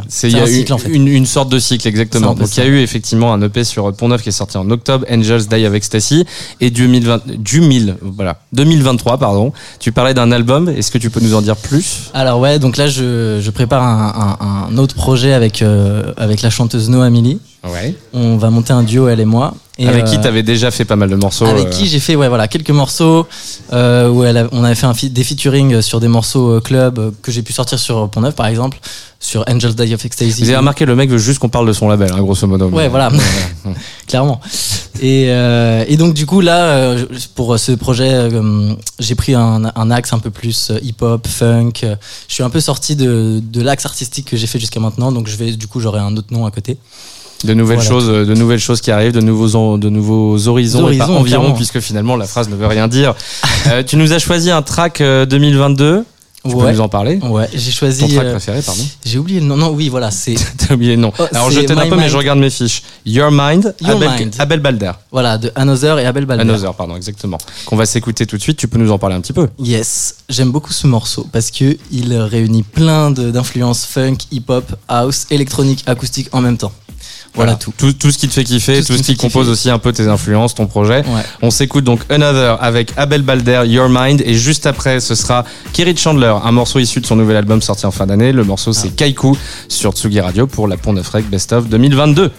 C'est- 0.08 0.28
il 0.28 0.36
y 0.36 0.40
a 0.40 0.42
un 0.42 0.46
eu 0.48 0.72
en 0.72 0.78
fait. 0.78 0.88
une, 0.90 1.06
une 1.06 1.24
sorte 1.26 1.50
de 1.50 1.60
cycle 1.60 1.86
exactement. 1.86 2.34
Donc 2.34 2.48
il 2.56 2.58
y 2.58 2.66
a 2.66 2.66
eu 2.66 2.78
effectivement 2.80 3.32
un 3.32 3.40
EP 3.42 3.62
sur 3.62 3.92
Pont 3.92 4.08
Neuf 4.08 4.22
qui 4.22 4.30
est 4.30 4.32
sorti 4.32 4.56
en 4.58 4.68
octobre, 4.70 5.06
Angels 5.08 5.46
Die 5.46 5.64
of 5.66 5.74
Ecstasy, 5.74 6.24
et 6.60 6.70
du 6.70 6.82
2020, 6.88 7.20
du 7.38 7.60
1000, 7.60 7.94
voilà, 8.02 8.40
2023 8.52 9.18
pardon. 9.18 9.52
Tu 9.78 9.92
parlais 9.92 10.12
d'un 10.14 10.32
album. 10.32 10.68
Est-ce 10.68 10.90
que 10.90 10.98
tu 10.98 11.10
peux 11.10 11.20
nous 11.20 11.34
en 11.36 11.42
dire 11.42 11.56
plus? 11.56 12.10
Alors 12.12 12.40
ouais, 12.40 12.58
donc 12.58 12.76
là 12.76 12.88
je, 12.88 13.38
je 13.40 13.50
prépare 13.52 13.84
un, 13.84 14.36
un- 14.40 14.68
un 14.72 14.78
autre 14.78 14.96
projet 14.96 15.32
avec 15.32 15.62
euh, 15.62 16.12
avec 16.16 16.42
la 16.42 16.50
chanteuse 16.50 16.90
Noah 16.90 17.06
Amélie. 17.06 17.38
Ouais. 17.64 17.94
On 18.12 18.36
va 18.36 18.50
monter 18.50 18.72
un 18.72 18.82
duo 18.82 19.06
elle 19.08 19.20
et 19.20 19.24
moi. 19.24 19.54
Et, 19.78 19.86
Avec 19.88 20.06
qui 20.06 20.16
euh, 20.16 20.22
t'avais 20.22 20.42
déjà 20.42 20.70
fait 20.70 20.86
pas 20.86 20.96
mal 20.96 21.10
de 21.10 21.16
morceaux 21.16 21.44
Avec 21.44 21.66
euh, 21.66 21.70
qui 21.70 21.86
j'ai 21.86 22.00
fait 22.00 22.16
ouais 22.16 22.28
voilà 22.28 22.48
quelques 22.48 22.70
morceaux 22.70 23.26
euh, 23.74 24.08
où 24.08 24.24
elle 24.24 24.38
a- 24.38 24.48
on 24.52 24.64
avait 24.64 24.74
fait 24.74 24.86
un 24.86 24.94
des 25.10 25.22
featuring 25.22 25.82
sur 25.82 26.00
des 26.00 26.08
morceaux 26.08 26.62
club 26.62 27.12
que 27.20 27.30
j'ai 27.30 27.42
pu 27.42 27.52
sortir 27.52 27.78
sur 27.78 28.08
Pont 28.08 28.22
Neuf 28.22 28.34
par 28.34 28.46
exemple 28.46 28.78
sur 29.20 29.44
Angels 29.48 29.74
Die 29.74 29.92
of 29.94 30.04
Ecstasy. 30.04 30.42
Vous 30.42 30.48
avez 30.48 30.56
remarqué, 30.58 30.84
le 30.86 30.94
mec 30.94 31.10
veut 31.10 31.18
juste 31.18 31.38
qu'on 31.40 31.48
parle 31.48 31.66
de 31.66 31.72
son 31.72 31.88
label, 31.88 32.10
hein, 32.12 32.20
grosso 32.20 32.46
modo. 32.46 32.68
Ouais, 32.68 32.88
voilà, 32.88 33.10
clairement. 34.06 34.40
Et, 35.00 35.24
et 35.28 35.96
donc 35.96 36.14
du 36.14 36.26
coup 36.26 36.40
là, 36.40 36.94
pour 37.34 37.58
ce 37.58 37.72
projet, 37.72 38.28
j'ai 38.98 39.14
pris 39.14 39.34
un, 39.34 39.72
un 39.74 39.90
axe 39.90 40.12
un 40.12 40.18
peu 40.18 40.30
plus 40.30 40.70
hip-hop, 40.82 41.26
funk. 41.26 41.72
Je 42.28 42.34
suis 42.34 42.42
un 42.42 42.50
peu 42.50 42.60
sorti 42.60 42.94
de, 42.96 43.40
de 43.42 43.62
l'axe 43.62 43.84
artistique 43.86 44.28
que 44.30 44.36
j'ai 44.36 44.46
fait 44.46 44.58
jusqu'à 44.60 44.80
maintenant, 44.80 45.12
donc 45.12 45.26
je 45.28 45.36
vais 45.36 45.52
du 45.52 45.66
coup 45.66 45.80
j'aurai 45.80 46.00
un 46.00 46.16
autre 46.16 46.28
nom 46.32 46.46
à 46.46 46.50
côté. 46.50 46.78
De 47.44 47.52
nouvelles 47.54 47.76
Voilà. 47.78 47.90
choses, 47.90 48.08
euh, 48.08 48.24
de 48.24 48.34
nouvelles 48.34 48.58
choses 48.60 48.80
qui 48.80 48.90
arrivent, 48.90 49.12
de 49.12 49.20
nouveaux, 49.20 49.76
de 49.78 49.88
nouveaux 49.90 50.48
horizons, 50.48 50.88
et 50.88 50.96
pas 50.98 51.04
environ, 51.04 51.24
clairement. 51.24 51.52
puisque 51.52 51.80
finalement 51.80 52.16
la 52.16 52.26
phrase 52.26 52.48
ne 52.48 52.56
veut 52.56 52.66
rien 52.66 52.88
dire. 52.88 53.14
Euh, 53.68 53.82
tu 53.82 53.96
nous 53.96 54.12
as 54.12 54.18
choisi 54.18 54.50
un 54.50 54.62
track 54.62 55.00
euh, 55.00 55.26
2022. 55.26 56.04
Tu 56.48 56.56
peux 56.56 56.70
nous 56.70 56.80
en 56.80 56.88
parler? 56.88 57.18
Ouais, 57.24 57.48
j'ai 57.52 57.72
choisi. 57.72 58.02
Ton 58.02 58.08
track 58.08 58.24
euh, 58.26 58.30
préféré, 58.32 58.62
pardon. 58.62 58.82
j'ai 59.04 59.18
oublié 59.18 59.40
le 59.40 59.46
nom. 59.46 59.56
Non, 59.56 59.70
oui, 59.70 59.88
voilà, 59.88 60.12
c'est 60.12 60.36
T'as 60.58 60.74
oublié 60.74 60.94
le 60.94 61.02
nom. 61.02 61.12
Oh, 61.18 61.24
Alors 61.34 61.50
je 61.50 61.58
t'aide 61.60 61.72
un 61.76 61.88
peu, 61.88 61.96
mais 61.96 62.08
je 62.08 62.16
regarde 62.16 62.38
mes 62.38 62.50
fiches. 62.50 62.82
Your 63.04 63.30
Mind, 63.32 63.74
Your 63.80 63.96
Abel, 63.96 64.10
Mind. 64.18 64.34
Abel 64.38 64.60
Balder. 64.60 64.92
voilà 65.10 65.38
de 65.38 65.50
Another 65.56 65.98
et 65.98 66.06
Abel 66.06 66.24
Balder. 66.24 66.42
Another, 66.42 66.72
pardon, 66.74 66.94
exactement. 66.96 67.38
Qu'on 67.64 67.74
va 67.76 67.84
s'écouter 67.84 68.26
tout 68.26 68.36
de 68.36 68.42
suite. 68.42 68.56
Tu 68.58 68.68
peux 68.68 68.78
nous 68.78 68.92
en 68.92 68.98
parler 68.98 69.16
un 69.16 69.20
petit 69.20 69.32
peu. 69.32 69.48
Yes, 69.58 70.18
j'aime 70.28 70.52
beaucoup 70.52 70.72
ce 70.72 70.86
morceau 70.86 71.26
parce 71.32 71.50
que 71.50 71.76
il 71.90 72.16
réunit 72.16 72.62
plein 72.62 73.10
d'influences 73.10 73.84
funk, 73.84 74.18
hip-hop, 74.30 74.64
house, 74.88 75.26
électronique, 75.30 75.82
acoustique 75.86 76.28
en 76.32 76.40
même 76.42 76.56
temps. 76.58 76.72
Voilà, 77.34 77.54
tout. 77.54 77.72
tout. 77.76 77.92
Tout 77.92 78.10
ce 78.10 78.18
qui 78.18 78.28
te 78.28 78.32
fait 78.34 78.44
kiffer, 78.44 78.80
Tout 78.82 78.92
tout, 78.92 78.98
ce 78.98 79.02
qui 79.02 79.16
compose 79.16 79.44
kiffer. 79.46 79.52
aussi 79.52 79.70
un 79.70 79.78
peu 79.78 79.92
tes 79.92 80.06
influences, 80.08 80.54
ton 80.54 80.66
projet. 80.66 80.98
Ouais. 81.06 81.22
On 81.42 81.50
s'écoute 81.50 81.84
donc 81.84 82.00
Another 82.10 82.56
avec 82.62 82.92
Abel 82.96 83.22
Balder, 83.22 83.62
Your 83.66 83.88
Mind, 83.90 84.22
et 84.24 84.34
juste 84.34 84.66
après, 84.66 85.00
ce 85.00 85.14
sera 85.14 85.44
Kerry 85.72 85.96
Chandler, 85.96 86.34
un 86.42 86.52
morceau 86.52 86.78
issu 86.78 87.00
de 87.00 87.06
son 87.06 87.16
nouvel 87.16 87.36
album 87.36 87.60
sorti 87.60 87.84
en 87.86 87.90
fin 87.90 88.06
d'année. 88.06 88.32
Le 88.32 88.44
morceau, 88.44 88.72
c'est 88.72 88.88
Ah. 88.88 88.96
Kaiku 88.96 89.28
sur 89.68 89.92
Tsugi 89.92 90.20
Radio 90.20 90.46
pour 90.46 90.66
la 90.68 90.76
Pont 90.76 90.92
Neuf 90.92 91.08
Rec 91.08 91.28
Best 91.28 91.52
of 91.52 91.68
2022. 91.68 92.30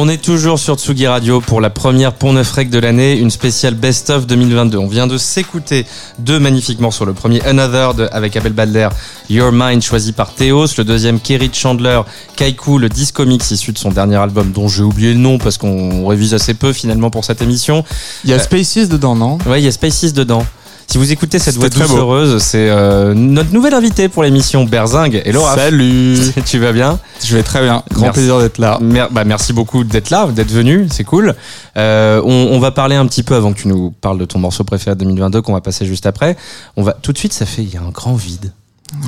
On 0.00 0.08
est 0.08 0.22
toujours 0.22 0.60
sur 0.60 0.76
Tsugi 0.78 1.08
Radio 1.08 1.40
pour 1.40 1.60
la 1.60 1.70
première 1.70 2.12
Pont 2.12 2.32
Neuf 2.32 2.52
Rec 2.52 2.70
de 2.70 2.78
l'année, 2.78 3.18
une 3.18 3.32
spéciale 3.32 3.74
Best 3.74 4.10
of 4.10 4.28
2022. 4.28 4.78
On 4.78 4.86
vient 4.86 5.08
de 5.08 5.18
s'écouter 5.18 5.86
deux 6.20 6.38
magnifiques 6.38 6.78
morceaux. 6.78 7.04
Le 7.04 7.14
premier 7.14 7.42
Another 7.44 7.94
de- 7.94 8.08
avec 8.12 8.36
Abel 8.36 8.52
Badler, 8.52 8.90
Your 9.28 9.50
Mind 9.50 9.82
choisi 9.82 10.12
par 10.12 10.34
Théos. 10.34 10.66
Le 10.78 10.84
deuxième 10.84 11.18
Kerry 11.18 11.50
Chandler, 11.52 12.00
Kaiku, 12.36 12.78
le 12.78 12.88
disco 12.88 13.26
mix 13.26 13.50
issu 13.50 13.72
de 13.72 13.78
son 13.78 13.90
dernier 13.90 14.14
album 14.16 14.52
dont 14.52 14.68
j'ai 14.68 14.84
oublié 14.84 15.14
le 15.14 15.18
nom 15.18 15.38
parce 15.38 15.58
qu'on 15.58 16.06
révise 16.06 16.32
assez 16.32 16.54
peu 16.54 16.72
finalement 16.72 17.10
pour 17.10 17.24
cette 17.24 17.42
émission. 17.42 17.82
Il 18.22 18.30
y 18.30 18.34
a 18.34 18.38
Spaces 18.38 18.88
dedans, 18.88 19.16
non? 19.16 19.38
Ouais, 19.48 19.60
il 19.60 19.64
y 19.64 19.68
a 19.68 19.72
Spaces 19.72 20.12
dedans. 20.12 20.46
Si 20.90 20.96
vous 20.96 21.12
écoutez 21.12 21.38
cette 21.38 21.56
voix 21.56 21.68
douce 21.68 21.90
heureuse, 21.90 22.42
c'est 22.42 22.70
euh, 22.70 23.12
notre 23.12 23.52
nouvelle 23.52 23.74
invitée 23.74 24.08
pour 24.08 24.22
l'émission 24.22 24.64
Berzing 24.64 25.20
et 25.22 25.32
Laura. 25.32 25.54
Salut 25.54 26.16
tu 26.46 26.58
vas 26.58 26.72
bien? 26.72 26.98
Je 27.22 27.36
vais 27.36 27.42
très 27.42 27.60
bien. 27.60 27.82
Grand 27.92 28.04
Merci. 28.06 28.20
plaisir 28.20 28.38
d'être 28.38 28.56
là. 28.56 28.78
Mer- 28.80 29.10
bah, 29.10 29.24
merci 29.24 29.52
beaucoup 29.52 29.84
d'être 29.84 30.08
là, 30.08 30.26
d'être 30.28 30.50
venu, 30.50 30.88
c'est 30.90 31.04
cool. 31.04 31.34
Euh, 31.76 32.22
on, 32.24 32.48
on 32.52 32.58
va 32.58 32.70
parler 32.70 32.96
un 32.96 33.06
petit 33.06 33.22
peu 33.22 33.34
avant 33.34 33.52
que 33.52 33.58
tu 33.60 33.68
nous 33.68 33.90
parles 34.00 34.16
de 34.18 34.24
ton 34.24 34.38
morceau 34.38 34.64
préféré 34.64 34.96
de 34.96 35.00
2022 35.00 35.42
qu'on 35.42 35.52
va 35.52 35.60
passer 35.60 35.84
juste 35.84 36.06
après. 36.06 36.38
On 36.78 36.82
va 36.82 36.92
tout 36.94 37.12
de 37.12 37.18
suite, 37.18 37.34
ça 37.34 37.44
fait 37.44 37.62
il 37.62 37.68
y 37.72 37.76
a 37.76 37.82
un 37.82 37.90
grand 37.90 38.14
vide. 38.14 38.50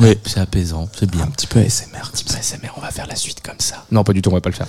Oui. 0.01 0.19
C'est 0.27 0.41
apaisant, 0.41 0.89
c'est 0.99 1.11
bien. 1.11 1.23
Un 1.25 1.29
petit 1.29 1.47
peu 1.47 1.59
ASMR. 1.61 1.97
Un 2.05 2.11
petit 2.13 2.25
peu 2.25 2.35
ASMR, 2.35 2.69
on 2.77 2.81
va 2.81 2.91
faire 2.91 3.07
la 3.09 3.17
suite 3.17 3.39
comme 3.45 3.57
ça. 3.59 3.77
Non, 3.91 4.05
pas 4.05 4.13
du 4.13 4.21
tout, 4.23 4.31
on 4.31 4.35
va 4.35 4.41
pas 4.41 4.51
le 4.51 4.55
faire. 4.55 4.67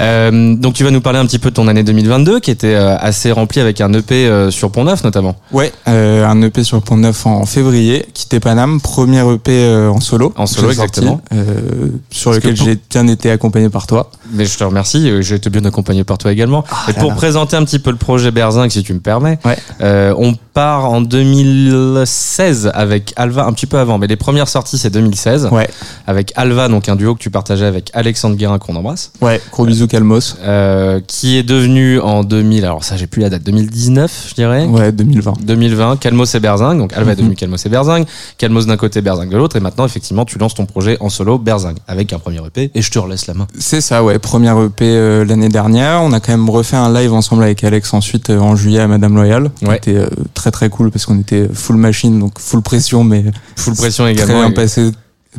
Euh, 0.00 0.54
donc 0.54 0.74
tu 0.74 0.84
vas 0.84 0.90
nous 0.90 1.00
parler 1.00 1.18
un 1.18 1.26
petit 1.26 1.38
peu 1.38 1.50
de 1.50 1.54
ton 1.54 1.68
année 1.68 1.82
2022 1.82 2.40
qui 2.40 2.50
était 2.50 2.74
euh, 2.74 2.96
assez 2.98 3.32
remplie 3.32 3.60
avec 3.60 3.80
un 3.80 3.92
EP 3.92 4.26
euh, 4.26 4.50
sur 4.50 4.70
Pont 4.70 4.84
Neuf 4.84 5.02
notamment. 5.04 5.36
Ouais, 5.52 5.72
euh, 5.88 6.26
un 6.26 6.40
EP 6.42 6.62
sur 6.64 6.80
Pont 6.82 6.96
Neuf 6.96 7.26
en 7.26 7.44
février, 7.46 8.06
quitté 8.14 8.40
Paname, 8.40 8.80
premier 8.80 9.20
EP 9.32 9.68
en 9.92 10.00
solo. 10.00 10.32
En 10.36 10.46
solo, 10.46 10.72
sorti, 10.72 10.80
exactement. 10.82 11.20
euh, 11.32 11.88
sur 12.10 12.30
Parce 12.30 12.36
lequel 12.44 12.56
pour- 12.56 12.66
j'ai 12.66 12.78
bien 12.90 13.06
été 13.08 13.30
accompagné 13.30 13.68
par 13.68 13.86
toi. 13.86 14.10
Mais 14.32 14.44
je 14.46 14.56
te 14.56 14.64
remercie, 14.64 15.10
j'ai 15.22 15.34
été 15.36 15.50
bien 15.50 15.64
accompagné 15.64 16.04
par 16.04 16.18
toi 16.18 16.32
également. 16.32 16.64
Et 16.88 16.92
là 16.92 16.98
pour 17.00 17.10
là. 17.10 17.16
présenter 17.16 17.56
un 17.56 17.64
petit 17.64 17.78
peu 17.78 17.90
le 17.90 17.96
projet 17.96 18.30
Berzing, 18.30 18.70
si 18.70 18.82
tu 18.82 18.94
me 18.94 19.00
permets, 19.00 19.38
Ouais. 19.44 19.58
euh, 19.80 20.14
on 20.18 20.34
part 20.54 20.84
en 20.90 21.00
2016 21.02 22.70
avec 22.74 23.12
Alva, 23.16 23.44
un 23.46 23.52
petit 23.52 23.66
peu 23.66 23.78
avant, 23.78 23.98
mais 23.98 24.06
les 24.06 24.16
premières 24.16 24.48
sorties 24.48 24.78
c'est 24.78 24.90
2016, 24.90 25.48
Ouais, 25.52 25.68
avec 26.06 26.32
Alva, 26.36 26.68
donc 26.68 26.88
un 26.88 26.96
duo 26.96 27.14
que 27.14 27.20
tu 27.20 27.30
partageais 27.30 27.66
avec 27.66 27.90
Alexandre 27.94 28.36
Guérin 28.36 28.58
qu'on 28.58 28.76
embrasse, 28.76 29.10
ouais, 29.20 29.40
gros 29.52 29.66
bisous 29.66 29.86
Calmos. 29.88 30.36
euh, 30.42 31.00
qui 31.06 31.36
est 31.36 31.42
devenu 31.42 32.00
en 32.00 32.24
2000, 32.24 32.64
alors 32.64 32.84
ça 32.84 32.96
j'ai 32.96 33.06
plus 33.06 33.20
la 33.22 33.30
date, 33.30 33.42
2019 33.42 34.26
je 34.30 34.34
dirais. 34.34 34.64
Ouais, 34.66 34.92
2020. 34.92 35.34
2020, 35.42 35.96
Calmos 35.98 36.34
et 36.34 36.40
Berzing, 36.40 36.78
donc 36.78 36.92
Alva 36.92 37.12
est 37.12 37.14
Mhm. 37.14 37.20
devenu 37.20 37.34
Calmos 37.36 37.56
et 37.64 37.68
Berzing, 37.68 38.04
Calmos 38.38 38.66
d'un 38.66 38.76
côté, 38.76 39.00
Berzing 39.00 39.28
de 39.30 39.36
l'autre, 39.36 39.56
et 39.56 39.60
maintenant 39.60 39.84
effectivement 39.84 40.24
tu 40.24 40.38
lances 40.38 40.54
ton 40.54 40.66
projet 40.66 40.96
en 41.00 41.08
solo 41.08 41.38
Berzing 41.38 41.74
avec 41.88 42.12
un 42.12 42.18
premier 42.18 42.38
EP, 42.46 42.70
et 42.74 42.82
je 42.82 42.90
te 42.90 42.98
relaisse 42.98 43.26
la 43.26 43.34
main. 43.34 43.46
C'est 43.58 43.80
ça, 43.80 44.02
ouais. 44.04 44.18
Première 44.18 44.60
EP 44.62 44.84
euh, 44.84 45.24
l'année 45.24 45.48
dernière. 45.48 46.00
On 46.02 46.12
a 46.12 46.20
quand 46.20 46.32
même 46.32 46.48
refait 46.48 46.76
un 46.76 46.92
live 46.92 47.12
ensemble 47.12 47.42
avec 47.42 47.62
Alex 47.64 47.92
ensuite 47.94 48.30
euh, 48.30 48.38
en 48.38 48.54
juillet 48.56 48.80
à 48.80 48.86
Madame 48.88 49.14
Loyal. 49.16 49.50
Ouais. 49.62 49.74
C'était 49.74 49.96
euh, 49.96 50.06
très 50.34 50.43
très 50.50 50.68
cool 50.70 50.90
parce 50.90 51.06
qu'on 51.06 51.18
était 51.18 51.48
full 51.52 51.76
machine, 51.76 52.18
donc 52.18 52.38
full 52.38 52.62
pression, 52.62 53.04
mais 53.04 53.24
Full 53.56 53.74
pression 53.74 54.04
très 54.04 54.12
également. 54.12 54.40
bien 54.40 54.50
et- 54.50 54.54
passé. 54.54 54.90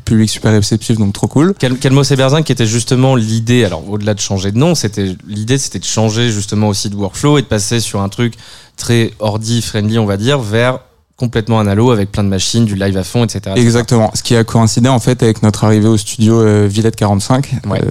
Public 0.03 0.29
super 0.29 0.51
réceptif, 0.51 0.97
donc 0.97 1.13
trop 1.13 1.27
cool. 1.27 1.53
Cal- 1.57 1.77
Calmos 1.77 2.03
et 2.11 2.17
Berzin 2.17 2.41
qui 2.43 2.51
était 2.51 2.65
justement 2.65 3.15
l'idée, 3.15 3.63
alors 3.63 3.89
au-delà 3.89 4.13
de 4.13 4.19
changer 4.19 4.51
de 4.51 4.57
nom, 4.57 4.75
c'était 4.75 5.15
l'idée 5.25 5.57
c'était 5.57 5.79
de 5.79 5.85
changer 5.85 6.31
justement 6.31 6.67
aussi 6.67 6.89
de 6.89 6.95
workflow 6.97 7.37
et 7.37 7.41
de 7.43 7.47
passer 7.47 7.79
sur 7.79 8.01
un 8.01 8.09
truc 8.09 8.33
très 8.75 9.13
ordi 9.19 9.61
friendly 9.61 9.97
on 9.97 10.05
va 10.05 10.17
dire 10.17 10.39
vers 10.39 10.79
complètement 11.15 11.61
analo 11.61 11.91
avec 11.91 12.11
plein 12.11 12.25
de 12.25 12.27
machines, 12.27 12.65
du 12.65 12.75
live 12.75 12.97
à 12.97 13.05
fond, 13.05 13.23
etc. 13.23 13.55
Exactement. 13.55 14.11
Ce 14.15 14.21
qui 14.21 14.35
a 14.35 14.43
coïncidé 14.43 14.89
en 14.89 14.99
fait 14.99 15.23
avec 15.23 15.41
notre 15.43 15.63
arrivée 15.63 15.87
au 15.87 15.95
studio 15.95 16.41
euh, 16.41 16.67
Villette 16.69 16.97
45, 16.97 17.55
Ouais. 17.69 17.81
euh, 17.81 17.89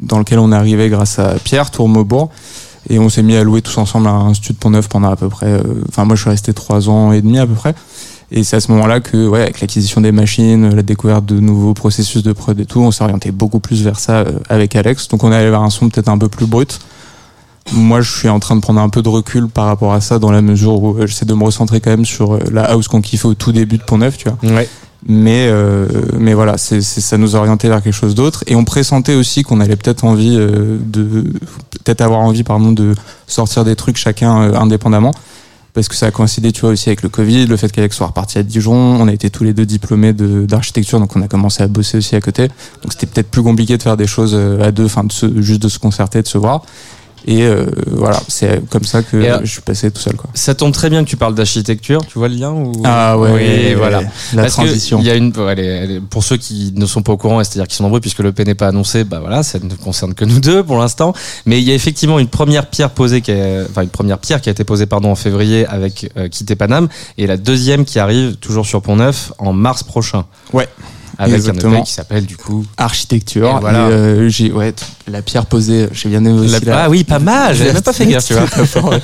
dans 0.00 0.18
lequel 0.18 0.38
on 0.38 0.50
est 0.52 0.56
arrivé 0.56 0.88
grâce 0.88 1.18
à 1.18 1.34
Pierre 1.44 1.70
Tourmaubourg. 1.70 2.30
Et 2.88 2.98
on 2.98 3.08
s'est 3.08 3.22
mis 3.22 3.34
à 3.36 3.42
louer 3.42 3.62
tous 3.62 3.76
ensemble 3.78 4.06
un 4.06 4.32
studio 4.34 4.52
de 4.54 4.58
Pont-Neuf 4.58 4.88
pendant 4.88 5.10
à 5.10 5.16
peu 5.16 5.28
près. 5.28 5.46
euh, 5.46 5.62
Enfin, 5.88 6.04
moi, 6.04 6.14
je 6.16 6.20
suis 6.22 6.30
resté 6.30 6.52
trois 6.54 6.88
ans 6.88 7.12
et 7.12 7.20
demi 7.20 7.38
à 7.38 7.46
peu 7.46 7.54
près. 7.54 7.74
Et 8.32 8.42
c'est 8.44 8.56
à 8.56 8.60
ce 8.60 8.70
moment-là 8.72 9.00
que, 9.00 9.28
ouais, 9.28 9.42
avec 9.42 9.60
l'acquisition 9.60 10.00
des 10.00 10.12
machines, 10.12 10.74
la 10.74 10.82
découverte 10.82 11.24
de 11.26 11.38
nouveaux 11.40 11.74
processus 11.74 12.22
de 12.22 12.32
prod 12.32 12.58
et 12.58 12.64
tout, 12.66 12.80
on 12.80 12.90
s'est 12.90 13.04
orienté 13.04 13.30
beaucoup 13.30 13.60
plus 13.60 13.82
vers 13.82 13.98
ça 13.98 14.18
euh, 14.18 14.38
avec 14.48 14.74
Alex. 14.76 15.08
Donc, 15.08 15.22
on 15.24 15.32
est 15.32 15.36
allé 15.36 15.50
vers 15.50 15.62
un 15.62 15.70
son 15.70 15.88
peut-être 15.88 16.08
un 16.08 16.18
peu 16.18 16.28
plus 16.28 16.46
brut. 16.46 16.78
Moi, 17.72 18.00
je 18.00 18.16
suis 18.16 18.28
en 18.28 18.38
train 18.38 18.54
de 18.54 18.60
prendre 18.60 18.80
un 18.80 18.88
peu 18.88 19.02
de 19.02 19.08
recul 19.08 19.48
par 19.48 19.66
rapport 19.66 19.92
à 19.92 20.00
ça, 20.00 20.18
dans 20.20 20.30
la 20.30 20.42
mesure 20.42 20.80
où 20.82 20.96
euh, 20.98 21.06
j'essaie 21.06 21.24
de 21.26 21.34
me 21.34 21.42
recentrer 21.44 21.80
quand 21.80 21.90
même 21.90 22.04
sur 22.04 22.38
la 22.52 22.64
house 22.70 22.86
qu'on 22.88 23.00
kiffait 23.00 23.26
au 23.26 23.34
tout 23.34 23.50
début 23.52 23.78
de 23.78 23.82
Pont-Neuf, 23.82 24.16
tu 24.18 24.28
vois 24.28 24.38
Ouais. 24.54 24.68
Mais 25.08 25.46
euh, 25.48 25.86
mais 26.18 26.34
voilà 26.34 26.58
c'est 26.58 26.80
ça 26.80 27.18
nous 27.18 27.36
a 27.36 27.38
orienté 27.38 27.68
vers 27.68 27.82
quelque 27.82 27.94
chose 27.94 28.14
d'autre. 28.14 28.42
Et 28.46 28.56
on 28.56 28.64
pressentait 28.64 29.14
aussi 29.14 29.42
qu'on 29.42 29.60
allait 29.60 29.76
peut-être 29.76 30.04
envie 30.04 30.36
euh, 30.36 30.78
de 30.80 31.24
peut-être 31.84 32.00
avoir 32.00 32.20
envie 32.20 32.42
pardon 32.44 32.72
de 32.72 32.94
sortir 33.26 33.64
des 33.64 33.76
trucs 33.76 33.96
chacun 33.96 34.42
euh, 34.42 34.54
indépendamment. 34.56 35.12
Parce 35.74 35.88
que 35.88 35.94
ça 35.94 36.06
a 36.06 36.10
coïncidé 36.10 36.52
tu 36.52 36.62
vois 36.62 36.70
aussi 36.70 36.88
avec 36.88 37.02
le 37.02 37.10
Covid 37.10 37.46
le 37.46 37.56
fait 37.58 37.70
qu'Alex 37.70 37.94
soit 37.96 38.06
reparti 38.06 38.38
à 38.38 38.42
Dijon. 38.42 38.72
On 38.74 39.06
a 39.08 39.12
été 39.12 39.28
tous 39.28 39.44
les 39.44 39.52
deux 39.52 39.66
diplômés 39.66 40.14
de- 40.14 40.46
d'architecture 40.46 40.98
donc 40.98 41.14
on 41.16 41.22
a 41.22 41.28
commencé 41.28 41.62
à 41.62 41.68
bosser 41.68 41.98
aussi 41.98 42.16
à 42.16 42.20
côté. 42.22 42.48
Donc 42.82 42.92
c'était 42.92 43.06
peut-être 43.06 43.30
plus 43.30 43.42
compliqué 43.42 43.76
de 43.76 43.82
faire 43.82 43.98
des 43.98 44.06
choses 44.06 44.32
euh, 44.34 44.66
à 44.66 44.72
deux 44.72 44.86
enfin 44.86 45.04
de 45.04 45.12
se, 45.12 45.42
juste 45.42 45.62
de 45.62 45.68
se 45.68 45.78
concerter 45.78 46.22
de 46.22 46.26
se 46.28 46.38
voir 46.38 46.62
et 47.26 47.42
euh, 47.42 47.66
voilà 47.90 48.20
c'est 48.28 48.66
comme 48.70 48.84
ça 48.84 49.02
que 49.02 49.16
alors- 49.22 49.40
je 49.42 49.50
suis 49.50 49.60
passé 49.62 49.90
tout 49.90 50.00
seul 50.00 50.14
quoi 50.14 50.30
Ça 50.34 50.54
tombe 50.54 50.72
très 50.72 50.90
bien 50.90 51.04
que 51.04 51.08
tu 51.08 51.16
parles 51.16 51.34
d'architecture, 51.34 52.00
tu 52.06 52.18
vois 52.18 52.28
le 52.28 52.36
lien 52.36 52.50
ou... 52.52 52.72
ah 52.84 53.18
ouais 53.18 53.32
Oui, 53.34 53.74
voilà. 53.74 54.02
la 54.34 54.42
Parce 54.42 54.54
transition 54.54 54.98
il 55.00 55.06
y 55.06 55.10
a 55.10 55.14
une, 55.14 55.32
elle 55.48 55.58
est- 55.58 55.64
elle 55.66 55.90
est- 55.90 56.00
pour 56.00 56.22
ceux 56.24 56.36
qui 56.36 56.72
ne 56.76 56.86
sont 56.86 57.02
pas 57.02 57.12
au 57.12 57.16
courant, 57.16 57.42
c'est-à-dire 57.42 57.66
qui 57.68 57.76
sont 57.76 57.82
nombreux 57.84 58.00
puisque 58.00 58.20
le 58.20 58.32
P 58.32 58.44
n'est 58.44 58.54
pas 58.54 58.68
annoncé, 58.68 59.04
bah 59.04 59.18
voilà, 59.20 59.42
ça 59.42 59.58
ne 59.58 59.74
concerne 59.74 60.14
que 60.14 60.24
nous 60.24 60.40
deux 60.40 60.62
pour 60.62 60.78
l'instant. 60.78 61.12
Mais 61.46 61.58
il 61.60 61.64
y 61.68 61.72
a 61.72 61.74
effectivement 61.74 62.18
une 62.18 62.28
première 62.28 62.66
pierre 62.66 62.90
posée, 62.90 63.20
qui 63.20 63.30
est, 63.32 63.62
enfin 63.68 63.82
une 63.82 63.88
première 63.88 64.18
pierre 64.18 64.40
qui 64.40 64.48
a 64.48 64.52
été 64.52 64.64
posée 64.64 64.86
pardon 64.86 65.10
en 65.10 65.14
février 65.16 65.66
avec 65.66 66.10
euh, 66.16 66.28
Quitter 66.28 66.56
Paname 66.56 66.88
et 67.18 67.26
la 67.26 67.36
deuxième 67.36 67.84
qui 67.84 67.98
arrive 67.98 68.36
toujours 68.36 68.66
sur 68.66 68.82
Pont 68.82 68.96
Neuf 68.96 69.32
en 69.38 69.52
mars 69.52 69.82
prochain. 69.82 70.24
Ouais. 70.52 70.68
Avec 71.18 71.34
un 71.34 71.36
Exactement. 71.36 71.76
EP 71.78 71.82
qui 71.84 71.92
s'appelle 71.92 72.26
du 72.26 72.36
coup. 72.36 72.64
architecture. 72.76 73.56
Et 73.56 73.60
voilà. 73.60 73.88
Et, 73.88 73.92
euh, 73.92 74.28
j'ai 74.28 74.52
ouais 74.52 74.74
la 75.10 75.22
pierre 75.22 75.46
posée. 75.46 75.88
J'ai 75.92 76.08
bien 76.08 76.24
aimé 76.24 76.38
aussi. 76.40 76.52
La- 76.52 76.60
la- 76.60 76.84
ah 76.84 76.90
oui, 76.90 77.04
pas 77.04 77.18
mal. 77.18 77.54
J'avais 77.54 77.72
même 77.72 77.82
pas 77.82 77.92
fait 77.92 78.06
gaffe, 78.06 78.26
tu 78.26 78.34
vois. 78.34 78.42
Très 78.46 78.66
fort, 78.66 78.90
ouais. 78.90 79.00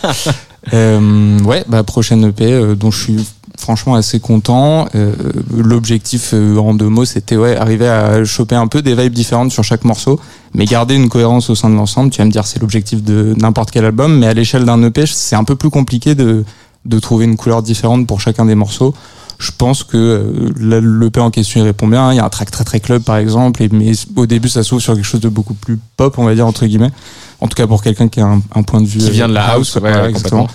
Euh, 0.75 1.39
ouais, 1.41 1.65
bah 1.69 1.83
prochaine 1.83 2.25
EP 2.25 2.45
euh, 2.53 2.75
dont 2.77 2.91
je 2.91 3.03
suis 3.03 3.27
franchement 3.59 3.95
assez 3.95 4.21
content. 4.21 4.87
Euh, 4.95 5.13
L'objectif 5.57 6.31
euh, 6.35 6.57
en 6.59 6.75
deux 6.75 6.89
mots, 6.89 7.05
c'était 7.05 7.37
ouais 7.37 7.57
arriver 7.57 7.89
à 7.89 8.23
choper 8.25 8.55
un 8.55 8.67
peu 8.69 8.81
des 8.83 8.95
vibes 8.95 9.13
différentes 9.13 9.51
sur 9.51 9.65
chaque 9.65 9.85
morceau, 9.85 10.21
mais 10.55 10.65
garder 10.67 10.95
une 10.95 11.09
cohérence 11.09 11.51
au 11.51 11.55
sein 11.55 11.69
de 11.69 11.75
l'ensemble. 11.75 12.11
Tu 12.11 12.19
vas 12.19 12.27
me 12.27 12.31
dire 12.31 12.47
c'est 12.47 12.61
l'objectif 12.61 13.03
de 13.03 13.35
n'importe 13.41 13.71
quel 13.73 13.85
album, 13.85 14.19
mais 14.19 14.27
à 14.27 14.35
l'échelle 14.35 14.65
d'un 14.65 14.83
EP, 14.85 15.05
c'est 15.07 15.37
un 15.37 15.45
peu 15.45 15.57
plus 15.57 15.71
compliqué 15.71 16.15
de 16.15 16.45
de 16.85 16.99
trouver 16.99 17.25
une 17.27 17.37
couleur 17.37 17.63
différente 17.63 18.07
pour 18.09 18.21
chacun 18.21 18.45
des 18.45 18.57
morceaux. 18.57 18.93
Je 19.43 19.51
pense 19.51 19.83
que 19.83 19.97
euh, 19.97 20.81
l'EP 21.01 21.19
en 21.19 21.33
question 21.33 21.61
il 21.61 21.65
répond 21.65 21.89
bien. 21.89 22.13
Il 22.13 22.17
y 22.17 22.21
a 22.21 22.25
un 22.25 22.29
track 22.29 22.53
très 22.53 22.63
très 22.63 22.79
club 22.79 23.03
par 23.03 23.17
exemple, 23.17 23.61
et, 23.61 23.69
mais 23.73 23.91
au 24.15 24.27
début 24.27 24.49
ça 24.49 24.63
s'ouvre 24.63 24.81
sur 24.81 24.95
quelque 24.95 25.05
chose 25.05 25.21
de 25.21 25.29
beaucoup 25.29 25.55
plus 25.55 25.81
pop, 25.97 26.15
on 26.17 26.25
va 26.25 26.35
dire 26.37 26.47
entre 26.47 26.65
guillemets. 26.65 26.93
En 27.41 27.49
tout 27.49 27.57
cas 27.57 27.67
pour 27.67 27.83
quelqu'un 27.83 28.07
qui 28.07 28.21
a 28.21 28.27
un, 28.27 28.41
un 28.55 28.63
point 28.63 28.81
de 28.81 28.87
vue 28.87 29.01
Qui 29.01 29.11
vient 29.11 29.29
de 29.29 29.35
la 29.35 29.49
euh, 29.51 29.57
house, 29.57 29.75
ouais, 29.75 29.81
voilà, 29.81 30.03
ouais, 30.05 30.11
exactement. 30.11 30.47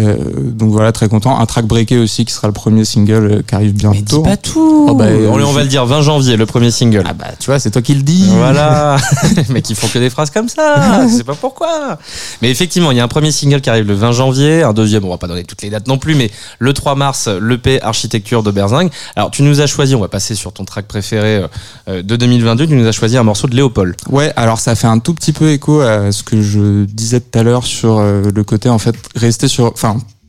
Euh, 0.00 0.16
donc 0.52 0.70
voilà, 0.70 0.92
très 0.92 1.08
content. 1.08 1.38
Un 1.38 1.46
track 1.46 1.66
breaké 1.66 1.98
aussi 1.98 2.24
qui 2.24 2.32
sera 2.32 2.48
le 2.48 2.52
premier 2.52 2.84
single 2.84 3.12
euh, 3.32 3.42
qui 3.46 3.54
arrive 3.54 3.72
Mais 3.72 3.90
dis 3.92 4.02
bientôt. 4.02 4.22
pas 4.22 4.36
tout. 4.36 4.86
Oh, 4.90 4.94
bah, 4.94 5.06
euh, 5.06 5.28
on, 5.30 5.40
on 5.42 5.52
va 5.52 5.62
le 5.62 5.68
dire 5.68 5.86
20 5.86 6.02
janvier, 6.02 6.36
le 6.36 6.46
premier 6.46 6.70
single. 6.70 7.04
Ah 7.06 7.14
bah 7.14 7.26
tu 7.38 7.46
vois, 7.46 7.58
c'est 7.58 7.70
toi 7.70 7.82
qui 7.82 7.94
le 7.94 8.02
dis. 8.02 8.28
Voilà, 8.30 8.96
mais 9.48 9.62
qui 9.62 9.74
font 9.74 9.88
que 9.88 9.98
des 9.98 10.10
phrases 10.10 10.30
comme 10.30 10.48
ça, 10.48 11.06
je 11.06 11.12
sais 11.12 11.24
pas 11.24 11.34
pourquoi. 11.34 11.98
Mais 12.42 12.50
effectivement, 12.50 12.90
il 12.90 12.98
y 12.98 13.00
a 13.00 13.04
un 13.04 13.08
premier 13.08 13.30
single 13.30 13.60
qui 13.60 13.70
arrive 13.70 13.86
le 13.86 13.94
20 13.94 14.12
janvier, 14.12 14.62
un 14.62 14.72
deuxième, 14.72 15.04
on 15.04 15.10
va 15.10 15.18
pas 15.18 15.28
donner 15.28 15.44
toutes 15.44 15.62
les 15.62 15.70
dates 15.70 15.88
non 15.88 15.98
plus, 15.98 16.14
mais 16.14 16.30
le 16.58 16.72
3 16.72 16.94
mars, 16.94 17.28
l'EP 17.28 17.80
Architecture 17.82 18.42
de 18.42 18.50
Berzing. 18.50 18.90
Alors 19.14 19.30
tu 19.30 19.42
nous 19.42 19.60
as 19.60 19.66
choisi, 19.66 19.94
on 19.94 20.00
va 20.00 20.08
passer 20.08 20.34
sur 20.34 20.52
ton 20.52 20.64
track 20.64 20.86
préféré 20.86 21.42
de 21.88 22.16
2022, 22.16 22.66
tu 22.66 22.74
nous 22.74 22.86
as 22.86 22.92
choisi 22.92 23.16
un 23.16 23.22
morceau 23.22 23.48
de 23.48 23.56
Léopold. 23.56 23.94
Ouais, 24.10 24.32
alors 24.36 24.60
ça 24.60 24.74
fait 24.74 24.86
un 24.86 24.98
tout 24.98 25.14
petit 25.14 25.32
peu 25.32 25.50
écho 25.50 25.80
à 25.80 26.12
ce 26.12 26.22
que 26.22 26.42
je 26.42 26.84
disais 26.84 27.20
tout 27.20 27.38
à 27.38 27.42
l'heure 27.42 27.64
sur 27.64 28.00
le 28.00 28.44
côté 28.44 28.68
en 28.68 28.78
fait 28.78 28.94
rester 29.14 29.48
sur, 29.48 29.72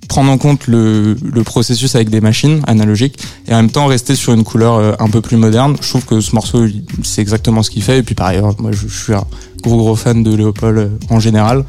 prendre 0.08 0.32
en 0.32 0.38
compte 0.38 0.68
le, 0.68 1.16
processus 1.46 1.96
avec 1.96 2.10
des 2.10 2.22
machines 2.22 2.62
analogiques 2.68 3.20
et 3.48 3.54
en 3.54 3.58
même 3.58 3.70
temps 3.70 3.86
rester 3.88 4.16
sur 4.16 4.34
une 4.34 4.44
couleur 4.44 4.76
euh, 4.76 4.94
un 5.00 5.10
peu 5.10 5.22
plus 5.22 5.38
moderne. 5.38 5.76
Je 5.82 5.90
trouve 5.90 6.06
que 6.06 6.22
ce 6.22 6.34
morceau 6.34 6.66
c'est 7.04 7.22
exactement 7.22 7.64
ce 7.64 7.70
qu'il 7.70 7.84
fait 7.84 8.00
et 8.00 8.04
puis 8.04 8.16
par 8.16 8.28
ailleurs 8.28 8.56
moi 8.60 8.72
je, 8.72 8.88
suis 8.88 9.14
un 9.14 9.26
gros 9.62 9.78
gros 9.78 9.96
fan 9.96 10.24
de 10.24 10.36
Léopold 10.36 10.78
euh, 10.78 10.90
en 11.10 11.20
général. 11.20 11.64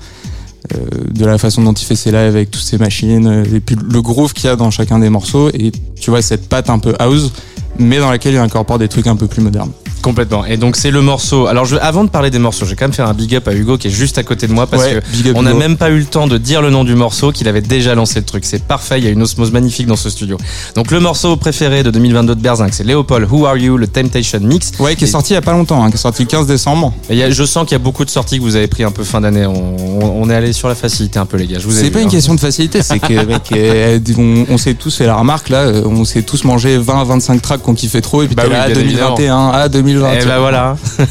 euh, 0.75 0.79
de 1.13 1.25
la 1.25 1.39
façon 1.39 1.63
dont 1.63 1.73
il 1.73 1.85
fait 1.85 1.97
ses 1.97 2.11
lives 2.11 2.35
avec 2.37 2.51
toutes 2.51 2.63
ses 2.63 2.79
machines 2.79 3.45
et 3.55 3.61
puis 3.61 3.77
le 3.77 4.03
groove 4.03 4.33
qu'il 4.33 4.47
y 4.47 4.49
a 4.49 4.57
dans 4.57 4.71
chacun 4.71 4.99
des 4.99 5.11
morceaux 5.11 5.51
et 5.51 5.73
tu 6.01 6.11
vois 6.11 6.23
cette 6.23 6.49
patte 6.49 6.71
un 6.71 6.79
peu 6.79 6.95
house 6.99 7.33
mais 7.79 7.99
dans 7.99 8.11
laquelle 8.11 8.35
il 8.35 8.39
incorpore 8.39 8.79
des 8.79 8.89
trucs 8.89 9.07
un 9.07 9.17
peu 9.17 9.29
plus 9.29 9.43
modernes. 9.43 9.71
Complètement. 10.09 10.47
Et 10.47 10.57
donc 10.57 10.77
c'est 10.77 10.91
le 10.91 11.03
morceau. 11.03 11.49
Alors 11.49 11.67
je, 11.67 11.77
avant 11.77 12.03
de 12.03 12.09
parler 12.09 12.31
des 12.31 12.39
morceaux, 12.39 12.65
je 12.65 12.71
vais 12.71 12.77
quand 12.77 12.87
même 12.87 12.95
faire 12.95 13.07
un 13.09 13.13
big 13.13 13.35
up 13.35 13.47
à 13.47 13.53
Hugo 13.53 13.77
qui 13.77 13.89
est 13.89 13.91
juste 13.91 14.17
à 14.17 14.23
côté 14.23 14.47
de 14.47 14.55
moi 14.55 14.67
parce 14.67 14.83
Ouais, 14.85 15.03
que 15.23 15.35
on 15.35 15.43
n'a 15.43 15.53
même 15.53 15.77
pas 15.77 15.91
eu 15.91 15.99
le 15.99 16.07
temps 16.07 16.27
de 16.27 16.39
dire 16.39 16.63
le 16.63 16.71
nom 16.71 16.83
du 16.83 16.95
morceau 16.95 17.31
qu'il 17.31 17.47
avait 17.47 17.61
déjà 17.61 17.95
lancé 17.95 18.19
le 18.21 18.25
truc. 18.25 18.47
C'est 18.47 18.65
parfait. 18.65 18.99
Il 19.01 19.05
y 19.05 19.07
a 19.07 19.11
une 19.11 19.21
osmose 19.21 19.53
magnifique 19.53 19.87
dans 19.87 19.97
ce 19.97 20.09
studio. 20.09 20.39
Donc 20.75 20.91
le 20.91 20.99
morceau 20.99 21.37
préféré 21.37 21.83
de 21.83 21.91
2022 21.91 22.35
de 22.37 22.41
Berzinc, 22.41 22.73
c'est 22.73 22.85
Léopold 22.85 23.29
Who 23.31 23.45
Are 23.45 23.59
You, 23.59 23.77
le 23.77 23.87
Temptation 23.87 24.41
Mix. 24.41 24.73
Ouais, 24.79 24.97
qui 24.97 25.05
est 25.05 25.09
Et- 25.09 25.11
sorti 25.11 25.33
il 25.33 25.35
y 25.35 25.39
a 25.39 25.43
pas 25.43 25.53
longtemps, 25.53 25.85
hein, 25.85 25.91
qui 25.91 25.97
est 25.97 26.01
sorti 26.01 26.23
le 26.23 26.29
15 26.29 26.47
décembre. 26.47 26.95
Et 27.11 27.13
il 27.13 27.19
y 27.19 27.23
a- 27.23 27.29
je 27.31 27.45
sens 27.45 27.65
qu'il 27.65 27.73
y 27.73 27.81
a 27.81 27.85
beaucoup 27.85 28.07
de 28.07 28.11
sorties 28.11 28.39
que 28.39 28.43
vous 28.43 28.57
avez 28.57 28.67
pris 28.67 28.83
un 28.85 28.91
peu 28.91 29.05
fin 29.05 29.21
d'année. 29.21 29.45
On, 29.45 30.31
est 30.31 30.35
allé 30.35 30.55
sur 30.55 30.69
la 30.69 30.75
facilité 30.75 31.19
un 31.19 31.27
peu 31.27 31.37
les 31.37 31.47
gars. 31.47 31.59
C'est 31.69 31.91
pas 31.91 32.01
une 32.01 32.07
hein. 32.07 32.11
question 32.11 32.35
de 32.35 32.41
facilité, 32.41 32.83
c'est 32.83 32.99
que 32.99 33.13
mec, 33.27 33.43
euh, 33.53 33.99
on, 34.17 34.47
on 34.55 34.57
s'est 34.59 34.73
tous 34.75 34.97
fait 34.97 35.07
la 35.07 35.17
remarque 35.17 35.51
là, 35.51 35.59
euh, 35.65 35.83
on 35.85 36.05
s'est 36.07 36.23
tous 36.23 36.45
mangé 36.45 36.79
20 36.79 37.01
à 37.01 37.05
25 37.05 37.43
tracks 37.43 37.63
qu'on 37.63 37.75
kiffait 37.75 38.01
trop 38.01 38.23
et 38.23 38.27
puis 38.27 38.35
Bah 38.37 38.45
oui, 38.47 38.53
là, 38.53 38.67
bien 38.67 38.75
2021, 38.75 39.51
ah 40.07 40.15
2020. 40.15 40.23
Et 40.23 40.27
bah 40.27 40.39
voilà. 40.39 40.77
Ouais, 40.99 41.07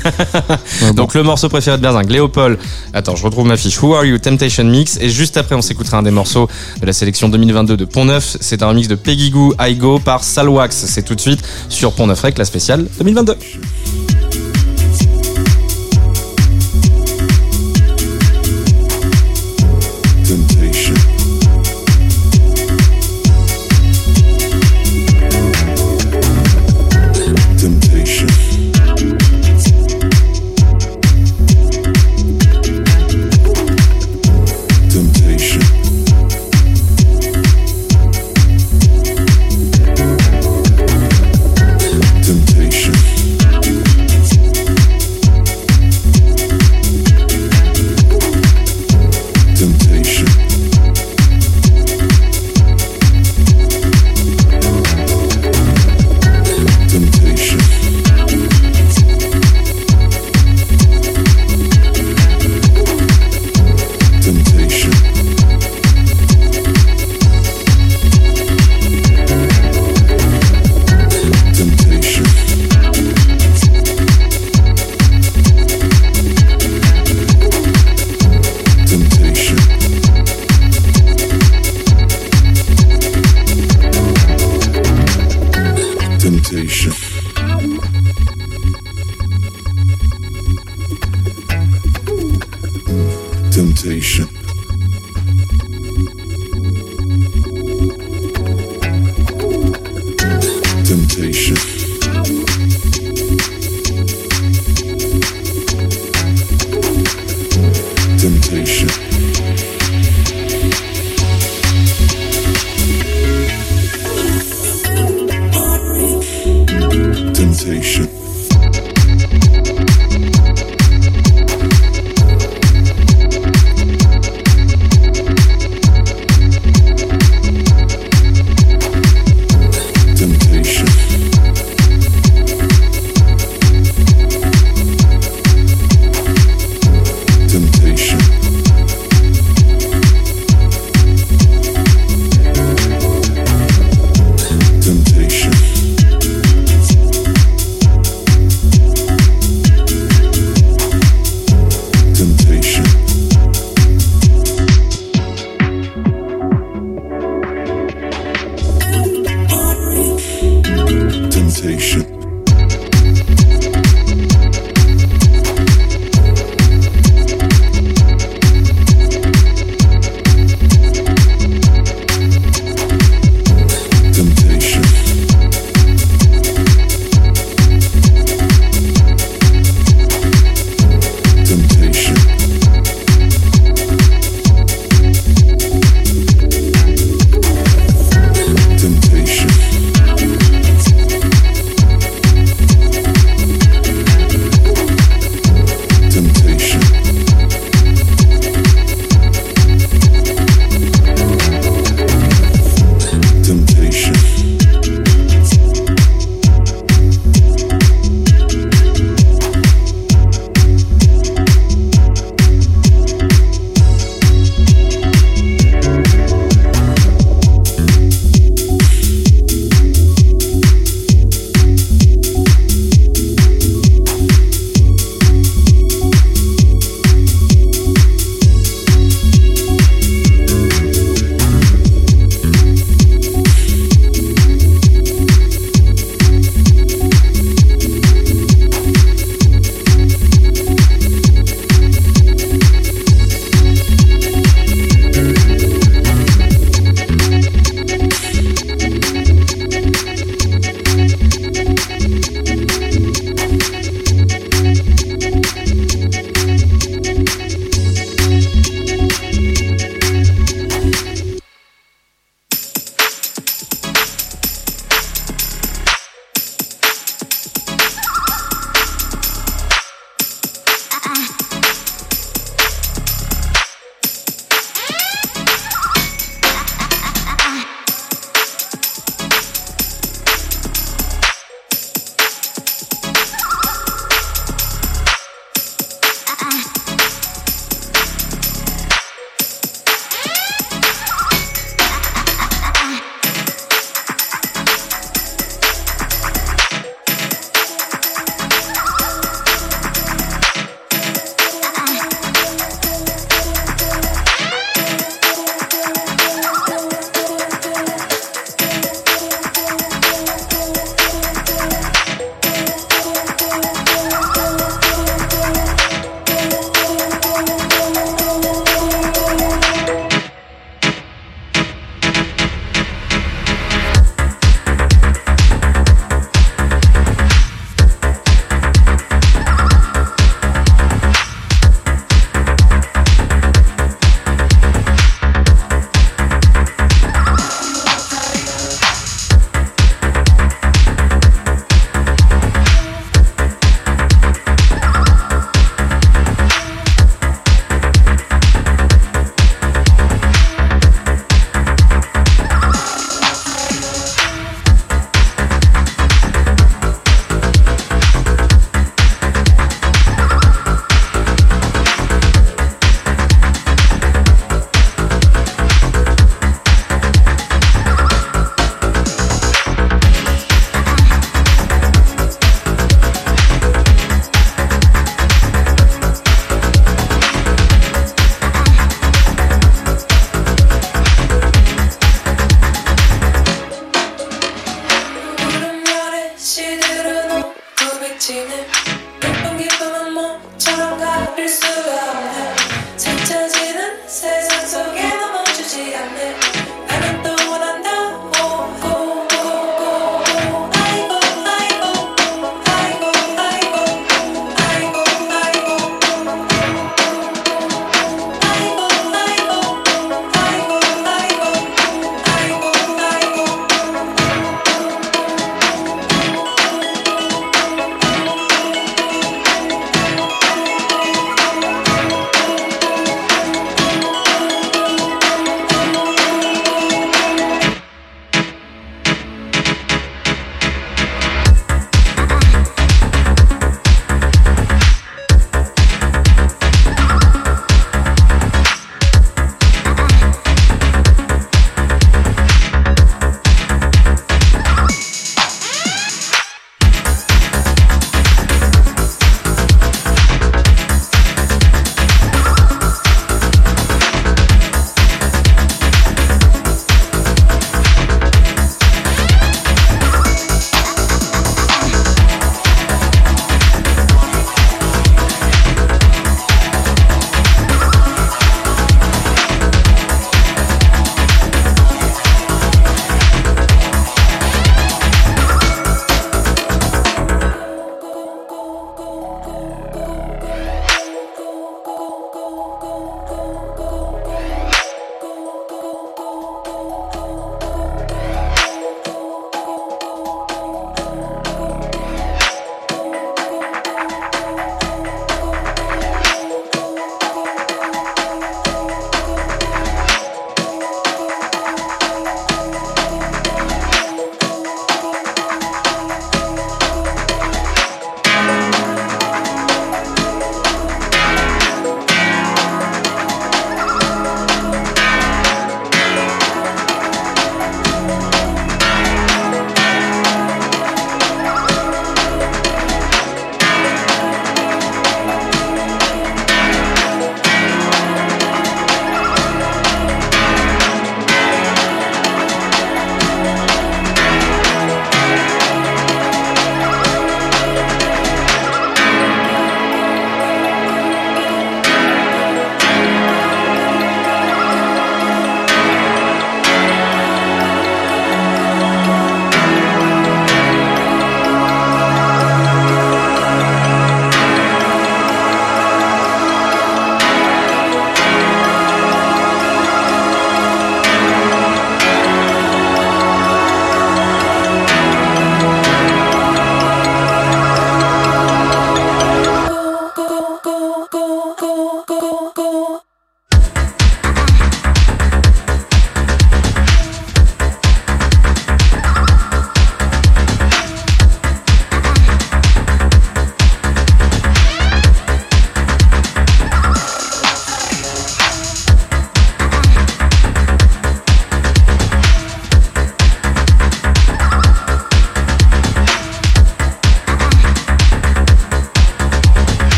bon. 0.81 0.93
Donc 0.93 1.13
le 1.13 1.23
morceau 1.23 1.49
préféré 1.49 1.77
de 1.77 1.81
Berzinc, 1.81 2.09
Léopold. 2.09 2.57
Attends, 2.93 3.15
je 3.15 3.23
retrouve 3.23 3.47
ma 3.47 3.57
fiche. 3.57 3.81
Who 3.81 3.95
Are 3.95 4.05
You 4.05 4.17
Temptation 4.17 4.63
Mix. 4.63 4.97
Et 5.01 5.09
juste 5.09 5.37
après, 5.37 5.55
on 5.55 5.61
s'écoutera 5.61 5.97
un 5.97 6.03
des 6.03 6.11
morceaux 6.11 6.47
de 6.79 6.85
la 6.85 6.93
sélection 6.93 7.29
2022 7.29 7.77
de 7.77 7.85
Pont 7.85 8.05
Neuf. 8.05 8.37
C'est 8.39 8.63
un 8.63 8.67
remix 8.67 8.87
de 8.87 8.95
Peggy 8.95 9.29
Goo, 9.29 9.53
I 9.59 9.75
Go 9.75 9.99
par 9.99 10.23
Salwax. 10.23 10.85
C'est 10.87 11.03
tout 11.03 11.15
de 11.15 11.21
suite 11.21 11.41
sur 11.69 11.93
Pont 11.93 12.07
Neuf 12.07 12.21
Rec, 12.21 12.37
la 12.37 12.45
spéciale 12.45 12.85
2022. 12.99 14.16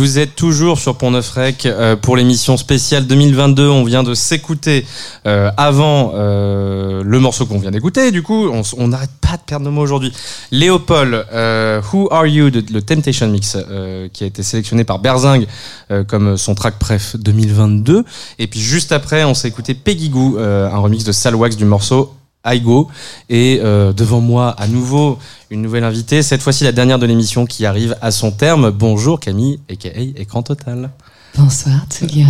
Vous 0.00 0.18
êtes 0.18 0.34
toujours 0.34 0.78
sur 0.78 0.96
Pont 0.96 1.10
Neuf 1.10 1.28
Rec 1.32 1.66
euh, 1.66 1.94
pour 1.94 2.16
l'émission 2.16 2.56
spéciale 2.56 3.06
2022. 3.06 3.68
On 3.68 3.84
vient 3.84 4.02
de 4.02 4.14
s'écouter 4.14 4.86
euh, 5.26 5.50
avant 5.58 6.12
euh, 6.14 7.02
le 7.04 7.20
morceau 7.20 7.44
qu'on 7.44 7.58
vient 7.58 7.70
d'écouter. 7.70 8.10
Du 8.10 8.22
coup, 8.22 8.48
on 8.78 8.88
n'arrête 8.88 9.10
pas 9.20 9.36
de 9.36 9.42
perdre 9.42 9.66
nos 9.66 9.70
mots 9.70 9.82
aujourd'hui. 9.82 10.10
Léopold, 10.52 11.26
Who 11.92 12.08
Are 12.10 12.26
You 12.26 12.48
le 12.48 12.80
Temptation 12.80 13.28
Mix, 13.28 13.58
qui 14.14 14.24
a 14.24 14.26
été 14.26 14.42
sélectionné 14.42 14.84
par 14.84 15.00
Berzing 15.00 15.44
comme 16.08 16.38
son 16.38 16.54
track 16.54 16.78
préf 16.78 17.16
2022. 17.16 18.02
Et 18.38 18.46
puis 18.46 18.58
juste 18.58 18.92
après, 18.92 19.24
on 19.24 19.34
s'est 19.34 19.48
écouté 19.48 19.74
Peggy 19.74 20.08
Goo, 20.08 20.38
un 20.38 20.78
remix 20.78 21.04
de 21.04 21.12
Salwax 21.12 21.56
du 21.56 21.66
morceau 21.66 22.14
I 22.44 22.60
Go. 22.60 22.88
Et 23.28 23.60
euh, 23.62 23.92
devant 23.92 24.20
moi, 24.20 24.50
à 24.58 24.66
nouveau, 24.66 25.18
une 25.50 25.62
nouvelle 25.62 25.84
invitée. 25.84 26.22
Cette 26.22 26.42
fois-ci, 26.42 26.64
la 26.64 26.72
dernière 26.72 26.98
de 26.98 27.06
l'émission 27.06 27.46
qui 27.46 27.66
arrive 27.66 27.96
à 28.00 28.10
son 28.10 28.30
terme. 28.30 28.70
Bonjour 28.70 29.20
Camille, 29.20 29.60
aka 29.70 29.90
Écran 30.16 30.42
Total. 30.42 30.90
Bonsoir, 31.38 31.76
Tsugi. 31.88 32.24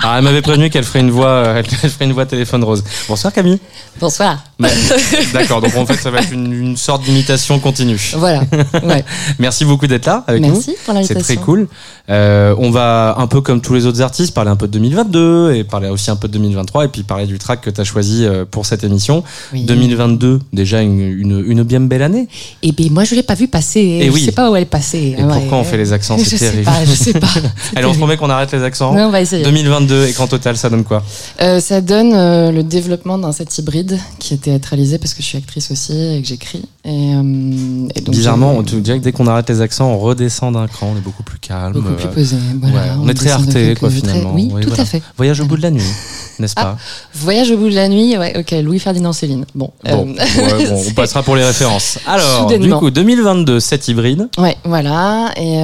Alors, 0.00 0.16
elle 0.16 0.24
m'avait 0.24 0.40
prévenu 0.42 0.70
qu'elle 0.70 0.82
ferait 0.84 1.00
une 1.00 1.10
voix, 1.10 1.28
euh, 1.28 1.62
elle 1.62 1.66
ferait 1.90 2.06
une 2.06 2.12
voix 2.12 2.24
téléphone 2.26 2.64
rose. 2.64 2.82
Bonsoir 3.06 3.32
Camille. 3.32 3.60
Bonsoir. 4.00 4.42
Ouais. 4.58 4.70
D'accord, 5.32 5.60
donc 5.60 5.76
en 5.76 5.84
fait, 5.86 5.96
ça 5.96 6.10
va 6.10 6.20
être 6.20 6.32
une, 6.32 6.52
une 6.52 6.76
sorte 6.76 7.02
d'imitation 7.04 7.58
continue. 7.60 8.00
Voilà. 8.16 8.42
Ouais. 8.82 9.04
Merci 9.38 9.64
beaucoup 9.66 9.86
d'être 9.86 10.06
là 10.06 10.24
avec 10.26 10.40
Merci 10.42 10.70
nous. 10.70 10.74
pour 10.76 10.84
C'est 10.86 10.92
l'invitation. 10.94 11.20
très 11.22 11.36
cool. 11.36 11.68
Euh, 12.10 12.54
on 12.58 12.70
va 12.70 13.14
un 13.18 13.26
peu 13.26 13.40
comme 13.40 13.60
tous 13.60 13.74
les 13.74 13.86
autres 13.86 14.00
artistes 14.02 14.34
parler 14.34 14.50
un 14.50 14.56
peu 14.56 14.66
de 14.66 14.72
2022 14.72 15.54
et 15.54 15.64
parler 15.64 15.88
aussi 15.90 16.10
un 16.10 16.16
peu 16.16 16.28
de 16.28 16.32
2023 16.34 16.86
et 16.86 16.88
puis 16.88 17.02
parler 17.02 17.26
du 17.26 17.38
track 17.38 17.60
que 17.60 17.70
tu 17.70 17.80
as 17.80 17.84
choisi 17.84 18.24
euh, 18.24 18.44
pour 18.50 18.66
cette 18.66 18.84
émission. 18.84 19.22
Oui. 19.52 19.64
2022, 19.64 20.40
déjà 20.52 20.80
une, 20.80 20.98
une, 21.00 21.44
une 21.46 21.62
bien 21.62 21.80
belle 21.80 22.02
année. 22.02 22.26
Et 22.62 22.72
bien, 22.72 22.88
moi, 22.90 23.04
je 23.04 23.14
l'ai 23.14 23.22
pas 23.22 23.34
vue 23.34 23.48
passer. 23.48 23.80
Et 23.80 24.06
je 24.06 24.12
oui. 24.12 24.24
sais 24.24 24.32
pas 24.32 24.50
où 24.50 24.56
elle 24.56 24.62
est 24.62 24.66
passée. 24.66 25.14
Et 25.18 25.22
pourquoi 25.22 25.58
on 25.58 25.64
fait 25.64 25.76
les 25.76 25.92
accents 25.92 26.16
Je 26.18 26.24
C'est 26.24 26.38
sais 26.38 26.50
terrible. 26.50 26.64
pas, 26.64 26.84
je 26.84 26.92
sais 26.92 27.12
pas. 27.12 27.28
Allez, 27.76 27.86
on 27.86 27.92
se 27.92 27.98
promet 27.98 28.16
qu'on 28.16 28.30
arrête 28.30 28.52
les 28.52 28.62
accents. 28.62 28.94
Ouais, 28.94 29.02
on 29.02 29.10
va 29.10 29.20
essayer. 29.20 29.44
2022, 29.44 30.06
écran 30.06 30.26
total, 30.26 30.56
ça 30.56 30.70
donne 30.70 30.84
quoi 30.84 31.02
Euh, 31.40 31.60
ça 31.60 31.80
donne 31.80 32.12
euh, 32.14 32.50
le 32.52 32.62
développement 32.62 33.18
d'un 33.18 33.32
set 33.32 33.56
hybride 33.58 33.98
qui 34.18 34.34
est 34.34 34.38
théâtralisé 34.38 34.98
parce 34.98 35.14
que 35.14 35.22
je 35.22 35.26
suis 35.28 35.38
actrice 35.38 35.70
aussi 35.70 35.92
et 36.16 36.20
que 36.22 36.28
j'écris. 36.28 36.62
Et, 36.84 37.14
euh, 37.14 37.88
et 37.94 38.00
donc 38.00 38.14
Bizarrement, 38.14 38.52
on 38.56 38.62
te 38.62 38.76
dirait 38.76 38.98
que 38.98 39.04
dès 39.04 39.12
qu'on 39.12 39.26
arrête 39.26 39.48
les 39.48 39.60
accents, 39.60 39.88
on 39.90 39.98
redescend 39.98 40.54
d'un 40.54 40.66
cran, 40.66 40.90
on 40.94 40.98
est 40.98 41.02
beaucoup 41.02 41.22
plus 41.22 41.38
calme. 41.38 41.72
Beaucoup 41.72 41.94
plus 41.94 42.08
posé, 42.08 42.36
voilà, 42.60 42.76
ouais, 42.76 42.82
on, 42.98 43.04
on 43.04 43.08
est 43.08 43.14
très 43.14 43.30
arté, 43.30 43.74
quoi, 43.74 43.88
très- 43.88 43.98
finalement. 44.00 44.32
oui, 44.34 44.50
tout 44.62 44.72
à 44.78 44.84
fait. 44.84 45.02
Voyage 45.16 45.40
au 45.40 45.46
bout 45.46 45.56
de 45.56 45.62
la 45.62 45.70
nuit, 45.70 45.82
n'est-ce 46.38 46.54
pas 46.54 46.76
Voyage 47.14 47.50
au 47.50 47.56
bout 47.56 47.70
de 47.70 47.74
la 47.74 47.88
nuit, 47.88 48.16
ouais, 48.18 48.38
ok, 48.38 48.50
Louis-Ferdinand 48.62 49.12
Céline. 49.14 49.44
Bon, 49.54 49.70
Bon, 49.84 50.06
ouais, 50.08 50.14
bon, 50.68 50.82
on 50.88 50.90
passera 50.92 51.22
pour 51.22 51.36
les 51.36 51.44
références. 51.44 51.98
Alors, 52.06 52.46
du 52.58 52.70
coup, 52.74 52.90
2022, 52.90 53.60
set 53.60 53.88
hybride. 53.88 54.28
Ouais, 54.38 54.56
voilà. 54.64 55.30
Et 55.36 55.60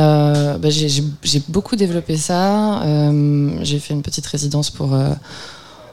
bah, 0.59 0.71
j'ai- 0.71 0.89
j'ai 1.23 1.41
beaucoup 1.61 1.77
développé 1.77 2.17
ça. 2.17 2.83
Euh, 2.85 3.59
j'ai 3.61 3.79
fait 3.81 3.93
une 3.93 4.01
petite 4.01 4.25
résidence 4.25 4.71
pour 4.71 4.95
euh, 4.95 5.13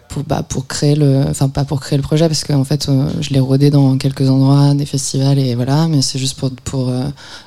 pour 0.07 0.23
bah, 0.23 0.41
pour 0.47 0.65
créer 0.65 0.95
le, 0.95 1.25
enfin 1.29 1.49
pas 1.49 1.65
pour 1.65 1.81
créer 1.81 1.97
le 1.97 2.03
projet 2.03 2.25
parce 2.29 2.45
qu'en 2.45 2.63
fait 2.63 2.87
euh, 2.87 3.09
je 3.19 3.31
l'ai 3.31 3.41
rodé 3.41 3.69
dans 3.69 3.97
quelques 3.97 4.29
endroits, 4.29 4.73
des 4.75 4.85
festivals 4.85 5.37
et 5.37 5.55
voilà. 5.55 5.89
Mais 5.89 6.01
c'est 6.01 6.19
juste 6.19 6.39
pour 6.39 6.51
pour 6.63 6.89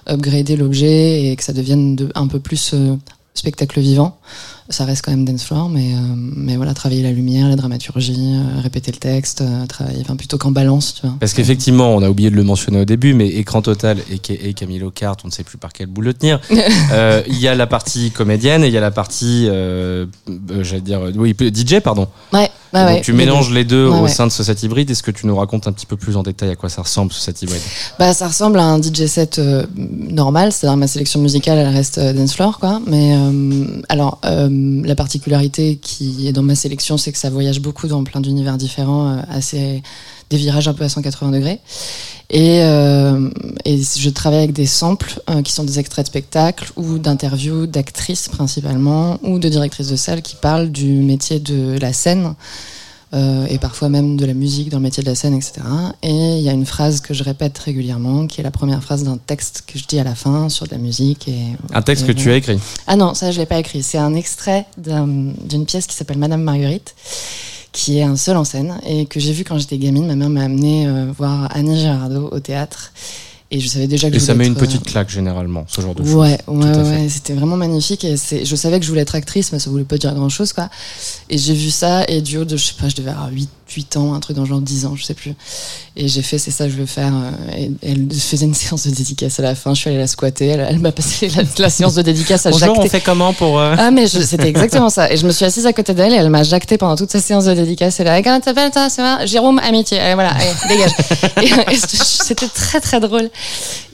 upgrader 0.07 0.57
l'objet 0.57 1.31
et 1.31 1.35
que 1.35 1.43
ça 1.43 1.55
devienne 1.55 1.97
de, 1.97 2.13
un 2.15 2.27
peu 2.27 2.41
plus 2.41 2.75
spectacle 3.33 3.81
vivant. 3.81 4.19
Ça 4.71 4.85
reste 4.85 5.05
quand 5.05 5.11
même 5.11 5.25
dance 5.25 5.43
floor, 5.43 5.69
mais, 5.69 5.95
euh, 5.95 5.99
mais 6.17 6.57
voilà, 6.57 6.75
travailler 6.75 7.03
la 7.03 7.11
lumière, 7.11 7.49
la 7.49 7.57
dramaturgie, 7.57 8.37
euh, 8.37 8.61
répéter 8.61 8.93
le 8.93 8.99
texte, 8.99 9.41
euh, 9.41 9.67
travailler, 9.67 9.99
enfin 10.01 10.15
plutôt 10.15 10.39
qu'en 10.39 10.53
balance, 10.53 10.95
tu 10.95 11.07
vois. 11.07 11.17
Parce 11.19 11.33
qu'effectivement, 11.33 11.93
on 11.93 12.03
a 12.03 12.09
oublié 12.09 12.31
de 12.31 12.37
le 12.37 12.45
mentionner 12.45 12.81
au 12.81 12.85
début, 12.85 13.13
mais 13.13 13.27
écran 13.27 13.63
total 13.63 13.99
et 14.11 14.55
Camille 14.55 14.79
Locart, 14.79 15.17
on 15.25 15.27
ne 15.27 15.33
sait 15.33 15.43
plus 15.43 15.59
par 15.59 15.73
quel 15.73 15.89
bout 15.89 16.03
le 16.03 16.15
tenir. 16.15 16.41
Il 16.51 17.39
y 17.39 17.49
a 17.49 17.55
la 17.57 17.67
partie 17.67 18.13
comédienne 18.13 18.63
et 18.63 18.69
il 18.69 18.73
y 18.73 18.79
a 18.79 18.81
la 18.81 18.91
partie, 18.91 19.47
j'allais 19.47 20.81
dire, 20.81 21.01
oui, 21.17 21.35
DJ, 21.39 21.81
pardon. 21.81 22.07
Ouais, 22.33 22.41
ouais, 22.41 22.49
Donc 22.73 22.87
ouais, 22.87 23.01
tu 23.01 23.13
les 23.13 23.17
mélanges 23.17 23.49
deux. 23.49 23.55
les 23.55 23.65
deux 23.65 23.87
au 23.87 24.03
ouais. 24.03 24.09
sein 24.09 24.27
de 24.27 24.33
ce 24.33 24.43
set 24.45 24.63
hybride. 24.63 24.91
Est-ce 24.91 25.03
que 25.03 25.11
tu 25.11 25.27
nous 25.27 25.37
racontes 25.37 25.67
un 25.67 25.73
petit 25.73 25.87
peu 25.87 25.97
plus 25.97 26.17
en 26.17 26.23
détail 26.23 26.51
à 26.51 26.57
quoi 26.57 26.69
ça 26.69 26.83
ressemble 26.83 27.13
ce 27.13 27.21
set 27.21 27.43
hybride 27.43 27.63
Bah, 27.99 28.13
ça 28.13 28.29
ressemble 28.29 28.59
à 28.59 28.65
un 28.65 28.81
DJ 28.81 29.07
set 29.07 29.41
normal, 29.77 30.53
c'est-à-dire 30.53 30.77
ma 30.77 30.87
sélection 30.87 31.21
musicale, 31.21 31.59
elle 31.59 31.75
reste 31.75 31.99
dance 31.99 32.35
floor, 32.35 32.59
quoi. 32.59 32.81
Mais 32.87 33.17
alors, 33.89 34.21
euh, 34.25 34.49
la 34.85 34.95
particularité 34.95 35.77
qui 35.77 36.29
est 36.29 36.33
dans 36.33 36.43
ma 36.43 36.55
sélection, 36.55 36.97
c'est 36.97 37.13
que 37.13 37.19
ça 37.19 37.31
voyage 37.31 37.61
beaucoup 37.61 37.87
dans 37.87 38.03
plein 38.05 38.21
d'univers 38.21 38.57
différents, 38.57 39.09
euh, 39.09 39.21
assez 39.31 39.83
des 40.31 40.37
virages 40.37 40.69
un 40.69 40.75
peu 40.75 40.85
à 40.85 40.89
180 40.89 41.33
degrés. 41.33 41.59
Et, 42.31 42.63
euh, 42.63 43.29
et 43.65 43.81
je 43.83 44.11
travaille 44.11 44.39
avec 44.41 44.53
des 44.53 44.67
samples 44.67 45.21
euh, 45.29 45.43
qui 45.43 45.53
sont 45.53 45.65
des 45.65 45.81
extraits 45.81 46.07
de 46.07 46.09
spectacles 46.09 46.73
ou 46.77 46.99
d'interviews 46.99 47.67
d'actrices 47.67 48.29
principalement 48.29 49.19
ou 49.25 49.41
de 49.41 49.49
directrices 49.49 49.89
de 49.89 49.97
salle 49.97 50.23
qui 50.23 50.37
parlent 50.37 50.71
du 50.71 50.87
métier 50.87 51.41
de 51.41 51.77
la 51.81 51.93
scène 51.93 52.35
euh, 53.13 53.47
et 53.49 53.59
parfois 53.59 53.89
même 53.89 54.17
de 54.17 54.25
la 54.25 54.35
musique 54.35 54.69
dans 54.71 54.79
le 54.79 54.85
métier 54.85 55.03
de 55.03 55.09
la 55.09 55.15
scène, 55.17 55.35
etc. 55.35 55.55
Et 56.03 56.37
il 56.39 56.43
y 56.43 56.49
a 56.49 56.53
une 56.53 56.67
phrase 56.67 57.01
que 57.01 57.13
je 57.13 57.25
répète 57.25 57.59
régulièrement, 57.59 58.27
qui 58.27 58.41
est 58.41 58.45
la 58.45 58.51
première 58.53 58.83
phrase 58.83 59.03
d'un 59.03 59.17
texte 59.19 59.65
que 59.67 59.79
je 59.79 59.85
dis 59.87 59.99
à 59.99 60.05
la 60.05 60.15
fin 60.15 60.49
sur 60.49 60.67
de 60.67 60.71
la 60.73 60.79
musique. 60.79 61.27
Et, 61.29 61.43
Un 61.73 61.83
texte 61.83 62.05
et 62.05 62.07
que 62.07 62.13
tu 62.13 62.31
as 62.31 62.37
écrit. 62.37 62.59
Ah 62.87 62.97
non, 62.97 63.15
ça 63.15 63.33
je 63.33 63.39
l'ai 63.41 63.47
pas 63.47 63.59
écrit. 63.59 63.83
C'est 63.83 63.99
un 63.99 64.15
extrait 64.15 64.67
d'un- 64.79 65.09
d'une 65.45 65.67
pièce 65.67 65.87
qui 65.87 65.95
s'appelle 65.97 66.19
Madame 66.19 66.43
Marguerite, 66.43 66.95
qui 67.73 67.99
est 67.99 68.03
un 68.03 68.17
seul 68.17 68.37
en 68.37 68.45
scène 68.45 68.79
et 68.87 69.07
que 69.07 69.19
j'ai 69.21 69.33
vu 69.33 69.45
quand 69.45 69.59
j'étais 69.59 69.79
gamine. 69.79 70.07
Ma 70.07 70.15
mère 70.17 70.31
m'a 70.31 70.43
amené 70.45 70.87
euh, 70.87 71.07
voir 71.17 71.49
Annie 71.55 71.79
Girardot 71.81 72.29
au 72.33 72.41
théâtre. 72.41 72.93
Et 73.53 73.59
je 73.59 73.67
savais 73.67 73.89
déjà 73.89 74.09
que 74.11 74.17
Et 74.17 74.21
je 74.21 74.25
ça 74.25 74.35
met 74.35 74.47
une 74.47 74.53
être, 74.53 74.63
euh, 74.63 74.67
petite 74.67 74.85
claque 74.85 75.11
généralement, 75.11 75.65
ce 75.69 75.81
genre 75.81 75.95
de 75.95 76.05
choses. 76.05 76.15
Ouais, 76.15 76.39
ouais, 76.47 76.77
ouais, 76.77 77.09
c'était 77.09 77.33
vraiment 77.33 77.57
magnifique. 77.57 78.05
Et 78.05 78.17
c'est, 78.17 78.45
je 78.45 78.57
savais 78.57 78.79
que 78.79 78.85
je 78.85 78.91
voulais 78.91 79.03
être 79.03 79.17
actrice, 79.17 79.53
mais 79.53 79.59
ça 79.59 79.71
voulait 79.71 79.83
pas 79.83 79.99
dire 79.99 80.15
grand 80.15 80.29
chose, 80.29 80.53
quoi. 80.53 80.71
Et 81.29 81.37
j'ai 81.37 81.55
vu 81.55 81.71
ça, 81.71 82.05
et 82.07 82.23
du 82.23 82.39
haut 82.39 82.45
de, 82.45 82.57
je 82.57 82.67
sais 82.67 82.75
pas, 82.81 82.89
je 82.89 82.95
devais 82.95 83.11
avoir 83.11 83.31
8, 83.31 83.49
8 83.75 83.97
ans, 83.97 84.15
un 84.15 84.21
truc 84.21 84.37
dans 84.37 84.43
le 84.43 84.49
genre 84.49 84.61
10 84.61 84.87
ans, 84.87 84.95
je 84.97 85.05
sais 85.05 85.15
plus. 85.15 85.33
Et 85.97 86.09
j'ai 86.09 86.23
fait, 86.23 86.39
c'est 86.39 86.51
ça 86.51 86.65
que 86.67 86.71
je 86.73 86.77
veux 86.77 86.87
faire. 86.87 87.13
euh, 87.15 87.57
Et, 87.57 87.71
elle 87.83 88.09
faisait 88.13 88.47
une 88.47 88.55
séance 88.67 88.87
de 88.87 88.91
dédicace 88.91 89.39
à 89.39 89.43
la 89.43 89.55
fin, 89.55 89.75
je 89.75 89.81
suis 89.81 89.91
allée 89.91 89.99
la 89.99 90.07
squatter, 90.07 90.47
elle, 90.49 90.67
elle 90.69 90.79
m'a 90.79 90.93
passé 90.93 91.29
la, 91.29 91.43
la 91.59 91.71
séance 91.71 91.95
de 91.95 92.03
dédicace 92.03 92.47
à 92.47 92.51
Bonjour, 92.51 92.69
jacter. 92.75 92.81
on 92.83 92.89
fait 92.89 93.01
comment 93.01 93.33
pour. 93.33 93.59
euh, 93.61 93.75
Ah, 93.79 93.91
mais 93.91 94.07
c'était 94.09 94.49
exactement 94.49 94.91
ça. 94.91 95.13
Et 95.13 95.17
je 95.17 95.27
me 95.27 95.33
suis 95.33 95.45
assise 95.45 95.67
à 95.67 95.73
côté 95.73 95.95
d'elle 95.95 96.13
et 96.13 96.17
elle 96.17 96.31
m'a 96.31 96.43
jacté 96.43 96.79
pendant 96.79 96.97
toute 96.97 97.11
sa 97.11 97.21
séance 97.21 97.45
de 97.45 97.55
dédicace. 97.55 97.99
Elle 98.01 98.09
a 98.09 98.17
dit, 98.17 98.23
comment 98.23 98.41
t'appelles 98.41 98.71
toi, 98.71 98.89
c'est 98.91 99.03
vrai 99.03 99.27
Jérôme 99.27 99.59
Amitié. 99.61 99.99
Allez, 99.99 100.15
voilà, 100.15 100.31
allez, 100.35 100.47
dégage. 100.69 100.93
et, 101.71 101.73
et 101.75 101.77
c'était 101.77 102.49
très 102.49 102.81
très 102.81 103.01
drôle. 103.01 103.31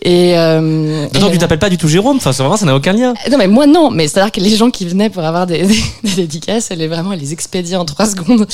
Et, 0.03 0.39
euh, 0.39 1.07
et- 1.13 1.31
tu 1.33 1.39
t'appelles 1.39 1.59
pas 1.59 1.69
du 1.69 1.77
tout 1.79 1.89
Jérôme, 1.89 2.17
enfin, 2.19 2.31
vraiment, 2.31 2.57
ça 2.57 2.65
n'a 2.67 2.75
aucun 2.77 2.93
lien. 2.93 3.13
non 3.31 3.39
mais 3.39 3.49
moi 3.49 3.67
non, 3.67 3.91
mais 3.91 4.07
c'est-à-dire 4.09 4.31
que 4.33 4.41
les 4.41 4.55
gens 4.57 4.71
qui 4.71 4.87
venaient 4.87 5.11
pour 5.11 5.25
avoir 5.25 5.47
des, 5.47 5.67
des, 5.67 5.81
des 6.05 6.15
dédicaces, 6.15 6.71
elle 6.71 6.81
est 6.81 6.87
vraiment 6.87 7.13
elle 7.13 7.19
les 7.21 7.33
expédiait 7.33 7.77
en 7.77 7.85
trois 7.85 8.07
secondes. 8.07 8.47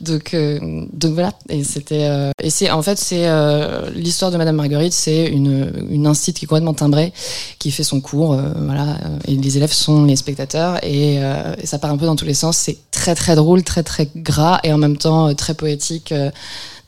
Donc 0.00 0.32
euh, 0.34 0.55
donc 0.60 1.12
voilà 1.12 1.32
et 1.48 1.64
c'était 1.64 2.06
euh, 2.08 2.30
et 2.42 2.50
c'est 2.50 2.70
en 2.70 2.82
fait 2.82 2.98
c'est 2.98 3.26
euh, 3.28 3.90
l'histoire 3.90 4.30
de 4.30 4.36
Madame 4.36 4.56
Marguerite, 4.56 4.92
c'est 4.92 5.26
une 5.26 5.72
une 5.90 6.06
incite 6.06 6.38
qui 6.38 6.44
est 6.44 6.48
complètement 6.48 6.74
timbrée, 6.74 7.12
qui 7.58 7.70
fait 7.70 7.82
son 7.82 8.00
cours, 8.00 8.34
euh, 8.34 8.52
voilà 8.56 8.98
et 9.26 9.36
les 9.36 9.56
élèves 9.56 9.72
sont 9.72 10.04
les 10.04 10.16
spectateurs 10.16 10.82
et, 10.84 11.16
et 11.16 11.66
ça 11.66 11.78
part 11.78 11.90
un 11.90 11.96
peu 11.96 12.06
dans 12.06 12.16
tous 12.16 12.24
les 12.24 12.34
sens. 12.34 12.56
C'est 12.56 12.78
très 12.90 13.14
très 13.14 13.34
drôle, 13.34 13.62
très 13.62 13.82
très 13.82 14.08
gras 14.14 14.60
et 14.64 14.72
en 14.72 14.78
même 14.78 14.96
temps 14.96 15.34
très 15.34 15.54
poétique. 15.54 16.12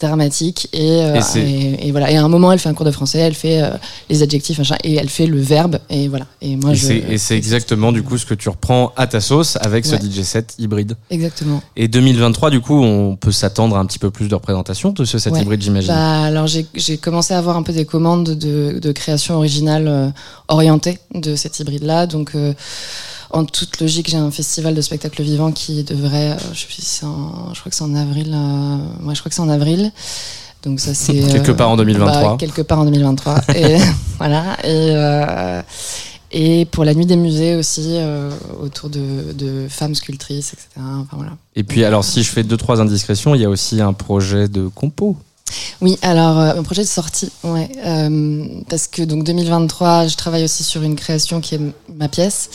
Dramatique 0.01 0.69
et, 0.73 1.03
euh, 1.03 1.17
Et 1.17 1.21
c'est- 1.21 1.41
et, 1.41 1.89
et 1.89 1.91
voilà 1.91 2.11
et 2.11 2.17
à 2.17 2.25
un 2.25 2.29
moment 2.29 2.53
elle 2.53 2.59
fait 2.59 2.69
un 2.69 2.75
cours 2.75 2.87
de 2.87 2.91
français 2.93 3.19
elle 3.19 3.35
fait 3.35 3.63
euh, 3.63 3.71
les 4.09 4.23
adjectifs 4.23 4.59
machin 4.59 4.77
et 4.85 4.95
elle 4.95 5.09
fait 5.09 5.27
le 5.27 5.41
verbe 5.41 5.79
et 5.91 6.07
voilà 6.09 6.27
et 6.41 6.57
moi 6.57 6.71
et 6.73 6.75
je 6.77 6.87
c'est- 6.87 7.05
et 7.09 7.19
c'est 7.19 7.37
exactement 7.37 7.91
du 7.93 8.03
coup 8.03 8.17
ce 8.17 8.25
que 8.27 8.35
tu 8.35 8.49
reprends 8.49 8.93
à 8.97 9.07
ta 9.07 9.21
sauce 9.21 9.57
avec 9.61 9.85
ce. 9.87 9.97
DJ 9.97 10.23
set 10.23 10.55
hybride. 10.59 10.95
Exactement. 11.11 11.61
Et 11.77 11.89
2023, 11.89 12.51
du 12.51 12.61
coup, 12.61 12.81
on 12.83 13.17
peut 13.17 13.33
s'attendre 13.33 13.77
à 13.77 13.81
un 13.81 13.87
petit 13.87 13.99
peu 13.99 14.11
plus 14.11 14.29
de 14.29 14.35
représentation 14.35 14.91
de 14.93 15.05
ce 15.05 15.19
set 15.19 15.33
Ouais. 15.33 15.43
hybride, 15.43 15.61
j'imagine. 15.63 15.89
Bah, 15.93 16.23
alors 16.23 16.47
j'ai 16.47 16.97
commencé 16.99 17.35
à 17.35 17.39
avoir 17.39 17.57
un 17.57 17.63
peu 17.63 17.73
des 17.73 17.85
commandes 17.85 18.31
de, 18.31 18.79
de 18.79 18.93
création 18.93 19.35
originale 19.35 19.89
euh, 19.89 20.09
orientée 20.49 20.99
de 21.15 21.35
cet 21.37 21.59
hybride-là. 21.61 22.07
Donc 22.07 22.33
en 23.31 23.45
toute 23.45 23.81
logique, 23.81 24.09
j'ai 24.09 24.17
un 24.17 24.31
festival 24.31 24.75
de 24.75 24.81
spectacle 24.81 25.23
vivant 25.23 25.53
qui 25.53 25.85
devrait, 25.85 26.33
euh, 26.33 26.37
je, 26.55 26.65
sais 26.83 27.05
en- 27.05 27.53
crois 27.55 27.71
que 27.71 27.75
c'est 27.75 27.83
en 27.85 27.95
avril. 27.95 28.33
euh, 28.35 29.07
ouais, 29.07 29.15
je 29.15 29.21
crois 29.21 29.29
que 29.31 29.35
c'est 29.35 29.43
en 29.43 29.49
avril. 29.49 29.93
Donc 30.65 30.81
ça 30.81 30.93
c'est 30.95 31.21
Quelque 31.33 31.53
part 31.53 31.71
en 31.71 31.77
2023. 31.77 32.23
bah, 32.23 32.37
quelque 32.39 32.63
part 32.63 32.81
en 32.81 32.85
2023. 32.85 33.41
et 33.55 33.77
voilà. 34.19 34.57
Et 34.65 34.91
euh, 34.93 35.63
et 36.31 36.67
pour 36.67 36.85
la 36.85 36.95
nuit 36.95 37.07
des 37.07 37.17
musées 37.17 37.55
aussi 37.57 37.85
euh, 37.87 38.31
autour 38.61 38.91
de, 38.91 39.33
de 39.33 39.67
femmes 39.69 39.95
sculptrices, 39.95 40.53
etc. 40.53 40.69
Enfin 40.79 41.17
voilà. 41.17 41.33
Et 41.57 41.65
puis, 41.65 41.85
alors, 41.85 42.05
si 42.05 42.23
je 42.23 42.29
fais 42.31 42.43
deux, 42.43 42.59
trois 42.59 42.81
indiscrétions, 42.83 43.35
il 43.35 43.41
y 43.41 43.45
a 43.47 43.49
aussi 43.49 43.81
un 43.81 43.95
projet 43.95 44.47
de 44.47 44.69
compo. 44.69 45.17
Oui, 45.81 45.97
alors 46.03 46.39
euh, 46.39 46.53
un 46.59 46.63
projet 46.63 46.83
de 46.83 46.87
sortie, 46.89 47.31
ouais, 47.45 47.71
euh, 47.87 48.47
parce 48.69 48.87
que 48.89 49.01
donc 49.01 49.25
2023, 49.25 50.07
je 50.09 50.17
travaille 50.17 50.45
aussi 50.45 50.63
sur 50.65 50.83
une 50.83 50.97
création 50.97 51.41
qui 51.41 51.55
est 51.55 51.61
ma 51.97 52.09
pièce, 52.09 52.51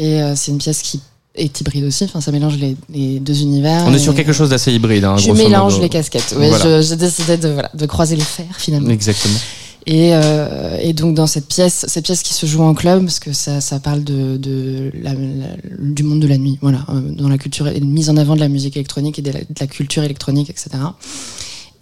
et 0.00 0.22
euh, 0.22 0.34
c'est 0.36 0.50
une 0.50 0.58
pièce 0.58 0.82
qui 0.82 1.00
est 1.36 1.60
hybride 1.60 1.84
aussi. 1.84 2.04
Enfin, 2.04 2.20
ça 2.20 2.32
mélange 2.32 2.56
les, 2.58 2.76
les 2.92 3.20
deux 3.20 3.40
univers. 3.42 3.84
On 3.86 3.94
est 3.94 3.98
sur 3.98 4.14
quelque 4.14 4.32
chose 4.32 4.50
d'assez 4.50 4.72
hybride. 4.72 5.04
Hein, 5.04 5.16
Je 5.16 5.26
grosso 5.28 5.42
mélange 5.44 5.72
modo. 5.74 5.82
les 5.84 5.88
casquettes. 5.88 6.34
Ouais, 6.36 6.48
Voilà. 6.48 6.80
je- 6.80 6.88
j'ai 6.88 6.96
décidé 6.96 7.36
de 7.36 7.48
voilà, 7.50 7.70
de 7.72 7.86
croiser 7.86 8.16
les 8.16 8.22
fers 8.24 8.56
finalement. 8.58 8.90
Exactement. 8.90 9.38
Et, 9.86 10.10
euh, 10.14 10.76
et 10.82 10.92
donc 10.92 11.14
dans 11.14 11.26
cette 11.26 11.46
pièce, 11.46 11.86
cette 11.88 12.04
pièce 12.04 12.22
qui 12.22 12.34
se 12.34 12.44
joue 12.44 12.62
en 12.62 12.74
club, 12.74 13.02
parce 13.04 13.18
que 13.18 13.32
ça, 13.32 13.62
ça 13.62 13.80
parle 13.80 14.04
de, 14.04 14.36
de 14.36 14.92
la, 15.02 15.14
la- 15.14 15.56
du 15.78 16.02
monde 16.02 16.20
de 16.20 16.26
la 16.26 16.36
nuit, 16.36 16.58
voilà, 16.60 16.84
euh, 16.90 17.00
dans 17.00 17.28
la 17.30 17.38
culture, 17.38 17.66
et 17.68 17.80
mise 17.80 18.10
en 18.10 18.16
avant 18.18 18.34
de 18.34 18.40
la 18.40 18.48
musique 18.48 18.76
électronique 18.76 19.18
et 19.18 19.22
de 19.22 19.30
la, 19.32 19.40
de 19.40 19.46
la 19.58 19.66
culture 19.66 20.02
électronique, 20.02 20.50
etc. 20.50 20.68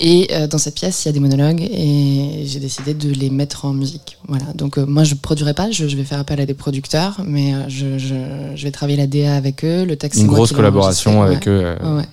Et 0.01 0.29
euh, 0.33 0.47
dans 0.47 0.59
cette 0.59 0.77
pièce, 0.77 1.05
il 1.05 1.09
y 1.09 1.11
a 1.11 1.13
des 1.13 1.19
monologues 1.21 1.61
et 1.61 2.43
j'ai 2.45 2.61
décidé 2.61 2.95
de 2.95 3.11
les 3.11 3.31
mettre 3.31 3.65
en 3.65 3.73
musique. 3.73 4.17
Voilà. 4.29 4.45
Donc 4.55 4.79
euh, 4.79 4.87
moi, 4.87 5.03
je 5.03 5.15
produirai 5.17 5.55
pas, 5.55 5.71
je, 5.73 5.89
je 5.89 5.97
vais 5.97 6.05
faire 6.05 6.21
appel 6.21 6.41
à 6.41 6.47
des 6.47 6.55
producteurs, 6.55 7.21
mais 7.27 7.53
euh, 7.55 7.69
je, 7.69 7.99
je, 7.99 8.15
je 8.55 8.63
vais 8.63 8.71
travailler 8.71 8.97
la 8.97 9.09
DA 9.09 9.35
avec 9.35 9.65
eux. 9.65 9.85
Le 9.85 9.97
texte, 9.97 10.21
Une 10.21 10.29
grosse 10.29 10.53
collaboration 10.53 11.23
avec 11.23 11.47
Ouais. 11.47 11.53
eux. 11.53 11.65
euh, 11.83 11.97
ouais. 11.97 12.05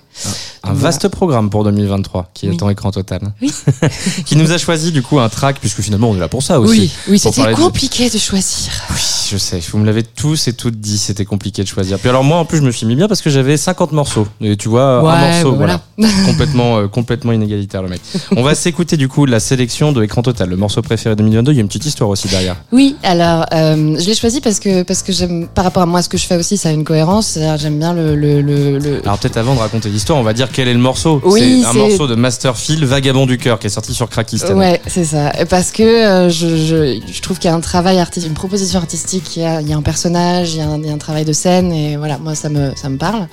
Un, 0.64 0.70
un 0.70 0.72
vaste 0.72 1.08
programme 1.08 1.50
pour 1.50 1.62
2023 1.64 2.30
qui 2.34 2.46
est 2.48 2.62
en 2.62 2.70
écran 2.70 2.90
total. 2.90 3.20
qui 4.24 4.36
nous 4.36 4.50
a 4.52 4.58
choisi 4.58 4.90
du 4.92 5.02
coup 5.02 5.18
un 5.20 5.28
track, 5.28 5.58
puisque 5.60 5.80
finalement 5.80 6.10
on 6.10 6.16
est 6.16 6.20
là 6.20 6.28
pour 6.28 6.42
ça 6.42 6.58
aussi. 6.60 6.80
Oui, 6.80 6.90
oui, 7.08 7.18
c'était 7.18 7.46
de- 7.50 7.54
compliqué 7.54 8.08
de 8.10 8.18
choisir. 8.18 8.72
Oui, 8.90 9.00
je 9.30 9.36
sais, 9.36 9.60
vous 9.70 9.78
me 9.78 9.86
l'avez 9.86 10.02
tous 10.02 10.48
et 10.48 10.52
toutes 10.54 10.80
dit, 10.80 10.98
c'était 10.98 11.24
compliqué 11.24 11.62
de 11.62 11.68
choisir. 11.68 11.98
Puis 11.98 12.08
alors 12.08 12.24
moi 12.24 12.38
en 12.38 12.44
plus 12.44 12.58
je 12.58 12.62
me 12.62 12.70
suis 12.70 12.86
mis 12.86 12.96
bien 12.96 13.08
parce 13.08 13.20
que 13.22 13.30
j'avais 13.30 13.56
50 13.56 13.92
morceaux. 13.92 14.26
Et 14.40 14.56
tu 14.56 14.68
vois, 14.68 14.98
un 15.00 15.02
morceau, 15.32 15.52
bah 15.52 15.56
voilà. 15.98 16.08
complètement, 16.26 16.78
euh, 16.78 16.88
complètement 16.88 17.32
inégalitaire 17.32 17.82
le 17.82 17.88
mec. 17.88 18.00
On 18.36 18.42
va 18.42 18.54
s'écouter 18.54 18.96
du 18.96 19.08
coup 19.08 19.26
la 19.26 19.40
sélection 19.40 19.92
de 19.92 20.02
Écran 20.02 20.22
Total, 20.22 20.48
le 20.48 20.56
morceau 20.56 20.82
préféré 20.82 21.14
2022. 21.16 21.52
Il 21.52 21.56
y 21.56 21.58
a 21.58 21.62
une 21.62 21.68
petite 21.68 21.86
histoire 21.86 22.10
aussi 22.10 22.28
derrière. 22.28 22.56
Oui, 22.72 22.96
alors 23.02 23.46
euh, 23.52 23.96
je 23.98 24.06
l'ai 24.06 24.14
choisi 24.14 24.40
parce 24.40 24.58
que 24.60 24.82
parce 24.82 25.02
que 25.02 25.12
j'aime 25.12 25.46
par 25.48 25.64
rapport 25.64 25.82
à 25.82 25.86
moi 25.86 26.02
ce 26.02 26.08
que 26.08 26.16
je 26.18 26.24
fais 26.26 26.36
aussi, 26.36 26.56
ça 26.56 26.70
a 26.70 26.72
une 26.72 26.84
cohérence. 26.84 27.38
J'aime 27.58 27.78
bien 27.78 27.92
le 27.92 28.14
le, 28.16 28.40
le, 28.40 28.78
le- 28.78 29.02
Alors 29.02 29.18
peut-être 29.18 29.36
avant 29.36 29.54
de 29.54 29.60
raconter 29.60 29.88
l'histoire, 29.88 30.05
on 30.14 30.22
va 30.22 30.32
dire 30.32 30.48
quel 30.52 30.68
est 30.68 30.72
le 30.72 30.78
morceau. 30.78 31.20
Oui, 31.24 31.62
c'est 31.62 31.68
un 31.68 31.72
morceau 31.72 32.06
de 32.06 32.14
Masterfield, 32.14 32.84
Vagabond 32.84 33.26
du 33.26 33.38
cœur, 33.38 33.58
qui 33.58 33.66
est 33.66 33.70
sorti 33.70 33.94
sur 33.94 34.08
Cracky 34.08 34.38
cette 34.38 34.50
année. 34.50 34.58
Ouais, 34.58 34.80
c'est 34.86 35.04
ça. 35.04 35.32
Parce 35.48 35.70
que 35.72 35.82
euh, 35.82 36.30
je, 36.30 36.56
je, 36.56 37.00
je 37.10 37.22
trouve 37.22 37.38
qu'il 37.38 37.50
y 37.50 37.52
a 37.52 37.56
un 37.56 37.60
travail 37.60 37.98
artistique, 37.98 38.28
une 38.28 38.34
proposition 38.36 38.78
artistique, 38.78 39.36
il 39.36 39.42
y 39.42 39.44
a, 39.44 39.60
il 39.60 39.68
y 39.68 39.72
a 39.72 39.76
un 39.76 39.82
personnage, 39.82 40.54
il 40.54 40.58
y 40.58 40.60
a 40.60 40.68
un, 40.68 40.78
il 40.78 40.86
y 40.86 40.90
a 40.90 40.92
un 40.92 40.98
travail 40.98 41.24
de 41.24 41.32
scène, 41.32 41.72
et 41.72 41.96
voilà, 41.96 42.18
moi 42.18 42.34
ça 42.34 42.48
me, 42.48 42.72
ça 42.76 42.88
me 42.88 42.96
parle. 42.98 43.26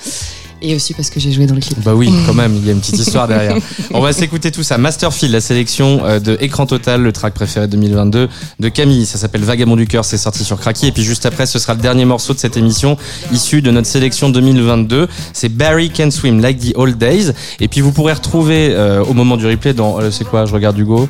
Et 0.65 0.75
aussi 0.75 0.93
parce 0.93 1.09
que 1.09 1.19
j'ai 1.19 1.31
joué 1.33 1.45
dans 1.45 1.55
le 1.55 1.59
clip. 1.59 1.77
Bah 1.83 1.93
oui, 1.93 2.09
quand 2.25 2.33
même, 2.41 2.55
il 2.55 2.65
y 2.65 2.69
a 2.69 2.71
une 2.71 2.79
petite 2.79 2.97
histoire 2.97 3.27
derrière. 3.27 3.57
On 3.93 3.99
va 3.99 4.13
s'écouter 4.13 4.49
tout 4.49 4.63
ça. 4.63 4.77
Masterfield, 4.77 5.33
la 5.33 5.41
sélection 5.41 6.05
euh, 6.05 6.19
de 6.21 6.37
Écran 6.39 6.65
Total, 6.65 7.01
le 7.01 7.11
track 7.11 7.33
préféré 7.33 7.67
2022 7.67 8.29
de 8.61 8.69
Camille. 8.69 9.05
Ça 9.05 9.17
s'appelle 9.17 9.43
Vagabond 9.43 9.75
du 9.75 9.87
cœur, 9.87 10.05
c'est 10.05 10.17
sorti 10.17 10.45
sur 10.45 10.57
Cracky. 10.57 10.87
Et 10.87 10.91
puis 10.93 11.03
juste 11.03 11.25
après, 11.25 11.45
ce 11.47 11.59
sera 11.59 11.73
le 11.73 11.81
dernier 11.81 12.05
morceau 12.05 12.33
de 12.33 12.39
cette 12.39 12.55
émission, 12.55 12.97
issu 13.33 13.61
de 13.61 13.71
notre 13.71 13.87
sélection 13.87 14.29
2022. 14.29 15.09
C'est 15.33 15.49
Barry 15.49 15.89
Can 15.91 16.11
Swim 16.11 16.39
Like 16.39 16.59
the 16.59 16.71
Old 16.77 16.97
Days. 16.97 17.31
Et 17.59 17.67
puis 17.67 17.81
vous 17.81 17.91
pourrez 17.91 18.13
retrouver 18.13 18.69
euh, 18.73 19.03
au 19.03 19.13
moment 19.13 19.35
du 19.35 19.45
replay 19.45 19.73
dans, 19.73 19.99
euh, 19.99 20.11
c'est 20.11 20.23
quoi, 20.23 20.45
je 20.45 20.53
regarde 20.53 20.79
Hugo. 20.79 21.09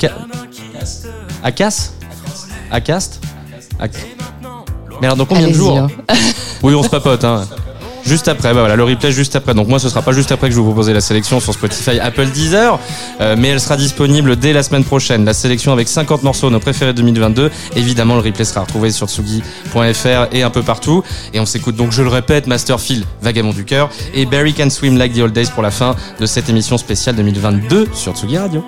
Ca- 0.00 0.12
Acas 1.42 1.90
Acast 2.70 3.20
Ac- 3.80 3.90
Mais 5.00 5.06
alors 5.08 5.16
dans 5.16 5.26
combien 5.26 5.48
de 5.48 5.52
jours? 5.52 5.76
hein. 5.76 5.88
Oui, 6.62 6.72
on 6.74 6.82
se 6.84 6.88
papote, 6.88 7.24
hein. 7.24 7.44
Juste 8.04 8.28
après, 8.28 8.52
bah 8.52 8.60
voilà, 8.60 8.76
le 8.76 8.84
replay 8.84 9.12
juste 9.12 9.36
après. 9.36 9.54
Donc 9.54 9.68
moi, 9.68 9.78
ce 9.78 9.88
sera 9.88 10.02
pas 10.02 10.12
juste 10.12 10.32
après 10.32 10.48
que 10.48 10.54
je 10.54 10.60
vous 10.60 10.66
proposer 10.66 10.92
la 10.92 11.00
sélection 11.00 11.40
sur 11.40 11.52
Spotify, 11.52 12.00
Apple, 12.00 12.26
Deezer, 12.26 12.78
euh, 13.20 13.36
mais 13.38 13.48
elle 13.48 13.60
sera 13.60 13.76
disponible 13.76 14.36
dès 14.36 14.52
la 14.52 14.62
semaine 14.62 14.84
prochaine. 14.84 15.24
La 15.24 15.34
sélection 15.34 15.72
avec 15.72 15.88
50 15.88 16.22
morceaux, 16.22 16.50
nos 16.50 16.60
préférés 16.60 16.94
2022. 16.94 17.50
Évidemment, 17.76 18.14
le 18.14 18.20
replay 18.20 18.44
sera 18.44 18.60
retrouvé 18.60 18.90
sur 18.90 19.08
tsugi.fr 19.08 20.28
et 20.32 20.42
un 20.42 20.50
peu 20.50 20.62
partout. 20.62 21.02
Et 21.32 21.40
on 21.40 21.46
s'écoute 21.46 21.76
donc, 21.76 21.92
je 21.92 22.02
le 22.02 22.08
répète, 22.08 22.46
Masterfield, 22.46 23.04
Vagabond 23.22 23.52
du 23.52 23.64
cœur, 23.64 23.90
et 24.14 24.26
Barry 24.26 24.54
Can 24.54 24.70
Swim 24.70 24.98
Like 24.98 25.14
the 25.14 25.20
Old 25.20 25.32
Days 25.32 25.48
pour 25.52 25.62
la 25.62 25.70
fin 25.70 25.94
de 26.20 26.26
cette 26.26 26.48
émission 26.48 26.78
spéciale 26.78 27.16
2022 27.16 27.88
sur 27.94 28.14
Tsugi 28.14 28.38
Radio. 28.38 28.64